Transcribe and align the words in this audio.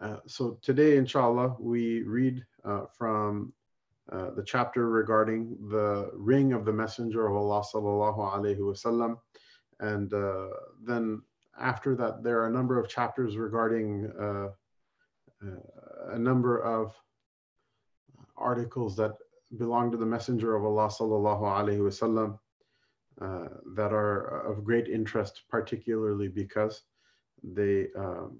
Uh, 0.00 0.18
so 0.26 0.58
today, 0.62 0.96
inshallah, 0.96 1.56
we 1.58 2.02
read 2.02 2.44
uh, 2.64 2.82
from 2.96 3.52
uh, 4.12 4.30
the 4.30 4.44
chapter 4.44 4.88
regarding 4.88 5.56
the 5.70 6.10
ring 6.14 6.52
of 6.52 6.64
the 6.64 6.72
Messenger 6.72 7.26
of 7.26 7.36
Allah 7.36 7.62
sallallahu 7.62 8.18
alaihi 8.18 8.58
wasallam, 8.58 9.18
and 9.80 10.12
uh, 10.14 10.48
then 10.84 11.20
after 11.60 11.96
that, 11.96 12.22
there 12.22 12.40
are 12.40 12.46
a 12.46 12.52
number 12.52 12.78
of 12.78 12.88
chapters 12.88 13.36
regarding 13.36 14.10
uh, 14.20 14.48
a 16.10 16.18
number 16.18 16.62
of 16.62 16.94
articles 18.36 18.94
that 18.96 19.14
belong 19.56 19.90
to 19.90 19.96
the 19.96 20.06
Messenger 20.06 20.54
of 20.54 20.64
Allah 20.64 20.86
sallallahu 20.86 21.42
alaihi 21.42 21.80
wasallam 21.80 22.38
that 23.74 23.92
are 23.92 24.46
of 24.46 24.64
great 24.64 24.86
interest, 24.86 25.42
particularly 25.50 26.28
because 26.28 26.82
they 27.42 27.88
um, 27.96 28.38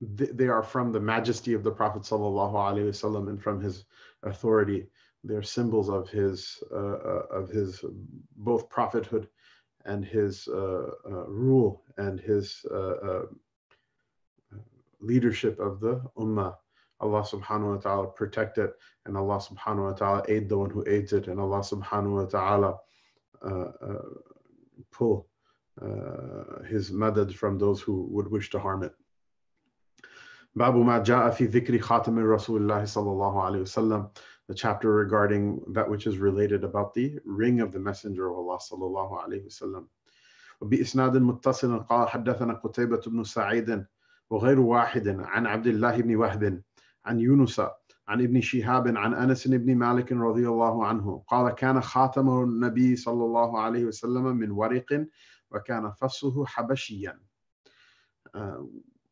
they 0.00 0.48
are 0.48 0.62
from 0.62 0.92
the 0.92 1.00
majesty 1.00 1.52
of 1.52 1.62
the 1.62 1.70
Prophet 1.70 2.02
wasallam 2.02 3.28
and 3.28 3.42
from 3.42 3.60
his 3.60 3.84
authority. 4.22 4.86
They're 5.22 5.42
symbols 5.42 5.90
of 5.90 6.08
his 6.08 6.62
uh, 6.72 6.76
uh, 6.76 7.26
of 7.30 7.50
his 7.50 7.84
both 8.36 8.70
prophethood 8.70 9.28
and 9.84 10.04
his 10.04 10.48
uh, 10.48 10.90
uh 11.04 11.26
rule 11.26 11.82
and 11.98 12.18
his 12.18 12.64
uh, 12.70 12.74
uh, 12.74 13.26
leadership 15.00 15.60
of 15.60 15.80
the 15.80 16.00
ummah. 16.16 16.56
Allah 17.00 17.22
subhanahu 17.22 17.76
wa 17.76 17.80
ta'ala 17.80 18.06
protect 18.08 18.58
it 18.58 18.74
and 19.04 19.16
Allah 19.16 19.38
subhanahu 19.38 19.84
wa 19.84 19.92
ta'ala 19.92 20.22
aid 20.28 20.48
the 20.48 20.56
one 20.56 20.70
who 20.70 20.84
aids 20.86 21.12
it 21.12 21.28
and 21.28 21.40
Allah 21.40 21.60
subhanahu 21.60 22.16
wa 22.16 22.24
ta'ala 22.24 22.78
pull 24.90 25.26
his 26.66 26.90
madad 26.90 27.34
from 27.34 27.58
those 27.58 27.80
who 27.80 28.06
would 28.10 28.30
wish 28.30 28.50
to 28.50 28.58
harm 28.58 28.82
it. 28.82 28.94
باب 30.54 30.76
ما 30.76 30.98
جاء 30.98 31.30
في 31.30 31.44
ذكر 31.44 31.78
خاتم 31.78 32.18
رسول 32.18 32.62
الله 32.62 32.84
صلى 32.84 33.10
الله 33.10 33.42
عليه 33.42 33.60
وسلم. 33.60 34.08
The 34.48 34.54
chapter 34.54 34.92
regarding 34.92 35.60
that 35.68 35.88
which 35.88 36.06
is 36.06 36.18
related 36.18 36.64
about 36.64 36.92
the 36.94 37.18
ring 37.24 37.60
of 37.60 37.72
the 37.72 37.78
messenger 37.78 38.28
of 38.30 38.36
Allah 38.36 38.58
صلى 38.58 38.86
الله 38.86 39.20
عليه 39.22 39.46
وسلم. 39.46 39.86
وبإسناد 40.60 41.16
متصل 41.16 41.78
قال 41.78 42.08
حدثنا 42.08 42.54
قتيبة 42.54 43.00
بن 43.06 43.24
سعيد 43.24 43.86
وغير 44.30 44.60
واحد 44.60 45.08
عن 45.08 45.46
عبد 45.46 45.66
الله 45.66 45.96
بن 46.00 46.16
وهب 46.16 46.62
عن 47.04 47.20
يونس 47.20 47.60
عن 48.08 48.22
ابن 48.22 48.40
شهاب 48.40 48.96
عن 48.96 49.14
أنس 49.14 49.48
بن 49.48 49.76
مالك 49.76 50.12
رضي 50.12 50.48
الله 50.48 50.86
عنه 50.86 51.22
قال 51.28 51.54
كان 51.54 51.80
خاتم 51.80 52.28
النبي 52.28 52.96
صلى 52.96 53.24
الله 53.24 53.60
عليه 53.60 53.84
وسلم 53.84 54.36
من 54.36 54.50
ورق 54.50 55.06
وكان 55.50 55.90
فصه 55.90 56.46
حبشيا. 56.46 57.20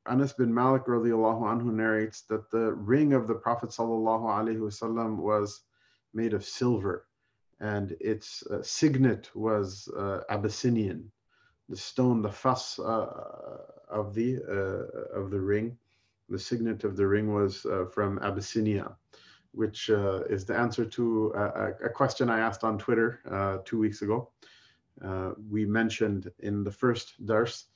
Anas 0.09 0.33
bin 0.33 0.53
Malik 0.53 0.85
radiallahu 0.87 1.43
anhu 1.43 1.73
narrates 1.73 2.23
that 2.23 2.51
the 2.51 2.73
ring 2.73 3.13
of 3.13 3.29
the 3.29 3.35
Prophet 3.35 3.71
sallallahu 3.71 4.25
alaihi 4.25 4.59
wasallam 4.59 5.17
was 5.17 5.65
made 6.15 6.33
of 6.33 6.45
silver, 6.45 7.07
and 7.61 7.95
its 8.01 8.43
uh, 8.47 8.63
signet 8.63 9.31
was 9.35 9.89
uh, 9.97 10.21
Abyssinian. 10.31 11.11
The 11.69 11.77
stone, 11.77 12.23
the 12.23 12.33
fas 12.33 12.79
uh, 12.79 13.59
of 13.89 14.15
the 14.15 14.39
uh, 14.49 15.19
of 15.21 15.31
the 15.31 15.41
ring, 15.41 15.77
the 16.31 16.39
signet 16.39 16.85
of 16.85 16.97
the 16.97 17.07
ring 17.07 17.35
was 17.35 17.67
uh, 17.67 17.85
from 17.93 18.19
Abyssinia, 18.21 18.97
which 19.53 19.91
is 19.91 20.47
the 20.47 20.57
answer 20.57 20.87
to 20.87 21.33
a, 21.35 21.87
a, 21.87 21.91
question 21.91 22.31
I 22.31 22.39
asked 22.41 22.65
on 22.65 22.79
Twitter 22.79 23.61
two 23.67 23.79
weeks 23.79 24.01
ago. 24.01 24.31
we 25.51 25.67
mentioned 25.67 26.33
in 26.39 26.65
the 26.65 26.73
first 26.73 27.27
dars 27.27 27.67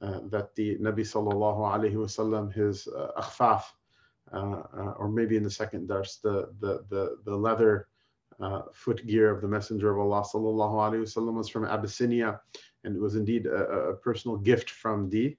that 0.00 0.54
the 0.54 0.76
Nabi 0.78 1.00
sallallahu 1.00 1.60
alaihi 1.60 1.94
wasallam, 1.94 2.52
his 2.52 2.88
uh, 2.88 3.10
akhfaf, 3.18 3.62
uh, 4.32 4.94
or 4.98 5.08
maybe 5.08 5.36
in 5.36 5.42
the 5.42 5.50
second 5.50 5.88
dars, 5.88 6.20
the 6.22 6.50
the 6.60 6.84
the, 6.88 7.16
the 7.24 7.36
leather 7.36 7.88
foot 8.72 9.06
gear 9.06 9.30
of 9.30 9.42
the 9.42 9.48
Messenger 9.48 9.90
of 9.92 9.98
Allah 9.98 10.22
sallallahu 10.22 10.74
alaihi 10.74 11.02
wasallam 11.02 11.34
was 11.34 11.48
from 11.48 11.64
Abyssinia, 11.64 12.40
and 12.84 12.96
it 12.96 13.00
was 13.00 13.16
indeed 13.16 13.46
a, 13.46 13.90
a 13.90 13.96
personal 13.96 14.36
gift 14.36 14.70
from 14.70 15.10
the 15.10 15.36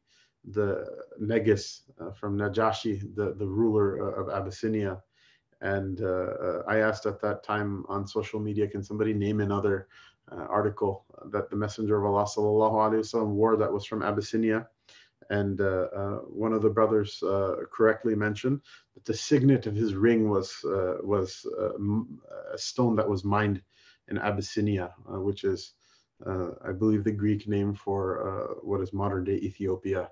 the 0.52 0.86
Negus 1.20 1.84
uh, 2.00 2.12
from 2.12 2.38
Najashi, 2.38 3.16
the, 3.16 3.34
the 3.34 3.46
ruler 3.46 3.88
uh, 4.02 4.22
of 4.22 4.30
Abyssinia. 4.30 5.02
And 5.62 6.02
uh, 6.02 6.64
I 6.68 6.78
asked 6.78 7.06
at 7.06 7.22
that 7.22 7.44
time 7.44 7.86
on 7.88 8.08
social 8.08 8.40
media, 8.40 8.68
can 8.68 8.84
somebody 8.84 9.14
name 9.14 9.40
another 9.42 9.88
uh, 10.33 10.47
article 10.49 11.05
that 11.27 11.51
the 11.51 11.57
Messenger 11.57 11.99
of 11.99 12.05
Allah 12.05 12.25
sallallahu 12.25 12.73
alaihi 12.73 13.05
wasallam 13.05 13.29
wore 13.29 13.57
that 13.57 13.73
was 13.73 13.85
from 13.85 14.03
Abyssinia, 14.03 14.67
and 15.31 15.61
uh, 15.61 15.87
uh, 15.95 16.17
one 16.27 16.53
of 16.53 16.63
the 16.63 16.71
brothers 16.71 17.23
correctly 17.73 18.15
mentioned 18.17 18.61
that 18.95 19.05
the 19.05 19.15
signet 19.15 19.67
of 19.67 19.75
his 19.75 19.95
ring 19.95 20.29
was 20.29 20.61
was 21.03 21.47
a 22.53 22.59
stone 22.59 22.97
that 22.97 23.09
was 23.09 23.25
mined 23.25 23.63
in 24.09 24.19
Abyssinia, 24.19 24.95
which 25.07 25.45
is, 25.45 25.75
I 26.27 26.73
believe, 26.73 27.05
the 27.05 27.13
Greek 27.13 27.47
name 27.49 27.75
for 27.75 28.59
what 28.63 28.81
is 28.81 28.93
modern 28.93 29.25
day 29.25 29.37
Ethiopia, 29.37 30.11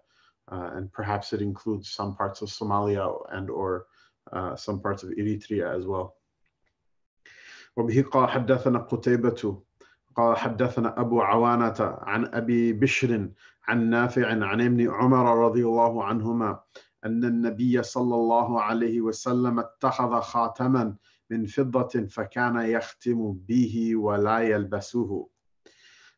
and 0.48 0.92
perhaps 0.92 1.32
it 1.32 1.42
includes 1.42 1.90
some 1.90 2.14
parts 2.14 2.40
of 2.42 2.48
Somalia 2.48 3.06
and 3.32 3.50
or 3.50 3.86
some 4.56 4.80
parts 4.80 5.02
of 5.02 5.10
Eritrea 5.10 5.76
as 5.76 5.86
well. 5.86 6.16
وبه 7.76 8.02
قال 8.02 8.28
حدثنا 8.28 8.78
قتيبة 8.88 9.62
قال 10.15 10.37
حدثنا 10.37 10.99
أبو 11.01 11.21
عوانة 11.21 11.75
عن 11.79 12.25
أبي 12.25 12.73
بشر 12.73 13.29
عن 13.67 13.89
نافع 13.89 14.27
عن 14.27 14.61
ابن 14.61 14.89
عمر 14.91 15.45
رضي 15.45 15.65
الله 15.65 16.03
عنهما 16.03 16.59
أن 17.05 17.23
النبي 17.23 17.83
صلى 17.83 18.15
الله 18.15 18.61
عليه 18.61 19.01
وسلم 19.01 19.59
اتخذ 19.59 20.19
خاتما 20.19 20.95
من 21.29 21.45
فضة 21.45 22.07
فكان 22.07 22.55
يختم 22.55 23.33
به 23.47 23.95
ولا 23.95 24.39
يلبسه. 24.39 25.29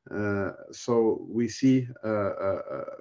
Uh, 0.10 0.52
so 0.72 1.28
we 1.30 1.48
see 1.48 1.88
uh, 2.04 2.08
uh, 2.08 2.62
uh, 2.72 2.96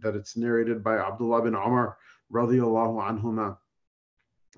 that 0.00 0.14
it's 0.14 0.36
narrated 0.36 0.84
by 0.84 0.96
Abdullah 0.98 1.42
bin 1.42 1.54
Umar 1.54 1.96
radiallahu 2.32 3.02
anhuma 3.02 3.56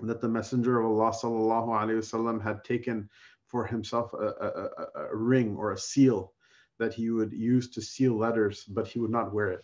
that 0.01 0.21
the 0.21 0.29
Messenger 0.29 0.79
of 0.79 0.85
Allah 0.85 1.11
sallallahu 1.11 1.69
alayhi 1.69 1.97
wasallam 1.97 2.41
had 2.41 2.63
taken 2.63 3.09
for 3.47 3.65
himself 3.65 4.13
a, 4.13 4.17
a, 4.17 5.05
a, 5.07 5.15
ring 5.15 5.55
or 5.55 5.71
a 5.71 5.77
seal 5.77 6.33
that 6.79 6.93
he 6.93 7.09
would 7.09 7.33
use 7.33 7.69
to 7.71 7.81
seal 7.81 8.17
letters, 8.17 8.65
but 8.65 8.87
he 8.87 8.99
would 8.99 9.11
not 9.11 9.33
wear 9.33 9.51
it. 9.51 9.63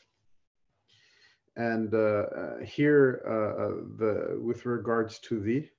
And 1.55 1.93
uh, 1.93 1.97
uh 1.97 2.59
here, 2.63 3.21
uh, 3.27 3.63
uh, 3.63 3.75
the 3.99 4.39
with 4.41 4.65
regards 4.65 5.19
to 5.27 5.39
the 5.39 5.69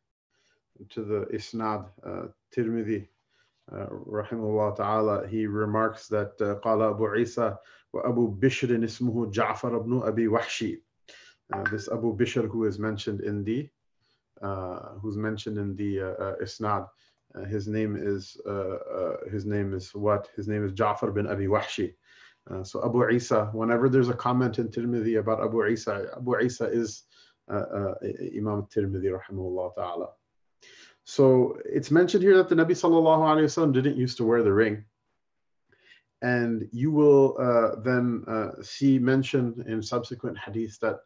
to 0.90 1.02
the 1.02 1.26
Isnad 1.32 1.88
uh, 2.06 2.26
Tirmidhi, 2.54 3.08
uh, 3.72 3.86
rahimahullah 3.86 4.76
ta'ala, 4.76 5.26
he 5.26 5.46
remarks 5.46 6.06
that 6.08 6.32
uh, 6.40 6.60
qala 6.64 6.94
Abu 6.94 7.16
Isa 7.16 7.58
wa 7.92 8.02
Abu 8.08 8.36
Bishr 8.38 8.68
ismuhu 8.68 9.32
Ja'far 9.32 9.74
ibn 9.80 10.02
Abi 10.02 10.26
Wahshi. 10.26 10.78
this 11.72 11.88
Abu 11.88 12.16
Bishr 12.16 12.48
who 12.48 12.66
is 12.66 12.78
mentioned 12.78 13.20
in 13.22 13.42
the 13.42 13.68
who's 15.00 15.16
mentioned 15.16 15.58
in 15.58 15.74
the 15.74 15.96
Isnad 16.40 16.86
uh, 17.34 17.44
his 17.44 17.66
name 17.66 17.96
is 17.96 18.36
uh, 18.46 18.50
uh, 18.50 19.16
his 19.30 19.44
name 19.44 19.74
is 19.74 19.94
what? 19.94 20.28
His 20.36 20.46
name 20.48 20.64
is 20.64 20.72
Ja'far 20.72 21.14
bin 21.14 21.26
Abi 21.26 21.46
Wahshi. 21.46 21.94
so 22.62 22.84
Abu 22.84 23.08
Isa, 23.10 23.50
whenever 23.52 23.88
there's 23.88 24.08
a 24.08 24.14
comment 24.14 24.58
in 24.58 24.68
Tirmidhi 24.68 25.18
about 25.18 25.42
Abu 25.42 25.66
Isa, 25.66 26.10
Abu 26.16 26.38
Isa 26.40 26.66
is 26.66 27.02
Imam 27.50 28.66
Tirmidhi 28.74 29.18
rahimahullah 29.18 29.74
ta'ala. 29.74 30.08
So 31.04 31.58
it's 31.64 31.90
mentioned 31.90 32.22
here 32.22 32.36
that 32.38 32.48
the 32.48 32.54
Nabi 32.54 32.72
sallallahu 32.72 33.20
alayhi 33.20 33.44
wasallam 33.44 33.74
didn't 33.74 33.96
used 33.96 34.16
to 34.18 34.24
wear 34.24 34.42
the 34.42 34.52
ring. 34.52 34.84
And 36.22 36.66
you 36.72 36.90
will 36.90 37.36
uh, 37.38 37.80
then 37.82 38.24
uh, 38.26 38.62
see 38.62 38.98
mentioned 38.98 39.64
in 39.66 39.82
subsequent 39.82 40.38
hadith 40.38 40.78
that 40.80 41.00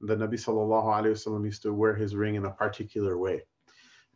the 0.00 0.16
Nabi 0.16 0.34
sallallahu 0.34 0.86
alayhi 0.86 1.12
wasallam 1.12 1.44
used 1.44 1.62
to 1.62 1.72
wear 1.72 1.94
his 1.94 2.16
ring 2.16 2.34
in 2.34 2.46
a 2.46 2.50
particular 2.50 3.16
way. 3.16 3.42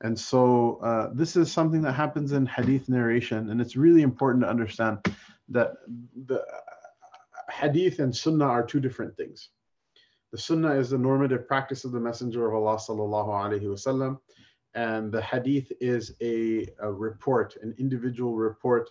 And 0.02 0.18
so 0.18 0.78
uh, 0.82 1.10
this 1.12 1.36
is 1.36 1.50
something 1.50 1.82
that 1.82 1.92
happens 1.92 2.32
in 2.32 2.46
hadith 2.46 2.88
narration, 2.88 3.50
and 3.50 3.60
it's 3.60 3.76
really 3.76 4.02
important 4.02 4.44
to 4.44 4.50
understand 4.50 4.98
that 5.48 5.72
the 6.26 6.44
hadith 7.50 7.98
and 7.98 8.14
sunnah 8.14 8.44
are 8.44 8.64
two 8.64 8.80
different 8.80 9.16
things. 9.16 9.48
The 10.30 10.38
sunnah 10.38 10.74
is 10.74 10.90
the 10.90 10.98
normative 10.98 11.48
practice 11.48 11.84
of 11.84 11.92
the 11.92 12.00
Messenger 12.00 12.48
of 12.48 12.54
Allah 12.54 12.76
sallallahu 12.76 13.28
alaihi 13.28 13.62
wasallam, 13.62 14.18
and 14.74 15.10
the 15.10 15.22
hadith 15.22 15.72
is 15.80 16.14
a, 16.20 16.66
a 16.80 16.92
report, 16.92 17.56
an 17.62 17.74
individual 17.78 18.36
report 18.36 18.90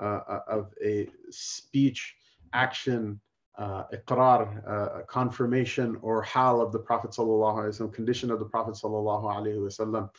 uh, 0.00 0.20
uh 0.28 0.40
of 0.48 0.74
a 0.84 1.08
speech, 1.30 2.16
action, 2.52 3.20
uh, 3.56 3.84
iqrar, 3.92 4.68
uh, 4.68 5.02
confirmation 5.06 5.96
or 6.02 6.22
hal 6.22 6.60
of 6.60 6.72
the 6.72 6.78
Prophet 6.78 7.12
sallallahu 7.12 7.92
condition 7.92 8.30
of 8.30 8.38
the 8.38 8.44
Prophet 8.44 8.74
sallallahu 8.74 9.24
alaihi 9.24 9.58
wasallam, 9.58 10.10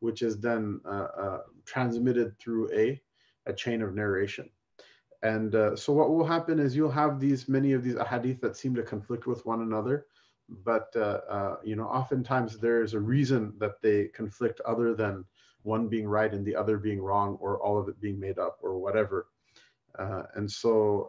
which 0.00 0.22
is 0.22 0.38
then 0.40 0.80
uh, 0.84 1.08
uh, 1.18 1.38
transmitted 1.64 2.38
through 2.38 2.70
a, 2.72 3.00
a 3.46 3.52
chain 3.52 3.82
of 3.82 3.94
narration. 3.94 4.48
And 5.22 5.54
uh, 5.54 5.74
so 5.76 5.92
what 5.92 6.10
will 6.10 6.26
happen 6.26 6.58
is 6.58 6.76
you'll 6.76 6.90
have 6.90 7.18
these 7.18 7.48
many 7.48 7.72
of 7.72 7.82
these 7.82 7.94
ahadith 7.94 8.40
that 8.40 8.56
seem 8.56 8.74
to 8.74 8.82
conflict 8.82 9.26
with 9.26 9.46
one 9.46 9.62
another, 9.62 10.06
but 10.48 10.88
uh, 10.96 11.20
uh, 11.28 11.56
you 11.64 11.76
know 11.76 11.86
oftentimes 11.86 12.58
there's 12.58 12.92
a 12.92 13.00
reason 13.00 13.54
that 13.58 13.80
they 13.80 14.08
conflict 14.08 14.60
other 14.66 14.94
than 14.94 15.24
one 15.62 15.88
being 15.88 16.06
right 16.06 16.34
and 16.34 16.44
the 16.44 16.54
other 16.54 16.76
being 16.76 17.00
wrong, 17.00 17.38
or 17.40 17.58
all 17.62 17.78
of 17.78 17.88
it 17.88 17.98
being 18.00 18.20
made 18.20 18.38
up, 18.38 18.58
or 18.62 18.78
whatever. 18.78 19.28
Uh, 19.98 20.24
and 20.34 20.50
so 20.50 21.08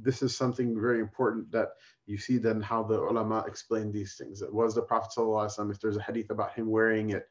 this 0.00 0.22
is 0.22 0.36
something 0.36 0.80
very 0.80 1.00
important 1.00 1.50
that 1.52 1.70
you 2.06 2.18
see 2.18 2.38
then 2.38 2.60
how 2.60 2.82
the 2.82 3.00
ulama 3.00 3.44
explain 3.46 3.92
these 3.92 4.16
things. 4.16 4.42
It 4.42 4.52
was 4.52 4.74
the 4.74 4.82
Prophet 4.82 5.12
ﷺ, 5.16 5.70
if 5.70 5.80
there's 5.80 5.96
a 5.96 6.02
hadith 6.02 6.30
about 6.30 6.54
him 6.54 6.68
wearing 6.68 7.10
it, 7.10 7.28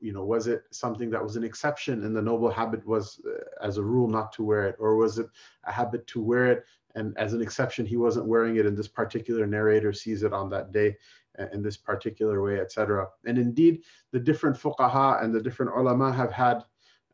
you 0.00 0.12
know, 0.12 0.24
was 0.24 0.46
it 0.46 0.64
something 0.70 1.10
that 1.10 1.22
was 1.22 1.36
an 1.36 1.44
exception 1.44 2.04
and 2.04 2.14
the 2.14 2.22
noble 2.22 2.50
habit 2.50 2.86
was 2.86 3.20
uh, 3.26 3.64
as 3.64 3.76
a 3.76 3.82
rule 3.82 4.08
not 4.08 4.32
to 4.32 4.42
wear 4.42 4.66
it, 4.68 4.76
or 4.78 4.96
was 4.96 5.18
it 5.18 5.28
a 5.64 5.72
habit 5.72 6.06
to 6.08 6.20
wear 6.20 6.46
it 6.46 6.64
and 6.96 7.16
as 7.16 7.34
an 7.34 7.40
exception 7.40 7.86
he 7.86 7.96
wasn't 7.96 8.26
wearing 8.26 8.56
it 8.56 8.66
and 8.66 8.76
this 8.76 8.88
particular 8.88 9.46
narrator 9.46 9.92
sees 9.92 10.22
it 10.22 10.32
on 10.32 10.50
that 10.50 10.72
day 10.72 10.96
uh, 11.38 11.46
in 11.52 11.62
this 11.62 11.76
particular 11.76 12.42
way, 12.42 12.58
etc. 12.60 13.06
And 13.24 13.38
indeed, 13.38 13.84
the 14.10 14.18
different 14.18 14.56
fuqaha 14.56 15.22
and 15.22 15.34
the 15.34 15.40
different 15.40 15.72
ulama 15.76 16.12
have 16.12 16.32
had 16.32 16.64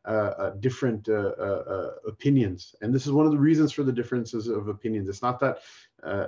uh, 0.07 0.33
uh, 0.39 0.49
different 0.61 1.09
uh, 1.09 1.33
uh, 1.37 1.91
opinions, 2.07 2.73
and 2.81 2.93
this 2.93 3.05
is 3.05 3.11
one 3.11 3.25
of 3.25 3.31
the 3.33 3.37
reasons 3.37 3.73
for 3.73 3.83
the 3.83 3.91
differences 3.91 4.47
of 4.47 4.69
opinions. 4.69 5.09
It's 5.09 5.21
not 5.21 5.39
that 5.41 5.59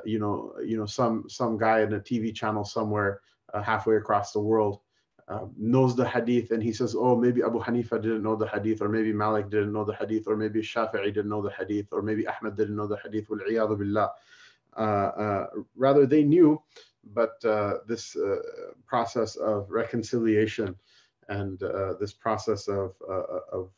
you 0.06 0.20
know, 0.20 0.54
you 0.64 0.78
know, 0.78 0.86
some 0.86 1.30
some 1.30 1.58
guy 1.58 1.82
in 1.82 1.94
a 1.94 2.00
TV 2.00 2.36
channel 2.36 2.66
somewhere 2.66 3.22
halfway 3.64 3.96
across 3.96 4.34
the 4.34 4.40
world 4.40 4.82
uh, 5.30 5.46
knows 5.58 5.96
the 5.96 6.08
hadith 6.08 6.52
and 6.52 6.62
he 6.62 6.74
says, 6.74 6.96
oh, 6.98 7.16
maybe 7.16 7.44
Abu 7.44 7.60
Hanifa 7.62 8.02
didn't 8.02 8.24
know 8.24 8.36
the 8.36 8.48
hadith, 8.48 8.82
or 8.82 8.90
maybe 8.90 9.14
Malik 9.14 9.50
didn't 9.50 9.72
know 9.72 9.86
the 9.86 9.94
hadith, 9.94 10.28
or 10.28 10.36
maybe 10.36 10.62
Shafi'i 10.62 11.14
didn't 11.14 11.30
know 11.30 11.44
the 11.44 11.52
hadith, 11.52 11.88
or 11.92 12.02
maybe 12.02 12.28
Ahmad 12.28 12.58
didn't 12.58 12.76
know 12.76 12.88
the 12.88 12.98
hadith. 12.98 13.30
Uh, 14.78 14.82
uh, 14.82 15.48
rather, 15.76 16.06
they 16.06 16.24
knew, 16.24 16.62
but 17.14 17.44
uh, 17.46 17.76
this 17.88 18.16
uh, 18.16 18.38
process 18.86 19.36
of 19.36 19.70
reconciliation 19.70 20.76
and 21.28 21.62
uh, 21.62 21.94
this 22.00 22.14
process 22.14 22.68
of, 22.68 22.94
of 23.52 23.70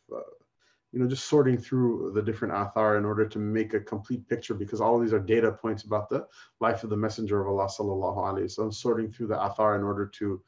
you 0.91 0.99
know, 0.99 1.07
just 1.07 1.25
sorting 1.25 1.57
through 1.57 2.11
the 2.13 2.21
different 2.21 2.53
athar 2.53 2.97
in 2.97 3.05
order 3.05 3.25
to 3.27 3.39
make 3.39 3.73
a 3.73 3.79
complete 3.79 4.27
picture, 4.27 4.53
because 4.53 4.81
all 4.81 4.99
these 4.99 5.13
are 5.13 5.19
data 5.19 5.51
points 5.51 5.83
about 5.83 6.09
the 6.09 6.27
life 6.59 6.83
of 6.83 6.89
the 6.89 6.97
Messenger 6.97 7.41
of 7.41 7.47
Allah 7.47 7.67
sallallahu 7.67 8.17
wasallam, 8.17 8.73
sorting 8.73 9.11
through 9.11 9.27
the 9.27 9.35
athar 9.35 9.77
in 9.77 9.83
order 9.83 10.05
to 10.05 10.41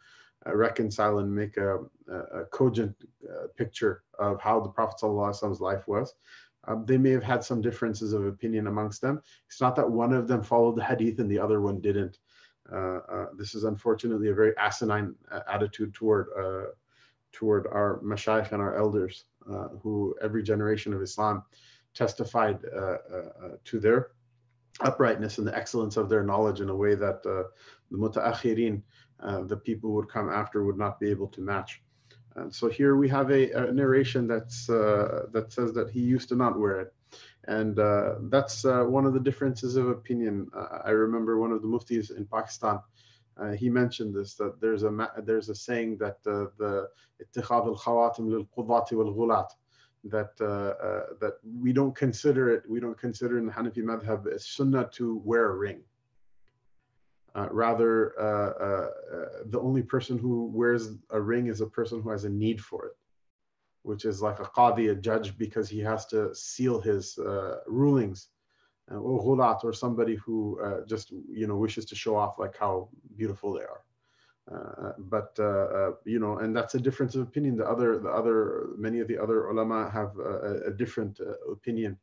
uh, 0.46 0.56
reconcile 0.56 1.20
and 1.20 1.34
make 1.34 1.58
a, 1.58 1.80
a 2.10 2.46
cogent 2.52 2.96
uh, 3.30 3.48
picture 3.56 4.04
of 4.20 4.42
how 4.42 4.60
the 4.60 4.70
Prophet 4.70 5.00
Prophet's 5.00 5.60
life 5.62 5.88
was. 5.88 6.14
Um, 6.66 6.86
they 6.86 6.98
may 6.98 7.12
have 7.12 7.24
had 7.24 7.44
some 7.44 7.62
differences 7.62 8.14
of 8.14 8.26
opinion 8.26 8.68
amongst 8.68 9.02
them. 9.02 9.22
It's 9.48 9.60
not 9.60 9.76
that 9.76 9.90
one 9.90 10.14
of 10.14 10.28
them 10.28 10.42
followed 10.42 10.78
the 10.78 10.84
hadith 10.84 11.20
and 11.20 11.30
the 11.30 11.40
other 11.40 11.60
one 11.62 11.82
didn't. 11.82 12.20
Uh, 12.72 13.00
uh, 13.10 13.26
this 13.38 13.56
is 13.56 13.66
unfortunately 13.66 14.30
a 14.30 14.34
very 14.34 14.56
asinine 14.58 15.16
uh, 15.32 15.42
attitude 15.52 15.94
toward 15.94 16.28
uh, 16.38 16.72
toward 17.34 17.68
our 17.68 18.00
mashayikh 18.04 18.52
and 18.52 18.62
our 18.62 18.78
elders, 18.78 19.26
who 19.82 20.16
every 20.22 20.44
generation 20.44 20.94
of 20.94 21.02
Islam 21.02 21.44
testified 21.96 22.60
to 22.62 23.80
their 23.80 24.12
uprightness 24.82 25.40
and 25.40 25.48
the 25.48 25.58
excellence 25.58 25.98
of 25.98 26.10
their 26.10 26.24
knowledge 26.24 26.62
in 26.62 26.70
a 26.70 26.76
way 26.76 26.94
that 26.94 27.24
the 27.24 27.50
mutaakhirin 27.92 28.84
uh, 29.23 29.43
the 29.43 29.57
people 29.57 29.91
who 29.91 29.97
would 29.97 30.09
come 30.09 30.29
after 30.29 30.65
would 30.65 30.79
not 30.79 31.01
be 31.01 31.11
able 31.11 31.29
to 31.29 31.41
match. 31.41 31.83
And 32.37 32.55
so 32.55 32.69
here 32.69 32.97
we 32.97 33.09
have 33.09 33.31
a, 33.31 33.51
a 33.53 33.73
narration 33.73 34.27
that's 34.27 34.71
uh, 34.71 35.27
that 35.33 35.53
says 35.53 35.73
that 35.75 35.91
he 35.91 36.01
used 36.01 36.29
to 36.29 36.37
not 36.37 36.59
wear 36.59 36.81
it, 36.81 36.95
and 37.49 37.79
uh, 37.79 38.15
that's 38.29 38.65
uh, 38.65 38.85
one 38.85 39.07
of 39.07 39.13
the 39.13 39.21
differences 39.21 39.77
of 39.77 39.89
opinion. 39.89 40.49
Uh, 40.55 40.81
I 40.85 40.91
remember 40.91 41.39
one 41.39 41.53
of 41.53 41.63
the 41.63 41.69
muftis 41.69 42.17
in 42.17 42.27
Pakistan. 42.27 42.79
Uh, 43.37 43.53
he 43.53 43.69
mentioned 43.69 44.15
this 44.15 44.35
that 44.35 44.61
there's 44.61 44.85
a 44.85 45.11
there's 45.25 45.49
a 45.49 45.55
saying 45.55 45.99
that 45.99 46.23
the 46.23 46.89
اتخاذ 47.21 47.67
الخواتم 47.67 48.29
للقضاة 48.29 48.93
والغلاة 48.93 49.49
that 50.05 50.41
uh, 50.41 51.15
that 51.21 51.35
we 51.61 51.73
don't 51.73 51.95
consider 51.95 52.51
it 52.51 52.63
we 52.69 52.79
don't 52.79 52.99
consider 52.99 53.39
in 53.39 53.47
the 53.47 53.53
Hanafi 53.53 53.83
madhab 53.83 54.33
as 54.33 54.47
sunnah 54.47 54.89
to 54.93 55.21
wear 55.25 55.51
a 55.51 55.57
ring 55.57 55.83
uh, 57.36 57.48
rather, 57.52 58.14
uh, 58.20 58.54
uh, 58.64 58.90
uh, 59.16 59.28
the 59.46 59.60
only 59.60 59.82
person 59.82 60.18
who 60.18 60.52
wears 60.54 60.90
a 61.10 61.20
ring 61.20 61.48
is 61.48 61.62
a 61.62 61.68
person 61.68 62.02
who 62.02 62.10
has 62.10 62.26
a 62.26 62.30
need 62.30 62.62
for 62.62 62.86
it, 62.86 62.96
which 63.82 64.06
is 64.06 64.22
like 64.22 64.40
a 64.40 64.46
qadi, 64.46 64.92
a 64.92 64.96
judge, 64.96 65.38
because 65.38 65.68
he 65.70 65.80
has 65.80 66.06
to 66.08 66.34
seal 66.36 66.80
his 66.80 67.18
uh, 67.18 67.60
rulings. 67.68 68.30
or 68.90 69.20
ghulat, 69.26 69.64
or 69.64 69.74
somebody 69.74 70.16
who 70.16 70.60
just 70.88 71.12
you 71.42 71.48
know 71.48 71.58
wishes 71.58 71.86
to 71.86 71.96
show 71.96 72.16
off 72.16 72.38
like 72.38 72.56
how 72.58 72.90
beautiful 73.16 73.54
they 73.54 73.66
are. 73.74 73.84
Uh, 74.52 74.92
but 74.98 75.32
uh, 75.40 75.44
uh, 75.44 75.92
you 76.04 76.20
know, 76.20 76.40
and 76.40 76.56
that's 76.56 76.76
a 76.76 76.80
difference 76.80 77.16
of 77.16 77.22
opinion. 77.22 77.56
The 77.56 77.66
other, 77.68 77.98
the 77.98 78.10
other, 78.10 78.68
many 78.78 79.00
of 79.00 79.08
the 79.08 79.18
other 79.18 79.48
ulama 79.48 79.90
have 79.90 80.18
a, 80.20 80.64
a 80.68 80.72
different 80.72 81.20
opinion 81.50 81.98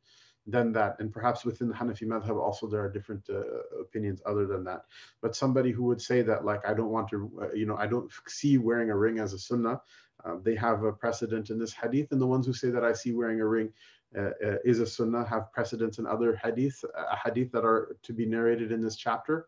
than 0.47 0.71
that. 0.73 0.97
And 0.99 1.11
perhaps 1.11 1.45
within 1.45 1.69
the 1.69 1.75
Hanafi 1.75 2.03
madhab 2.03 2.39
also 2.39 2.67
there 2.67 2.83
are 2.83 2.89
different 2.91 3.29
uh, 3.29 3.41
opinions 3.79 4.21
other 4.25 4.45
than 4.45 4.63
that. 4.65 4.85
But 5.21 5.35
somebody 5.35 5.71
who 5.71 5.83
would 5.83 6.01
say 6.01 6.21
that 6.23 6.45
like 6.45 6.65
I 6.67 6.73
don't 6.73 6.89
want 6.89 7.09
to, 7.09 7.31
uh, 7.41 7.53
you 7.53 7.65
know, 7.65 7.77
I 7.77 7.87
don't 7.87 8.11
see 8.27 8.57
wearing 8.57 8.89
a 8.89 8.97
ring 8.97 9.19
as 9.19 9.33
a 9.33 9.39
sunnah. 9.39 9.81
Uh, 10.23 10.35
they 10.43 10.55
have 10.55 10.83
a 10.83 10.91
precedent 10.91 11.49
in 11.49 11.57
this 11.57 11.73
hadith, 11.73 12.11
and 12.11 12.21
the 12.21 12.27
ones 12.27 12.45
who 12.45 12.53
say 12.53 12.69
that 12.69 12.83
I 12.83 12.93
see 12.93 13.11
wearing 13.11 13.41
a 13.41 13.47
ring 13.47 13.73
uh, 14.15 14.31
uh, 14.45 14.57
is 14.65 14.79
a 14.79 14.85
sunnah 14.85 15.25
have 15.25 15.51
precedents 15.53 15.97
in 15.97 16.05
other 16.05 16.35
hadith, 16.35 16.83
uh, 16.97 17.15
hadith 17.23 17.51
that 17.51 17.65
are 17.65 17.95
to 18.03 18.13
be 18.13 18.25
narrated 18.25 18.71
in 18.71 18.81
this 18.81 18.95
chapter. 18.95 19.47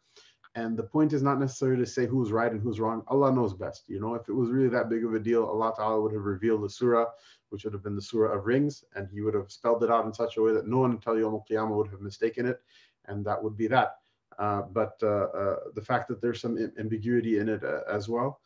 And 0.55 0.77
the 0.77 0.83
point 0.83 1.13
is 1.13 1.23
not 1.23 1.39
necessarily 1.39 1.83
to 1.83 1.89
say 1.89 2.05
who's 2.05 2.31
right 2.31 2.51
and 2.51 2.62
who's 2.62 2.79
wrong. 2.79 3.03
Allah 3.07 3.33
knows 3.33 3.53
best. 3.55 3.89
You 3.89 4.00
know, 4.00 4.13
if 4.13 4.29
it 4.29 4.33
was 4.33 4.51
really 4.51 4.69
that 4.69 4.89
big 4.89 5.03
of 5.03 5.13
a 5.13 5.19
deal, 5.19 5.45
Allah 5.45 5.73
Ta'ala 5.75 6.00
would 6.00 6.13
have 6.13 6.23
revealed 6.23 6.63
the 6.63 6.69
surah, 6.69 7.07
which 7.53 7.63
would 7.63 7.74
have 7.74 7.83
been 7.83 7.95
the 7.95 8.01
surah 8.01 8.36
of 8.36 8.45
rings, 8.45 8.83
and 8.95 9.07
He 9.10 9.22
would 9.22 9.33
have 9.33 9.51
spelled 9.51 9.83
it 9.83 9.89
out 9.89 10.05
in 10.05 10.13
such 10.13 10.36
a 10.36 10.41
way 10.41 10.51
that 10.51 10.67
no 10.67 10.79
one 10.79 10.91
until 10.91 11.17
Yom 11.17 11.39
Qiyamah 11.50 11.77
would 11.77 11.91
have 11.91 12.01
mistaken 12.01 12.45
it, 12.45 12.62
and 13.05 13.24
that 13.25 13.41
would 13.41 13.55
be 13.55 13.67
that. 13.67 13.98
Uh, 14.38 14.63
but 14.63 14.98
uh, 15.03 15.27
uh, 15.38 15.55
the 15.75 15.81
fact 15.81 16.10
that 16.10 16.22
there's 16.22 16.41
some 16.41 16.57
ambiguity 16.77 17.38
in 17.39 17.48
it 17.48 17.63
uh, 17.63 17.81
as 17.89 18.10
well 18.10 18.41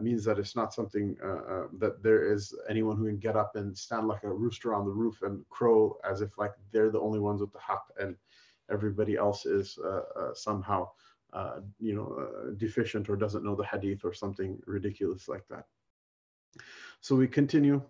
means 0.00 0.24
that 0.24 0.38
it's 0.38 0.54
not 0.54 0.72
something 0.72 1.16
that 1.80 2.00
there 2.04 2.32
is 2.32 2.54
anyone 2.68 2.96
who 2.96 3.06
can 3.06 3.18
get 3.18 3.36
up 3.36 3.56
and 3.56 3.76
stand 3.76 4.06
like 4.06 4.22
a 4.22 4.32
rooster 4.32 4.72
on 4.72 4.84
the 4.84 4.90
roof 4.92 5.22
and 5.22 5.44
crow 5.50 5.98
as 6.08 6.20
if 6.20 6.38
like 6.38 6.52
they're 6.70 6.92
the 6.92 7.00
only 7.00 7.18
ones 7.18 7.40
with 7.40 7.52
the 7.52 7.58
haqq 7.58 7.82
and 7.98 8.14
everybody 8.70 9.16
else 9.16 9.44
is 9.44 9.76
somehow 10.34 10.88
uh, 11.32 11.60
you 11.80 11.94
know, 11.94 12.14
uh, 12.20 12.50
deficient 12.58 13.08
or 13.08 13.16
doesn't 13.16 13.44
know 13.44 13.54
the 13.54 13.64
hadith 13.64 14.04
or 14.04 14.12
something 14.12 14.58
ridiculous 14.66 15.28
like 15.28 15.46
that. 15.48 15.64
So 17.00 17.16
we 17.16 17.26
continue. 17.26 17.82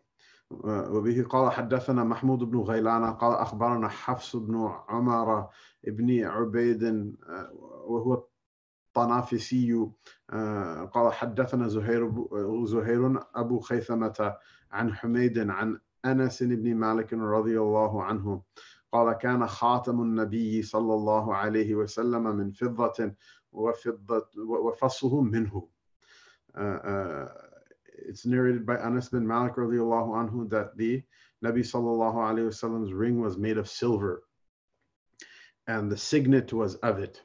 وبه 0.65 1.23
قال 1.31 1.53
حدثنا 1.53 2.05
محمود 2.05 2.39
بن 2.39 2.59
غيلان 2.59 3.05
قال 3.05 3.35
أخبرنا 3.35 3.89
حفص 3.89 4.37
بن 4.37 4.71
عمر 4.89 5.49
بن 5.85 6.25
عبيد 6.25 7.15
وهو 7.85 8.25
الطنافسي 8.89 9.89
قال 10.93 11.13
حدثنا 11.13 11.69
زهير 11.69 12.13
زهير 12.65 13.21
أبو 13.35 13.61
خيثمة 13.61 14.35
عن 14.71 14.95
حميد 14.95 15.51
عن 15.51 15.81
أنس 16.05 16.43
بن 16.43 16.75
مالك 16.75 17.13
رضي 17.13 17.61
الله 17.61 18.03
عنه 18.03 18.43
قال 18.93 19.13
كان 19.13 19.47
خاتم 19.47 20.01
النبي 20.03 20.63
صلى 20.63 20.95
الله 20.95 21.35
عليه 21.35 21.75
وسلم 21.75 22.37
من 22.37 22.51
فضة 22.51 23.13
وفضة 23.53 24.29
وفصه 24.49 25.21
منه. 25.21 25.69
It's 28.07 28.27
narrated 28.27 28.67
by 28.67 28.77
Anas 28.77 29.09
bin 29.09 29.27
Malik 29.27 29.57
radiallahu 29.57 30.31
anhu 30.31 30.49
that 30.51 30.77
the 30.77 31.03
Nabi 31.45 31.61
sallallahu 31.61 32.15
alayhi 32.15 32.49
wasallam's 32.49 32.93
ring 32.93 33.21
was 33.21 33.37
made 33.37 33.59
of 33.59 33.69
silver 33.69 34.23
and 35.67 35.91
the 35.91 35.97
signet 35.97 36.53
was 36.53 36.77
of 36.77 36.99
it. 36.99 37.21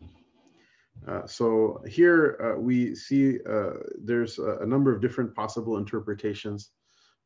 Uh, 1.07 1.25
so 1.27 1.81
here 1.87 2.37
uh, 2.41 2.59
we 2.59 2.95
see 2.95 3.37
uh, 3.47 3.73
there's 4.03 4.39
a, 4.39 4.57
a, 4.61 4.65
number 4.65 4.93
of 4.93 4.99
different 4.99 5.33
possible 5.35 5.77
interpretations 5.77 6.71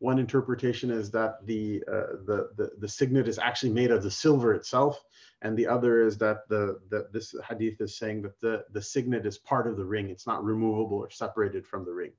one 0.02 0.18
interpretation 0.18 0.90
is 0.90 1.12
that 1.12 1.46
the, 1.46 1.84
uh, 1.88 2.18
the, 2.26 2.50
the, 2.58 2.72
the, 2.80 2.88
signet 2.88 3.28
is 3.28 3.38
actually 3.38 3.72
made 3.72 3.92
of 3.92 4.02
the 4.02 4.10
silver 4.10 4.56
itself. 4.56 5.00
And 5.44 5.56
the 5.56 5.68
other 5.68 6.04
is 6.04 6.18
that 6.18 6.50
the, 6.50 6.80
the, 6.90 7.08
this 7.14 7.36
hadith 7.48 7.80
is 7.82 8.00
saying 8.00 8.24
that 8.24 8.42
the, 8.42 8.66
the 8.72 8.82
signet 8.82 9.28
is 9.28 9.38
part 9.38 9.68
of 9.68 9.78
the 9.78 9.86
ring. 9.86 10.10
It's 10.10 10.26
not 10.26 10.44
removable 10.44 10.98
or 10.98 11.12
separated 11.12 11.68
from 11.68 11.86
the 11.86 11.94
ring. 11.94 12.14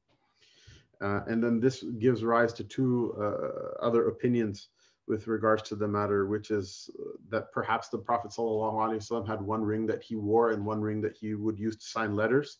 Uh, 1.02 1.20
and 1.26 1.42
then 1.42 1.58
this 1.60 1.82
gives 1.98 2.22
rise 2.22 2.52
to 2.54 2.64
two 2.64 3.14
uh, 3.18 3.84
other 3.84 4.08
opinions 4.08 4.68
with 5.08 5.26
regards 5.26 5.62
to 5.62 5.74
the 5.74 5.88
matter, 5.88 6.26
which 6.26 6.50
is 6.50 6.88
that 7.28 7.50
perhaps 7.52 7.88
the 7.88 7.98
Prophet 7.98 8.30
ﷺ 8.30 9.26
had 9.26 9.42
one 9.42 9.62
ring 9.62 9.84
that 9.86 10.02
he 10.02 10.14
wore 10.14 10.52
and 10.52 10.64
one 10.64 10.80
ring 10.80 11.00
that 11.00 11.16
he 11.16 11.34
would 11.34 11.58
use 11.58 11.76
to 11.76 11.86
sign 11.86 12.14
letters, 12.14 12.58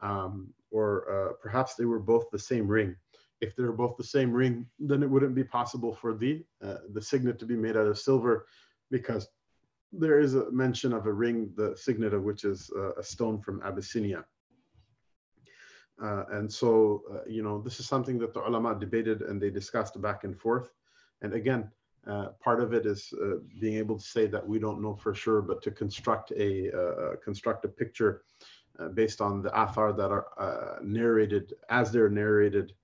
um, 0.00 0.54
or 0.70 0.86
uh, 1.14 1.32
perhaps 1.42 1.74
they 1.74 1.84
were 1.84 1.98
both 1.98 2.30
the 2.30 2.38
same 2.38 2.68
ring. 2.68 2.94
If 3.40 3.56
they're 3.56 3.72
both 3.72 3.96
the 3.96 4.04
same 4.04 4.32
ring, 4.32 4.66
then 4.78 5.02
it 5.02 5.10
wouldn't 5.10 5.34
be 5.34 5.44
possible 5.44 5.92
for 6.00 6.14
the 6.14 6.44
uh, 6.62 6.78
the 6.92 7.02
signet 7.02 7.38
to 7.40 7.46
be 7.46 7.56
made 7.56 7.76
out 7.76 7.88
of 7.88 7.98
silver, 7.98 8.46
because 8.90 9.26
there 9.92 10.20
is 10.20 10.34
a 10.34 10.50
mention 10.52 10.92
of 10.92 11.06
a 11.06 11.12
ring, 11.12 11.52
the 11.56 11.76
signet 11.76 12.14
of 12.14 12.22
which 12.22 12.44
is 12.44 12.70
uh, 12.76 12.94
a 12.94 13.02
stone 13.02 13.40
from 13.40 13.60
Abyssinia. 13.62 14.24
Uh, 16.02 16.24
and 16.32 16.52
so, 16.52 17.02
uh, 17.12 17.18
you 17.28 17.42
know, 17.42 17.60
this 17.60 17.78
is 17.78 17.86
something 17.86 18.18
that 18.18 18.34
the 18.34 18.40
ulama 18.40 18.74
debated 18.78 19.22
and 19.22 19.40
they 19.40 19.50
discussed 19.50 20.00
back 20.00 20.24
and 20.24 20.38
forth. 20.38 20.70
And 21.22 21.34
again, 21.34 21.70
uh, 22.06 22.28
part 22.40 22.60
of 22.60 22.74
it 22.74 22.84
is 22.84 23.14
uh, 23.22 23.36
being 23.60 23.76
able 23.76 23.98
to 23.98 24.04
say 24.04 24.26
that 24.26 24.46
we 24.46 24.58
don't 24.58 24.82
know 24.82 24.94
for 24.94 25.14
sure, 25.14 25.40
but 25.40 25.62
to 25.62 25.70
construct 25.70 26.32
a 26.32 26.70
uh, 26.70 27.16
construct 27.24 27.64
a 27.64 27.68
picture 27.68 28.22
uh, 28.78 28.88
based 28.88 29.20
on 29.20 29.40
the 29.40 29.48
athar 29.50 29.96
that 29.96 30.10
are 30.10 30.80
narrated 30.82 31.54
as 31.70 31.90
they're 31.90 32.10
narrated 32.10 32.74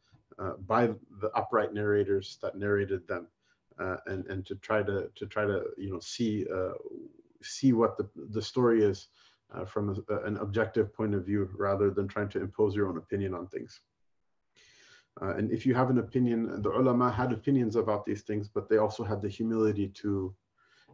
by 0.66 0.86
the 1.20 1.30
upright 1.34 1.74
narrators 1.74 2.38
that 2.40 2.56
narrated 2.56 3.06
them, 3.06 3.26
and 4.06 4.26
and 4.28 4.46
to 4.46 4.54
try 4.54 4.82
to 4.82 5.10
to 5.16 5.26
try 5.26 5.44
to 5.44 5.64
you 5.76 5.90
know 5.90 6.00
see 6.00 6.46
see 7.42 7.74
what 7.74 7.98
the 7.98 8.08
the 8.30 8.40
story 8.40 8.82
is 8.82 9.08
uh, 9.53 9.65
from 9.65 9.89
a, 10.09 10.15
an 10.25 10.37
objective 10.37 10.93
point 10.93 11.13
of 11.13 11.25
view 11.25 11.49
rather 11.57 11.89
than 11.91 12.07
trying 12.07 12.29
to 12.29 12.41
impose 12.41 12.75
your 12.75 12.87
own 12.89 12.97
opinion 12.97 13.33
on 13.33 13.47
things. 13.47 13.81
Uh, 15.21 15.33
and 15.37 15.51
if 15.51 15.65
you 15.65 15.73
have 15.73 15.89
an 15.89 15.99
opinion, 15.99 16.61
the 16.61 16.69
ulama 16.69 17.09
had 17.11 17.31
opinions 17.31 17.75
about 17.75 18.05
these 18.05 18.21
things, 18.21 18.49
but 18.49 18.67
they 18.67 18.77
also 18.77 19.03
had 19.03 19.21
the 19.21 19.29
humility 19.29 19.87
to 19.87 20.35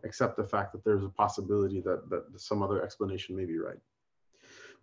accept 0.04 0.38
the 0.38 0.44
fact 0.44 0.72
that 0.74 0.84
there's 0.84 1.04
a 1.04 1.10
possibility 1.10 1.80
that, 1.82 2.10
that 2.10 2.24
some 2.40 2.62
other 2.62 2.84
explanation 2.84 3.36
may 3.36 3.46
be 3.46 3.58
right. 3.58 3.80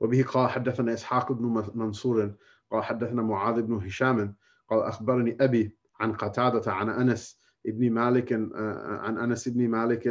وبه 0.01 0.23
قال 0.23 0.49
حدثنا 0.49 0.93
إسحاق 0.93 1.33
بن 1.33 1.65
منصور 1.75 2.35
قال 2.71 2.85
حدثنا 2.85 3.23
معاذ 3.23 3.63
بن 3.63 3.75
هشام 3.75 4.35
قال 4.71 4.83
أخبرني 4.83 5.37
أبي 5.41 5.77
عن 6.01 6.13
قتادة 6.13 6.73
عن 6.73 6.89
أنس 6.89 7.39
ابن 7.67 7.91
مالك 7.91 8.33
عن 8.33 9.19
أنس 9.19 9.49
بن 9.49 9.69
مالك 9.69 10.07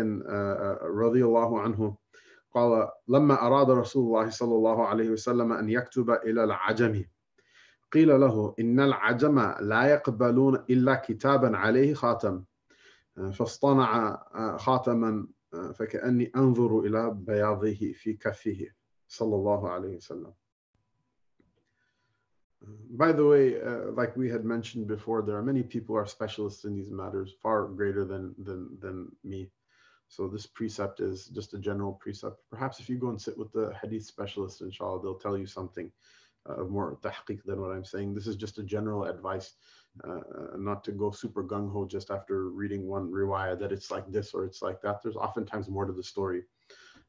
رضي 0.83 1.25
الله 1.25 1.61
عنه 1.61 1.97
قال 2.54 2.88
لما 3.08 3.46
أراد 3.46 3.70
رسول 3.70 4.06
الله 4.06 4.30
صلى 4.30 4.54
الله 4.54 4.86
عليه 4.86 5.10
وسلم 5.10 5.52
أن 5.52 5.68
يكتب 5.68 6.10
إلى 6.10 6.44
العجم 6.44 7.04
قيل 7.92 8.20
له 8.20 8.54
إن 8.60 8.80
العجم 8.80 9.54
لا 9.60 9.82
يقبلون 9.84 10.54
إلا 10.70 10.94
كتابا 10.94 11.56
عليه 11.56 11.94
خاتم 11.94 12.44
فاصطنع 13.32 14.16
خاتما 14.56 15.26
فكأني 15.74 16.32
أنظر 16.36 16.80
إلى 16.80 17.10
بياضه 17.14 17.92
في 17.92 18.12
كفه 18.14 18.68
صلى 19.08 19.36
الله 19.36 19.70
عليه 19.70 19.96
وسلم 19.96 20.32
By 22.90 23.10
the 23.10 23.26
way, 23.26 23.60
uh, 23.60 23.90
like 23.90 24.16
we 24.16 24.30
had 24.30 24.44
mentioned 24.44 24.86
before, 24.86 25.22
there 25.22 25.36
are 25.36 25.42
many 25.42 25.64
people 25.64 25.94
who 25.94 26.00
are 26.00 26.06
specialists 26.06 26.64
in 26.64 26.76
these 26.76 26.92
matters, 26.92 27.34
far 27.42 27.66
greater 27.66 28.04
than 28.04 28.34
than 28.38 28.78
than 28.78 29.10
me. 29.24 29.50
So 30.12 30.28
this 30.28 30.44
precept 30.44 31.00
is 31.00 31.28
just 31.28 31.54
a 31.54 31.58
general 31.58 31.94
precept. 31.94 32.36
Perhaps 32.50 32.80
if 32.80 32.90
you 32.90 32.96
go 32.98 33.08
and 33.08 33.18
sit 33.18 33.38
with 33.38 33.50
the 33.50 33.72
hadith 33.80 34.04
specialist, 34.04 34.60
inshallah, 34.60 35.00
they'll 35.00 35.14
tell 35.14 35.38
you 35.38 35.46
something 35.46 35.90
uh, 36.44 36.64
more 36.64 36.98
tahqiq 37.00 37.42
than 37.46 37.62
what 37.62 37.70
I'm 37.70 37.86
saying. 37.86 38.12
This 38.12 38.26
is 38.26 38.36
just 38.36 38.58
a 38.58 38.62
general 38.62 39.04
advice, 39.04 39.54
uh, 40.06 40.20
not 40.58 40.84
to 40.84 40.92
go 40.92 41.12
super 41.12 41.42
gung 41.42 41.72
ho 41.72 41.86
just 41.86 42.10
after 42.10 42.50
reading 42.50 42.86
one 42.86 43.10
riwayah 43.10 43.58
that 43.58 43.72
it's 43.72 43.90
like 43.90 44.06
this 44.12 44.34
or 44.34 44.44
it's 44.44 44.60
like 44.60 44.82
that. 44.82 45.02
There's 45.02 45.16
oftentimes 45.16 45.70
more 45.70 45.86
to 45.86 45.94
the 45.94 46.02
story. 46.02 46.42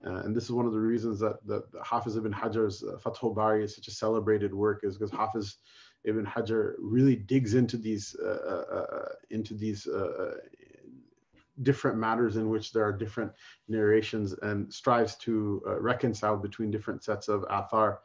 Uh, 0.08 0.22
and 0.24 0.34
this 0.34 0.46
is 0.46 0.52
one 0.52 0.66
of 0.66 0.72
the 0.72 0.80
reasons 0.80 1.20
that, 1.20 1.46
that 1.46 1.64
Hafiz 1.84 2.16
ibn 2.16 2.32
Hajar's 2.32 2.84
uh, 2.84 2.98
Fathul 3.04 3.36
Bari 3.36 3.66
is 3.66 3.76
such 3.76 3.90
a 3.90 3.92
celebrated 3.92 4.54
work 4.54 4.80
is 4.84 4.98
because 4.98 5.12
Hafiz 5.12 5.58
ibn 6.06 6.26
Hajar 6.26 6.76
really 6.80 7.18
digs 7.18 7.54
into 7.54 7.76
these 7.76 8.16
uh, 8.24 8.64
uh, 8.72 8.76
uh 8.86 9.10
into 9.30 9.54
these 9.54 9.88
different 11.62 11.98
matters 11.98 12.36
in 12.36 12.50
which 12.50 12.74
there 12.74 12.84
are 12.84 12.92
different 12.92 13.32
narrations 13.68 14.34
and 14.42 14.74
strives 14.74 15.16
to 15.16 15.62
uh, 15.68 15.80
reconcile 15.80 16.38
between 16.38 16.72
different 16.72 17.04
sets 17.04 17.28
of 17.28 17.44
athar 17.44 17.98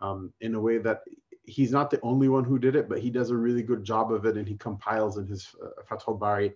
um, 0.00 0.32
in 0.40 0.54
a 0.54 0.60
way 0.60 0.78
that 0.78 1.02
he's 1.44 1.72
not 1.72 1.90
the 1.90 2.00
only 2.02 2.28
one 2.28 2.44
who 2.44 2.58
did 2.58 2.76
it, 2.76 2.88
but 2.88 3.00
he 3.00 3.10
does 3.10 3.30
a 3.30 3.36
really 3.36 3.62
good 3.62 3.82
job 3.84 4.12
of 4.12 4.24
it 4.24 4.36
and 4.36 4.46
he 4.46 4.56
compiles 4.56 5.18
in 5.18 5.26
his 5.26 5.54
uh, 5.62 5.82
Fathul 5.90 6.18
Bari 6.18 6.54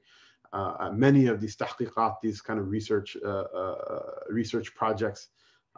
uh, 0.52 0.74
uh 0.78 0.90
many 0.92 1.26
of 1.26 1.40
these 1.40 1.56
tahqiqat, 1.56 2.16
these 2.22 2.40
kind 2.40 2.58
of 2.58 2.68
research 2.68 3.16
uh, 3.24 3.46
uh, 3.62 4.20
research 4.30 4.74
projects 4.74 5.28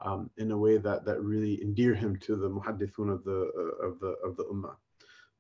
um, 0.03 0.31
in 0.37 0.51
a 0.51 0.57
way 0.57 0.77
that 0.79 1.05
that 1.05 1.21
really 1.21 1.61
endear 1.63 1.95
him 1.95 2.17
to 2.17 2.37
the 2.37 2.49
muhaddithun 2.49 3.13
of 3.13 3.25
the 3.25 3.51
of 3.83 3.99
the 4.01 4.15
of 4.25 4.37
the 4.37 4.45
ummah. 4.45 4.77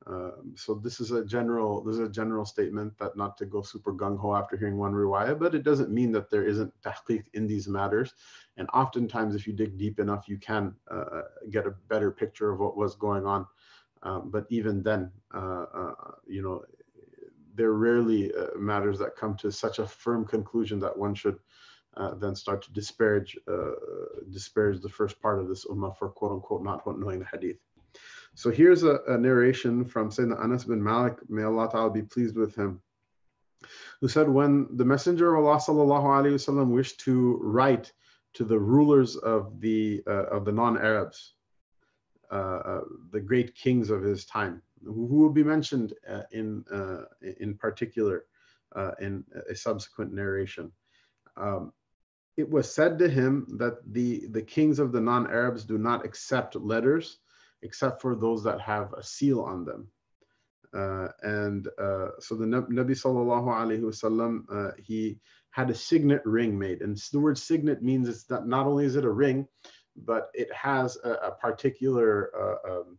Um, 0.09 0.55
so 0.57 0.75
this 0.75 1.01
is 1.01 1.11
a 1.11 1.23
general 1.23 1.85
this 1.85 1.97
is 1.97 2.09
a 2.09 2.09
general 2.09 2.47
statement 2.47 2.97
that 2.99 3.17
not 3.17 3.37
to 3.37 3.45
go 3.45 3.61
super 3.61 3.93
gung 3.93 4.19
ho 4.19 4.35
after 4.35 4.57
hearing 4.57 4.79
one 4.79 4.93
riwayah, 4.93 5.39
but 5.39 5.55
it 5.55 5.65
doesn't 5.65 5.91
mean 5.91 6.13
that 6.13 6.31
there 6.31 6.47
isn't 6.47 6.73
tahqiq 6.83 7.25
in 7.35 7.47
these 7.47 7.69
matters. 7.69 8.15
And 8.57 8.69
oftentimes, 8.73 9.35
if 9.35 9.47
you 9.47 9.53
dig 9.53 9.77
deep 9.77 10.01
enough, 10.01 10.27
you 10.27 10.39
can 10.39 10.75
uh, 10.91 10.95
uh, 10.95 11.23
get 11.51 11.67
a 11.67 11.75
better 11.89 12.11
picture 12.11 12.51
of 12.51 12.59
what 12.59 12.77
was 12.77 12.95
going 12.95 13.27
on. 13.27 13.47
Um, 14.03 14.31
but 14.31 14.47
even 14.49 14.83
then, 14.83 15.11
uh, 15.35 15.67
uh, 15.75 15.95
you 16.27 16.41
know, 16.41 16.63
there 17.55 17.69
are 17.69 17.79
rarely 17.79 18.33
uh, 18.33 18.57
matters 18.57 18.99
that 19.01 19.17
come 19.17 19.37
to 19.39 19.53
such 19.53 19.79
a 19.79 19.87
firm 19.87 20.25
conclusion 20.25 20.79
that 20.81 20.97
one 20.97 21.15
should 21.15 21.39
uh, 21.99 22.15
then 22.15 22.35
start 22.35 22.63
to 22.63 22.73
disparage 22.73 23.37
disparage 24.31 24.81
the 24.81 24.89
first 24.89 25.21
part 25.21 25.39
of 25.39 25.49
this 25.49 25.67
ummah 25.67 25.95
for 25.99 26.09
quote 26.09 26.33
unquote 26.33 26.63
not 26.63 26.87
knowing 26.99 27.19
the 27.19 27.27
hadith. 27.27 27.59
So 28.39 28.53
here's 28.53 28.85
a, 28.85 29.01
a 29.09 29.19
narration 29.19 29.85
from 29.85 30.11
Sayyidina 30.11 30.41
Anas 30.41 30.63
bin 30.63 30.81
Malik, 30.81 31.29
may 31.29 31.43
Allah 31.43 31.69
Ta'ala 31.73 31.91
be 31.91 32.03
pleased 32.03 32.37
with 32.37 32.55
him, 32.55 32.81
who 34.01 34.07
said, 34.07 34.29
when 34.29 34.69
the 34.77 34.85
Messenger 34.85 35.35
of 35.35 35.45
Allah 35.45 35.57
Sallallahu 35.57 36.05
Alaihi 36.05 36.35
Wasallam 36.35 36.69
wished 36.69 37.01
to 37.01 37.41
write 37.43 37.93
to 38.35 38.45
the 38.45 38.57
rulers 38.57 39.17
of 39.17 39.61
the, 39.61 40.05
uh, 40.07 40.27
of 40.27 40.45
the 40.45 40.53
non-Arabs, 40.53 41.35
uh, 42.31 42.35
uh, 42.35 42.81
the 43.11 43.19
great 43.19 43.57
kings 43.57 43.91
of 43.91 44.05
his 44.05 44.25
time, 44.25 44.63
who, 44.85 45.07
will 45.07 45.33
be 45.33 45.43
mentioned 45.43 45.95
uh, 46.09 46.23
in, 46.31 46.65
uh, 46.73 47.07
in 47.41 47.57
particular 47.57 48.27
uh, 48.77 48.93
in 49.01 49.25
a 49.51 49.55
subsequent 49.57 50.13
narration. 50.13 50.71
Um, 51.37 51.73
it 52.37 52.49
was 52.49 52.73
said 52.73 53.01
to 53.01 53.09
him 53.09 53.49
that 53.59 53.79
the, 53.93 54.29
the 54.29 54.43
kings 54.43 54.79
of 54.79 54.93
the 54.93 55.01
non-Arabs 55.01 55.65
do 55.65 55.77
not 55.77 56.05
accept 56.05 56.55
letters 56.55 57.19
except 57.63 58.01
for 58.01 58.15
those 58.15 58.43
that 58.45 58.61
have 58.61 58.93
a 58.93 59.03
seal 59.03 59.41
on 59.41 59.65
them. 59.65 59.89
Uh, 60.75 61.09
and 61.23 61.69
uh, 61.81 62.09
so 62.21 62.35
the 62.35 62.45
Nabi 62.45 62.91
sallallahu 62.91 63.47
alaihi 63.47 63.81
wasallam, 63.81 64.43
uh, 64.53 64.73
he 64.77 65.19
had 65.51 65.71
a 65.71 65.75
signet 65.75 66.23
ring 66.25 66.59
made, 66.59 66.83
and 66.83 66.97
the 67.13 67.19
word 67.19 67.39
signet 67.39 67.83
means 67.83 68.09
it's 68.09 68.25
that 68.25 68.47
not 68.47 68.67
only 68.67 68.85
is 68.85 68.97
it 68.97 69.05
a 69.05 69.11
ring, 69.11 69.49
but 69.97 70.29
it 70.35 70.53
has 70.53 70.99
a, 71.05 71.11
a 71.11 71.31
particular 71.33 72.31
uh, 72.37 72.71
um, 72.71 72.99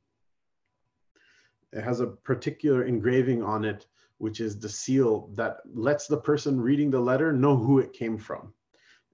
it 1.71 1.83
has 1.83 1.99
a 1.99 2.07
particular 2.07 2.83
engraving 2.83 3.43
on 3.43 3.63
it, 3.63 3.85
which 4.17 4.39
is 4.39 4.59
the 4.59 4.69
seal 4.69 5.29
that 5.35 5.57
lets 5.73 6.07
the 6.07 6.17
person 6.17 6.59
reading 6.59 6.89
the 6.89 6.99
letter 6.99 7.31
know 7.31 7.55
who 7.55 7.79
it 7.79 7.93
came 7.93 8.17
from. 8.17 8.53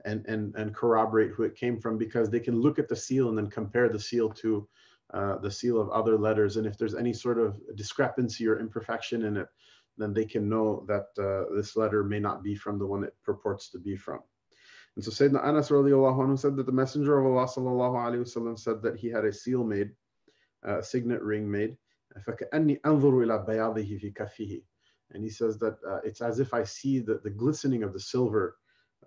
And, 0.06 0.24
and, 0.28 0.54
and 0.56 0.72
corroborate 0.72 1.32
who 1.32 1.42
it 1.44 1.56
came 1.56 1.80
from 1.80 1.98
because 1.98 2.30
they 2.30 2.40
can 2.40 2.62
look 2.62 2.78
at 2.78 2.88
the 2.88 2.96
seal 2.96 3.30
and 3.30 3.36
then 3.36 3.48
compare 3.50 3.90
the 3.90 4.00
seal 4.00 4.30
to 4.34 4.68
uh, 5.14 5.38
the 5.38 5.52
seal 5.52 5.80
of 5.80 5.90
other 5.90 6.18
letters. 6.18 6.58
And 6.58 6.66
if 6.66 6.78
there's 6.78 6.96
any 6.96 7.14
sort 7.14 7.40
of 7.40 7.60
discrepancy 7.76 8.48
or 8.48 8.60
imperfection 8.60 9.24
in 9.24 9.38
it, 9.38 9.48
then 9.98 10.14
they 10.14 10.26
can 10.26 10.50
know 10.50 10.86
that 10.88 11.08
uh, 11.18 11.56
this 11.56 11.76
letter 11.76 12.04
may 12.04 12.20
not 12.20 12.44
be 12.44 12.56
from 12.56 12.80
the 12.80 12.86
one 12.86 13.04
it 13.04 13.16
purports 13.24 13.70
to 13.70 13.80
be 13.80 13.96
from. 13.96 14.20
And 14.96 15.04
so 15.04 15.12
Sayyidina 15.12 15.44
Anas 15.44 15.70
anhu 15.70 16.40
said 16.40 16.56
that 16.56 16.66
the 16.66 16.72
Messenger 16.72 17.20
of 17.20 17.26
Allah 17.26 17.48
sallallahu 17.48 17.96
alayhi 17.96 18.22
wasallam 18.22 18.58
said 18.58 18.82
that 18.82 18.98
he 18.98 19.10
had 19.10 19.26
a 19.26 19.34
seal 19.34 19.64
made, 19.64 19.92
a 20.64 20.82
signet 20.82 21.22
ring 21.22 21.50
made. 21.50 21.78
And 22.16 22.70
he 25.24 25.30
says 25.30 25.60
that 25.60 25.78
uh, 25.88 26.00
it's 26.04 26.22
as 26.22 26.40
if 26.40 26.54
I 26.54 26.64
see 26.64 27.00
the, 27.00 27.20
the 27.24 27.30
glistening 27.30 27.84
of 27.84 27.94
the 27.94 28.00
silver 28.00 28.58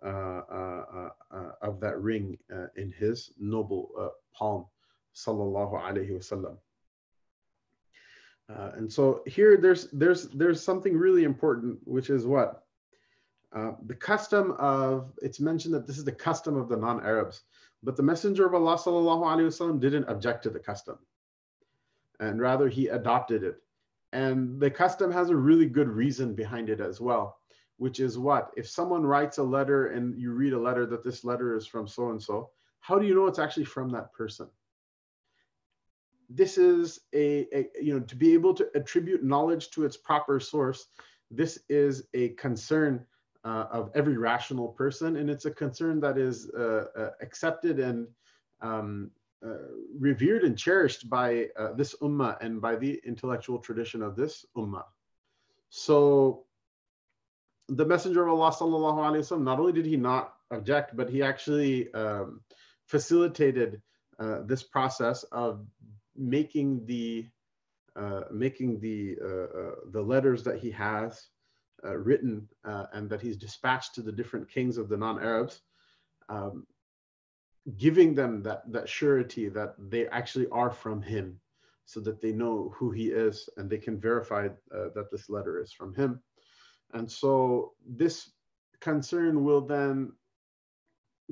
uh, 0.04 0.06
uh, 0.06 1.08
uh 1.32 1.50
of 1.60 1.80
that 1.80 2.00
ring 2.00 2.38
in 2.76 2.92
his 2.92 3.32
noble 3.38 4.12
palm 4.32 4.66
sallallahu 5.26 5.74
alaihi 5.82 6.12
wasallam. 6.12 6.56
Uh, 8.54 8.70
and 8.76 8.90
so 8.90 9.22
here 9.26 9.58
there's 9.58 9.88
there's 9.90 10.28
there's 10.30 10.62
something 10.62 10.96
really 10.96 11.24
important, 11.24 11.78
which 11.84 12.08
is 12.08 12.24
what 12.24 12.64
uh, 13.54 13.72
the 13.86 13.94
custom 13.94 14.52
of 14.58 15.12
it's 15.20 15.40
mentioned 15.40 15.74
that 15.74 15.86
this 15.86 15.98
is 15.98 16.04
the 16.04 16.12
custom 16.12 16.56
of 16.56 16.68
the 16.68 16.76
non-Arabs, 16.76 17.42
but 17.82 17.96
the 17.96 18.02
Messenger 18.02 18.46
of 18.46 18.54
Allah 18.54 18.76
sallallahu 18.76 19.24
alaihi 19.24 19.48
wasallam 19.48 19.80
didn't 19.80 20.04
object 20.08 20.42
to 20.44 20.50
the 20.50 20.58
custom, 20.58 20.98
and 22.20 22.40
rather 22.40 22.68
he 22.68 22.88
adopted 22.88 23.42
it. 23.42 23.56
And 24.12 24.58
the 24.58 24.70
custom 24.70 25.10
has 25.12 25.28
a 25.28 25.36
really 25.36 25.66
good 25.66 25.88
reason 25.88 26.34
behind 26.34 26.70
it 26.70 26.80
as 26.80 26.98
well, 27.00 27.36
which 27.76 28.00
is 28.00 28.18
what? 28.18 28.50
If 28.56 28.66
someone 28.66 29.04
writes 29.04 29.36
a 29.36 29.42
letter 29.42 29.88
and 29.88 30.18
you 30.18 30.32
read 30.32 30.54
a 30.54 30.58
letter 30.58 30.86
that 30.86 31.04
this 31.04 31.24
letter 31.24 31.54
is 31.54 31.66
from 31.66 31.86
so 31.86 32.10
and 32.10 32.22
so, 32.22 32.50
how 32.80 32.98
do 32.98 33.06
you 33.06 33.14
know 33.14 33.26
it's 33.26 33.38
actually 33.38 33.66
from 33.66 33.90
that 33.90 34.12
person? 34.14 34.48
This 36.28 36.58
is 36.58 37.00
a, 37.14 37.46
a, 37.56 37.68
you 37.80 37.94
know, 37.94 38.00
to 38.00 38.16
be 38.16 38.34
able 38.34 38.54
to 38.54 38.68
attribute 38.74 39.24
knowledge 39.24 39.70
to 39.70 39.84
its 39.84 39.96
proper 39.96 40.40
source, 40.40 40.86
this 41.30 41.58
is 41.68 42.04
a 42.14 42.30
concern 42.30 43.04
uh, 43.44 43.66
of 43.70 43.90
every 43.94 44.16
rational 44.16 44.68
person. 44.68 45.16
And 45.16 45.30
it's 45.30 45.46
a 45.46 45.50
concern 45.50 46.00
that 46.00 46.18
is 46.18 46.50
uh, 46.50 46.84
uh, 46.96 47.10
accepted 47.20 47.78
and 47.78 48.06
um, 48.60 49.10
uh, 49.44 49.68
revered 49.98 50.42
and 50.42 50.58
cherished 50.58 51.08
by 51.08 51.46
uh, 51.58 51.72
this 51.72 51.94
ummah 52.02 52.36
and 52.40 52.60
by 52.60 52.76
the 52.76 53.00
intellectual 53.06 53.58
tradition 53.58 54.02
of 54.02 54.16
this 54.16 54.44
ummah. 54.56 54.84
So 55.70 56.44
the 57.68 57.84
Messenger 57.84 58.26
of 58.26 58.34
Allah 58.34 58.50
sallallahu 58.50 58.98
alaihi 58.98 59.20
wasallam 59.20 59.42
not 59.42 59.60
only 59.60 59.72
did 59.72 59.86
he 59.86 59.96
not 59.96 60.34
object, 60.50 60.96
but 60.96 61.08
he 61.08 61.22
actually 61.22 61.92
um, 61.92 62.40
facilitated 62.86 63.80
uh, 64.18 64.40
this 64.46 64.62
process 64.62 65.22
of 65.24 65.64
making 66.18 66.84
the 66.86 67.26
uh, 67.96 68.22
making 68.30 68.78
the 68.80 69.16
uh, 69.22 69.58
uh, 69.60 69.74
the 69.90 70.02
letters 70.02 70.42
that 70.44 70.58
he 70.58 70.70
has 70.70 71.28
written 71.82 72.48
and 72.64 73.08
that 73.08 73.20
he's 73.20 73.36
dispatched 73.36 73.94
to 73.94 74.02
the 74.02 74.12
different 74.12 74.50
kings 74.50 74.78
of 74.78 74.88
the 74.88 74.96
non-Arabs. 74.96 75.62
Um, 76.28 76.66
giving 77.76 78.14
them 78.14 78.42
that 78.42 78.62
that 78.72 78.88
surety 78.88 79.48
that 79.48 79.74
they 79.78 80.06
actually 80.08 80.48
are 80.48 80.70
from 80.70 81.02
him 81.02 81.38
so 81.84 82.00
that 82.00 82.20
they 82.20 82.32
know 82.32 82.72
who 82.74 82.90
he 82.90 83.08
is 83.08 83.48
and 83.56 83.68
they 83.68 83.78
can 83.78 84.00
verify 84.00 84.46
uh, 84.74 84.88
that 84.94 85.10
this 85.10 85.28
letter 85.28 85.60
is 85.60 85.72
from 85.72 85.94
him 85.94 86.20
and 86.94 87.10
so 87.10 87.72
this 87.86 88.30
concern 88.80 89.44
will 89.44 89.60
then 89.60 90.12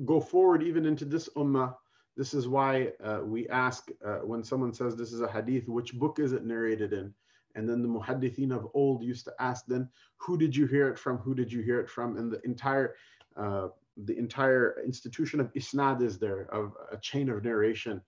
go 0.05 0.19
forward 0.19 0.61
even 0.61 0.85
into 0.85 1.05
this 1.05 1.27
ummah 1.35 1.73
this 2.17 2.33
is 2.33 2.47
why 2.47 2.91
uh, 3.03 3.19
we 3.23 3.47
ask 3.49 3.89
uh, 4.03 4.17
when 4.23 4.43
someone 4.43 4.73
says 4.73 4.95
this 4.95 5.13
is 5.13 5.21
a 5.21 5.31
hadith 5.31 5.69
which 5.69 5.93
book 5.93 6.17
is 6.19 6.33
it 6.33 6.43
narrated 6.43 6.91
in? 6.91 7.13
And 7.55 7.69
then 7.69 7.81
the 7.81 7.87
muhaddithin 7.87 8.51
of 8.51 8.67
old 8.73 9.03
used 9.03 9.25
to 9.25 9.33
ask 9.39 9.65
then 9.67 9.87
who 10.17 10.37
did 10.37 10.55
you 10.55 10.65
hear 10.65 10.89
it 10.89 10.97
from? 10.97 11.17
Who 11.19 11.35
did 11.35 11.51
you 11.51 11.61
hear 11.61 11.79
it 11.79 11.89
from? 11.89 12.17
And 12.17 12.31
the 12.31 12.41
entire 12.43 12.95
uh, 13.35 13.67
the 14.05 14.17
entire 14.17 14.81
institution 14.85 15.39
of 15.39 15.53
isnad 15.53 16.01
is 16.01 16.19
there, 16.19 16.47
of 16.53 16.73
a 16.91 16.97
chain 16.97 17.29
of 17.29 17.43
narration 17.43 18.01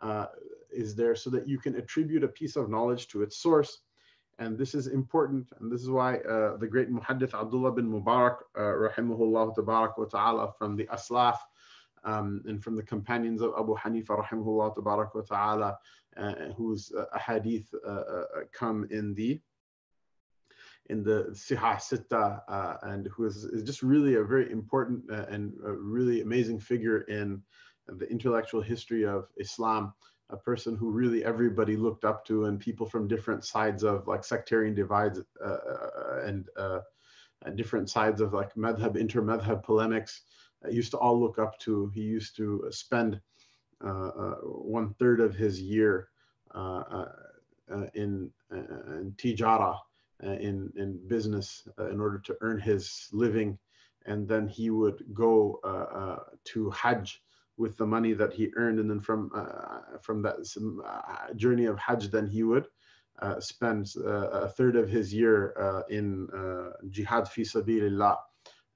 uh, 0.00 0.26
is 0.70 0.94
there, 0.94 1.16
so 1.16 1.30
that 1.30 1.48
you 1.48 1.58
can 1.58 1.76
attribute 1.76 2.24
a 2.24 2.28
piece 2.28 2.56
of 2.56 2.70
knowledge 2.70 3.08
to 3.08 3.22
its 3.22 3.36
source. 3.38 3.78
And 4.38 4.56
this 4.56 4.74
is 4.74 4.86
important, 4.86 5.52
and 5.60 5.70
this 5.70 5.82
is 5.82 5.90
why 5.90 6.16
uh, 6.18 6.56
the 6.56 6.66
great 6.66 6.90
muhaddith 6.90 7.34
Abdullah 7.34 7.72
bin 7.72 7.90
Mubarak, 7.90 8.36
uh, 8.56 8.60
rahimahullah 8.60 9.54
tabarak 9.54 9.98
wa 9.98 10.04
ta'ala, 10.04 10.52
from 10.58 10.76
the 10.76 10.86
Aslaf, 10.86 11.36
um, 12.04 12.42
and 12.46 12.62
from 12.62 12.76
the 12.76 12.82
companions 12.82 13.42
of 13.42 13.52
Abu 13.58 13.76
Hanifa, 13.76 14.24
rahimahullah 14.24 14.76
tabarak 14.76 15.14
wa 15.14 15.20
ta'ala, 15.20 15.78
uh, 16.16 16.34
whose 16.56 16.92
uh, 16.92 17.18
hadith 17.18 17.72
uh, 17.86 17.90
uh, 17.90 18.24
come 18.52 18.86
in 18.90 19.14
the 19.14 19.40
in 20.86 21.04
the 21.04 21.28
Sihah 21.30 21.76
Sitta, 21.76 22.42
uh, 22.48 22.76
and 22.82 23.06
who 23.06 23.24
is, 23.24 23.44
is 23.44 23.62
just 23.62 23.82
really 23.82 24.16
a 24.16 24.24
very 24.24 24.50
important 24.50 25.04
uh, 25.10 25.26
and 25.28 25.52
really 25.62 26.22
amazing 26.22 26.58
figure 26.58 27.02
in 27.02 27.40
the 27.86 28.06
intellectual 28.10 28.60
history 28.60 29.06
of 29.06 29.28
Islam. 29.38 29.92
A 30.30 30.36
person 30.36 30.76
who 30.76 30.90
really 30.90 31.24
everybody 31.24 31.76
looked 31.76 32.04
up 32.04 32.24
to, 32.26 32.46
and 32.46 32.58
people 32.58 32.86
from 32.86 33.06
different 33.06 33.44
sides 33.44 33.84
of 33.84 34.08
like 34.08 34.24
sectarian 34.24 34.74
divides 34.74 35.20
and, 36.24 36.48
and 37.44 37.56
different 37.56 37.90
sides 37.90 38.20
of 38.20 38.32
like 38.32 38.54
madhab, 38.54 38.96
inter-madhab 38.96 39.62
polemics, 39.62 40.22
used 40.70 40.90
to 40.92 40.98
all 40.98 41.20
look 41.20 41.38
up 41.38 41.58
to. 41.60 41.90
He 41.94 42.02
used 42.02 42.36
to 42.36 42.64
uh, 42.66 42.70
spend 42.70 43.20
uh, 43.84 43.88
uh, 43.88 44.34
one 44.44 44.94
third 44.94 45.20
of 45.20 45.34
his 45.34 45.60
year 45.60 46.08
in, 47.94 48.30
in 48.52 49.14
tijara, 49.16 49.78
uh, 50.24 50.30
in, 50.32 50.72
in 50.76 51.00
business 51.08 51.66
uh, 51.78 51.88
in 51.90 52.00
order 52.00 52.18
to 52.18 52.36
earn 52.42 52.58
his 52.60 53.08
living. 53.12 53.58
And 54.06 54.28
then 54.28 54.46
he 54.48 54.70
would 54.70 55.02
go 55.12 55.60
uh, 55.64 56.16
to 56.44 56.70
Hajj 56.70 57.20
with 57.56 57.76
the 57.76 57.86
money 57.86 58.12
that 58.12 58.32
he 58.32 58.50
earned. 58.56 58.78
And 58.78 58.90
then 58.90 59.00
from, 59.00 59.30
from 60.00 60.22
that 60.22 61.32
journey 61.36 61.66
of 61.66 61.78
Hajj, 61.78 62.10
then 62.10 62.26
he 62.26 62.42
would 62.42 62.66
uh, 63.20 63.38
spend 63.40 63.92
uh, 63.98 64.46
a 64.46 64.48
third 64.48 64.74
of 64.74 64.88
his 64.88 65.12
year 65.12 65.54
uh, 65.60 65.82
in 65.88 66.28
jihad 66.90 67.28
fi 67.28 67.42
sabilillah 67.42 68.16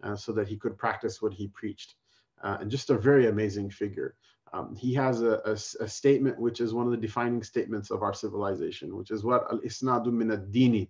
uh, 0.03 0.15
so 0.15 0.31
that 0.31 0.47
he 0.47 0.57
could 0.57 0.77
practice 0.77 1.23
what 1.23 1.33
he 1.33 1.49
preached. 1.49 1.95
Uh, 2.43 2.59
and 2.61 2.71
just 2.71 2.91
a 2.91 2.99
very 2.99 3.29
amazing 3.29 3.71
figure. 3.71 4.15
Um, 4.53 4.77
he 4.77 4.93
has 4.95 5.23
a, 5.23 5.41
a, 5.45 5.53
a, 5.85 5.89
statement 5.89 6.39
which 6.39 6.61
is 6.61 6.73
one 6.73 6.87
of 6.87 6.93
the 6.93 6.99
defining 6.99 7.43
statements 7.43 7.91
of 7.91 8.03
our 8.03 8.15
civilization, 8.15 8.97
which 8.97 9.11
is 9.11 9.25
what 9.25 9.45
al-isnadu 9.51 10.13
min 10.13 10.31
ad-dini, 10.31 10.89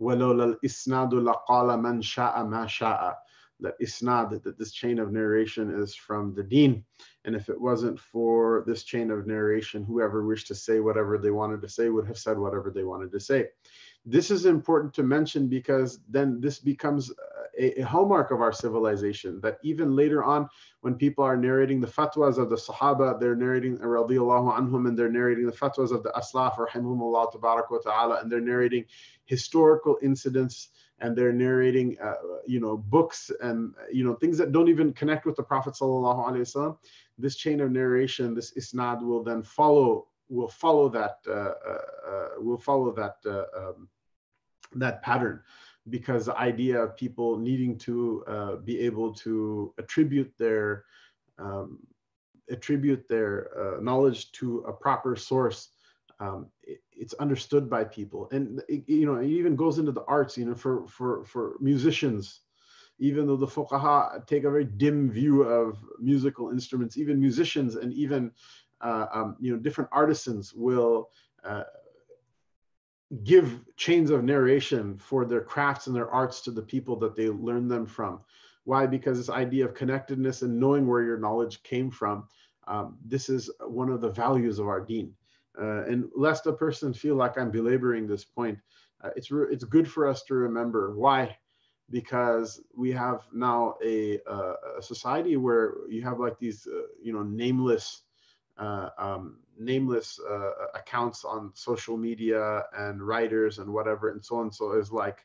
walawla 0.00 0.54
al-isnadu 0.54 1.32
laqala 1.32 1.80
man 1.80 2.02
sha'a 2.02 2.48
ma 2.48 2.66
sha'a. 2.66 3.14
That 3.60 3.78
isnad, 3.78 4.42
that 4.42 4.58
this 4.58 4.72
chain 4.72 4.98
of 4.98 5.12
narration 5.12 5.70
is 5.70 5.94
from 5.94 6.34
the 6.34 6.42
deen. 6.42 6.82
And 7.24 7.36
if 7.36 7.50
it 7.50 7.60
wasn't 7.60 8.00
for 8.00 8.64
this 8.66 8.84
chain 8.84 9.10
of 9.10 9.26
narration, 9.26 9.84
whoever 9.84 10.26
wished 10.26 10.46
to 10.48 10.54
say 10.54 10.80
whatever 10.80 11.18
they 11.18 11.30
wanted 11.30 11.60
to 11.62 11.68
say 11.68 11.90
would 11.90 12.06
have 12.06 12.16
said 12.16 12.38
whatever 12.38 12.70
they 12.70 12.84
wanted 12.84 13.12
to 13.12 13.20
say. 13.20 13.48
This 14.06 14.30
is 14.30 14.46
important 14.46 14.94
to 14.94 15.02
mention 15.02 15.46
because 15.46 16.00
then 16.08 16.40
this 16.40 16.58
becomes 16.58 17.12
a, 17.60 17.80
a, 17.80 17.84
hallmark 17.84 18.30
of 18.30 18.40
our 18.40 18.52
civilization 18.52 19.40
that 19.40 19.58
even 19.62 19.94
later 19.94 20.24
on, 20.24 20.48
when 20.80 20.94
people 20.94 21.22
are 21.22 21.36
narrating 21.36 21.80
the 21.80 21.86
fatwas 21.86 22.38
of 22.38 22.48
the 22.48 22.56
Sahaba, 22.56 23.20
they're 23.20 23.36
narrating 23.36 23.78
radiallahu 23.78 24.56
anhum, 24.58 24.88
and 24.88 24.98
they're 24.98 25.12
narrating 25.12 25.46
the 25.46 25.52
fatwas 25.52 25.90
of 25.92 26.02
the 26.02 26.10
Aslaf, 26.10 26.56
rahimahumullah 26.56 27.32
tabarak 27.34 27.82
ta'ala, 27.82 28.20
and 28.20 28.32
they're 28.32 28.40
narrating 28.40 28.84
historical 29.26 29.98
incidents 30.02 30.70
and 31.02 31.16
they're 31.16 31.32
narrating, 31.32 31.96
uh, 32.02 32.14
you 32.46 32.60
know, 32.60 32.76
books 32.76 33.30
and 33.40 33.74
you 33.90 34.04
know 34.04 34.14
things 34.14 34.36
that 34.38 34.52
don't 34.52 34.68
even 34.68 34.92
connect 34.92 35.24
with 35.24 35.36
the 35.36 35.42
Prophet 35.42 35.74
sallallahu 35.74 36.28
alaihi 36.28 36.40
wasallam. 36.40 36.76
This 37.18 37.36
chain 37.36 37.60
of 37.60 37.70
narration, 37.70 38.34
this 38.34 38.52
isnad, 38.52 39.02
will 39.02 39.22
then 39.22 39.42
follow 39.42 40.08
will 40.28 40.48
follow 40.48 40.88
that 40.88 41.18
uh, 41.26 41.32
uh, 41.32 41.78
uh 42.10 42.28
will 42.38 42.58
follow 42.58 42.92
that 42.92 43.16
uh, 43.26 43.44
um, 43.58 43.88
that 44.74 45.02
pattern 45.02 45.42
because 45.88 46.26
the 46.26 46.36
idea 46.36 46.80
of 46.80 46.96
people 46.96 47.38
needing 47.38 47.78
to 47.78 48.24
uh, 48.26 48.56
be 48.56 48.78
able 48.80 49.12
to 49.14 49.72
attribute 49.78 50.32
their 50.38 50.84
um, 51.38 51.78
attribute 52.50 53.08
their 53.08 53.50
uh, 53.58 53.80
knowledge 53.80 54.32
to 54.32 54.58
a 54.68 54.72
proper 54.72 55.16
source 55.16 55.70
um, 56.20 56.46
it, 56.62 56.82
it's 56.92 57.14
understood 57.14 57.68
by 57.68 57.84
people. 57.84 58.28
And 58.30 58.60
it, 58.68 58.84
you 58.86 59.06
know 59.06 59.16
it 59.16 59.26
even 59.26 59.56
goes 59.56 59.78
into 59.78 59.92
the 59.92 60.04
arts 60.06 60.36
you 60.36 60.44
know 60.44 60.54
for 60.54 60.86
for 60.86 61.24
for 61.24 61.56
musicians. 61.60 62.40
Even 62.98 63.26
though 63.26 63.36
the 63.36 63.46
fuqaha 63.46 64.26
take 64.26 64.44
a 64.44 64.50
very 64.50 64.64
dim 64.64 65.10
view 65.10 65.42
of 65.42 65.78
musical 65.98 66.50
instruments 66.50 66.98
even 66.98 67.18
musicians 67.18 67.76
and 67.76 67.94
even 67.94 68.30
uh, 68.82 69.06
um, 69.12 69.36
you 69.40 69.50
know 69.50 69.58
different 69.58 69.88
artisans 69.90 70.52
will 70.52 71.08
uh, 71.42 71.62
give 73.24 73.60
chains 73.76 74.10
of 74.10 74.24
narration 74.24 74.96
for 74.98 75.24
their 75.24 75.40
crafts 75.40 75.86
and 75.86 75.96
their 75.96 76.10
arts 76.10 76.40
to 76.42 76.50
the 76.50 76.62
people 76.62 76.96
that 76.96 77.16
they 77.16 77.28
learn 77.28 77.68
them 77.68 77.86
from. 77.86 78.20
Why? 78.64 78.86
Because 78.86 79.18
this 79.18 79.30
idea 79.30 79.64
of 79.64 79.74
connectedness 79.74 80.42
and 80.42 80.60
knowing 80.60 80.86
where 80.86 81.02
your 81.02 81.18
knowledge 81.18 81.62
came 81.62 81.90
from, 81.90 82.28
um, 82.68 82.98
this 83.04 83.28
is 83.28 83.50
one 83.66 83.90
of 83.90 84.00
the 84.00 84.10
values 84.10 84.58
of 84.58 84.68
our 84.68 84.80
deen. 84.80 85.14
Uh, 85.60 85.82
and 85.84 86.08
lest 86.14 86.46
a 86.46 86.52
person 86.52 86.92
feel 86.94 87.16
like 87.16 87.36
I'm 87.36 87.50
belaboring 87.50 88.06
this 88.06 88.24
point, 88.24 88.58
uh, 89.02 89.10
it's 89.16 89.28
it's 89.32 89.64
good 89.64 89.90
for 89.90 90.06
us 90.06 90.22
to 90.24 90.34
remember 90.34 90.96
why, 90.96 91.36
because 91.90 92.62
we 92.76 92.92
have 92.92 93.26
now 93.32 93.74
a, 93.84 94.20
uh, 94.28 94.54
a 94.78 94.82
society 94.82 95.36
where 95.36 95.74
you 95.88 96.02
have 96.02 96.20
like 96.20 96.38
these 96.38 96.68
uh, 96.68 96.82
you 97.02 97.12
know 97.12 97.24
nameless 97.24 98.02
uh, 98.58 98.90
um, 98.98 99.38
nameless 99.60 100.18
uh, 100.28 100.50
accounts 100.74 101.24
on 101.24 101.52
social 101.54 101.96
media 101.96 102.64
and 102.76 103.02
writers 103.02 103.58
and 103.58 103.72
whatever 103.72 104.08
and 104.10 104.24
so 104.24 104.40
and 104.40 104.54
so 104.54 104.72
is 104.72 104.90
like 104.90 105.18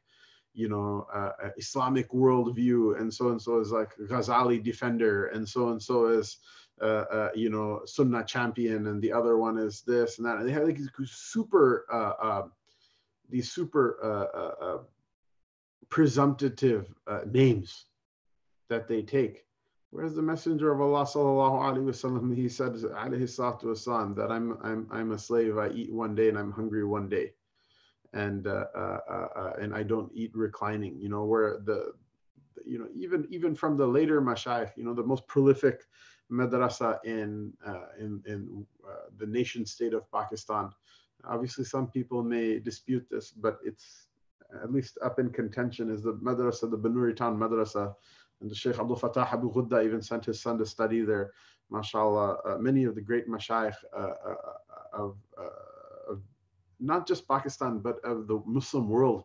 you 0.53 0.69
know 0.69 1.07
uh, 1.13 1.31
islamic 1.57 2.11
worldview 2.11 2.99
and 2.99 3.13
so 3.13 3.29
and 3.29 3.41
so 3.41 3.59
is 3.59 3.71
like 3.71 3.95
ghazali 4.09 4.61
defender 4.61 5.27
and 5.27 5.47
so 5.47 5.69
and 5.69 5.81
so 5.81 6.07
is 6.07 6.37
uh, 6.81 7.05
uh, 7.09 7.29
you 7.33 7.49
know 7.49 7.81
sunnah 7.85 8.25
champion 8.25 8.87
and 8.87 9.01
the 9.01 9.11
other 9.11 9.37
one 9.37 9.57
is 9.57 9.81
this 9.81 10.17
and 10.17 10.27
that. 10.27 10.37
And 10.37 10.47
they 10.47 10.51
have 10.51 10.63
like 10.63 10.77
these 10.77 10.91
super 11.05 11.85
uh, 11.89 12.43
these 13.29 13.49
super 13.49 14.85
presumptive 15.87 16.93
names 17.31 17.85
that 18.67 18.89
they 18.89 19.03
take 19.03 19.44
Whereas 19.95 20.13
the 20.13 20.21
Messenger 20.21 20.73
of 20.73 20.81
Allah 20.81 21.05
sallallahu 21.05 21.57
alaihi 21.67 21.85
wasallam, 21.91 22.35
he 22.35 22.49
said, 22.49 22.73
alayhi 22.73 23.31
salatu 23.35 23.65
wasalam, 23.71 24.13
that 24.17 24.29
I'm, 24.29 24.57
I'm, 24.61 24.87
I'm 24.91 25.11
a 25.13 25.17
slave. 25.17 25.57
I 25.57 25.69
eat 25.69 25.91
one 25.93 26.15
day 26.15 26.27
and 26.27 26.37
I'm 26.37 26.51
hungry 26.51 26.83
one 26.83 27.07
day. 27.07 27.31
and 28.15 28.47
uh, 28.47 28.65
uh, 28.75 28.99
uh, 29.09 29.27
uh, 29.35 29.53
and 29.61 29.75
I 29.75 29.83
don't 29.83 30.11
eat 30.13 30.31
reclining. 30.33 30.99
You 30.99 31.09
know, 31.09 31.25
where 31.25 31.59
the 31.59 31.93
you 32.65 32.79
know 32.79 32.87
even 32.95 33.27
even 33.29 33.55
from 33.55 33.77
the 33.77 33.85
later 33.85 34.21
mashayikh, 34.21 34.71
you 34.77 34.83
know, 34.85 34.93
the 34.93 35.03
most 35.03 35.27
prolific 35.27 35.81
madrasa 36.31 36.99
in 37.03 37.53
uh, 37.65 37.87
in 37.99 38.23
in 38.25 38.65
uh, 38.87 39.07
the 39.17 39.27
nation 39.27 39.65
state 39.65 39.93
of 39.93 40.09
Pakistan. 40.11 40.71
Obviously, 41.25 41.65
some 41.65 41.87
people 41.87 42.23
may 42.23 42.59
dispute 42.59 43.05
this, 43.09 43.31
but 43.31 43.59
it's 43.63 44.07
at 44.63 44.71
least 44.71 44.97
up 45.03 45.19
in 45.19 45.29
contention 45.29 45.89
is 45.89 46.01
the 46.03 46.13
madrasa, 46.13 46.69
the 46.69 46.77
Banuri 46.77 47.15
town 47.15 47.37
madrasa, 47.37 47.93
and 48.41 48.49
the 48.49 48.55
Sheikh 48.55 48.79
Abdul 48.79 48.97
Fattah 48.97 49.31
Abu 49.31 49.51
Ghudda 49.51 49.85
even 49.85 50.01
sent 50.01 50.25
his 50.25 50.41
son 50.41 50.57
to 50.57 50.65
study 50.65 51.01
there. 51.01 51.31
MashaAllah, 51.71 52.37
uh, 52.45 52.57
many 52.57 52.83
of 52.83 52.95
the 52.95 53.01
great 53.01 53.27
mashayikh 53.27 53.75
uh, 53.95 53.99
uh, 53.99 54.35
of, 54.93 55.17
uh, 55.37 56.11
of 56.11 56.21
not 56.79 57.07
just 57.07 57.27
Pakistan, 57.27 57.79
but 57.79 58.03
of 58.03 58.27
the 58.27 58.41
Muslim 58.45 58.89
world 58.89 59.23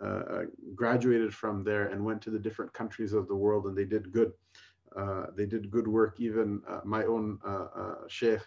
uh, 0.00 0.42
graduated 0.74 1.34
from 1.34 1.64
there 1.64 1.88
and 1.88 2.04
went 2.04 2.20
to 2.22 2.30
the 2.30 2.38
different 2.38 2.72
countries 2.72 3.12
of 3.12 3.26
the 3.28 3.34
world 3.34 3.66
and 3.66 3.76
they 3.76 3.84
did 3.84 4.12
good. 4.12 4.32
They 5.36 5.46
did 5.46 5.70
good 5.70 5.86
work. 5.86 6.18
Even 6.18 6.62
my 6.84 7.04
own 7.04 7.38
Sheikh 8.08 8.40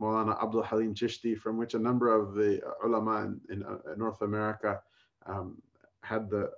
Maulana 0.00 0.42
Abdul 0.42 0.62
Halim 0.62 0.94
Chishti, 0.94 1.36
from 1.38 1.56
which 1.58 1.74
a 1.74 1.78
number 1.78 2.14
of 2.14 2.34
the 2.34 2.60
ulama 2.84 3.34
in, 3.50 3.62
in 3.62 3.64
North 3.96 4.22
America 4.22 4.80
um, 5.26 5.60
had 6.02 6.30
the 6.30 6.50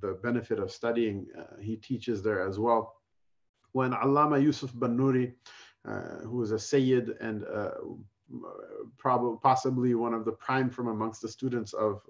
the 0.00 0.18
benefit 0.22 0.58
of 0.58 0.70
studying. 0.70 1.26
he 1.60 1.76
teaches 1.76 2.22
there 2.22 2.46
as 2.46 2.58
well. 2.58 2.96
When 3.72 3.92
Allama 3.92 4.42
Yusuf 4.42 4.72
Bannuri, 4.72 5.34
who 5.84 6.36
was 6.36 6.52
a 6.52 6.58
Sayyid 6.58 7.16
and 7.20 7.44
probably 8.98 9.38
possibly 9.42 9.94
one 9.94 10.14
of 10.14 10.24
the 10.24 10.32
prime 10.32 10.70
from 10.70 10.88
amongst 10.88 11.22
the 11.22 11.28
students 11.28 11.72
of 11.72 12.00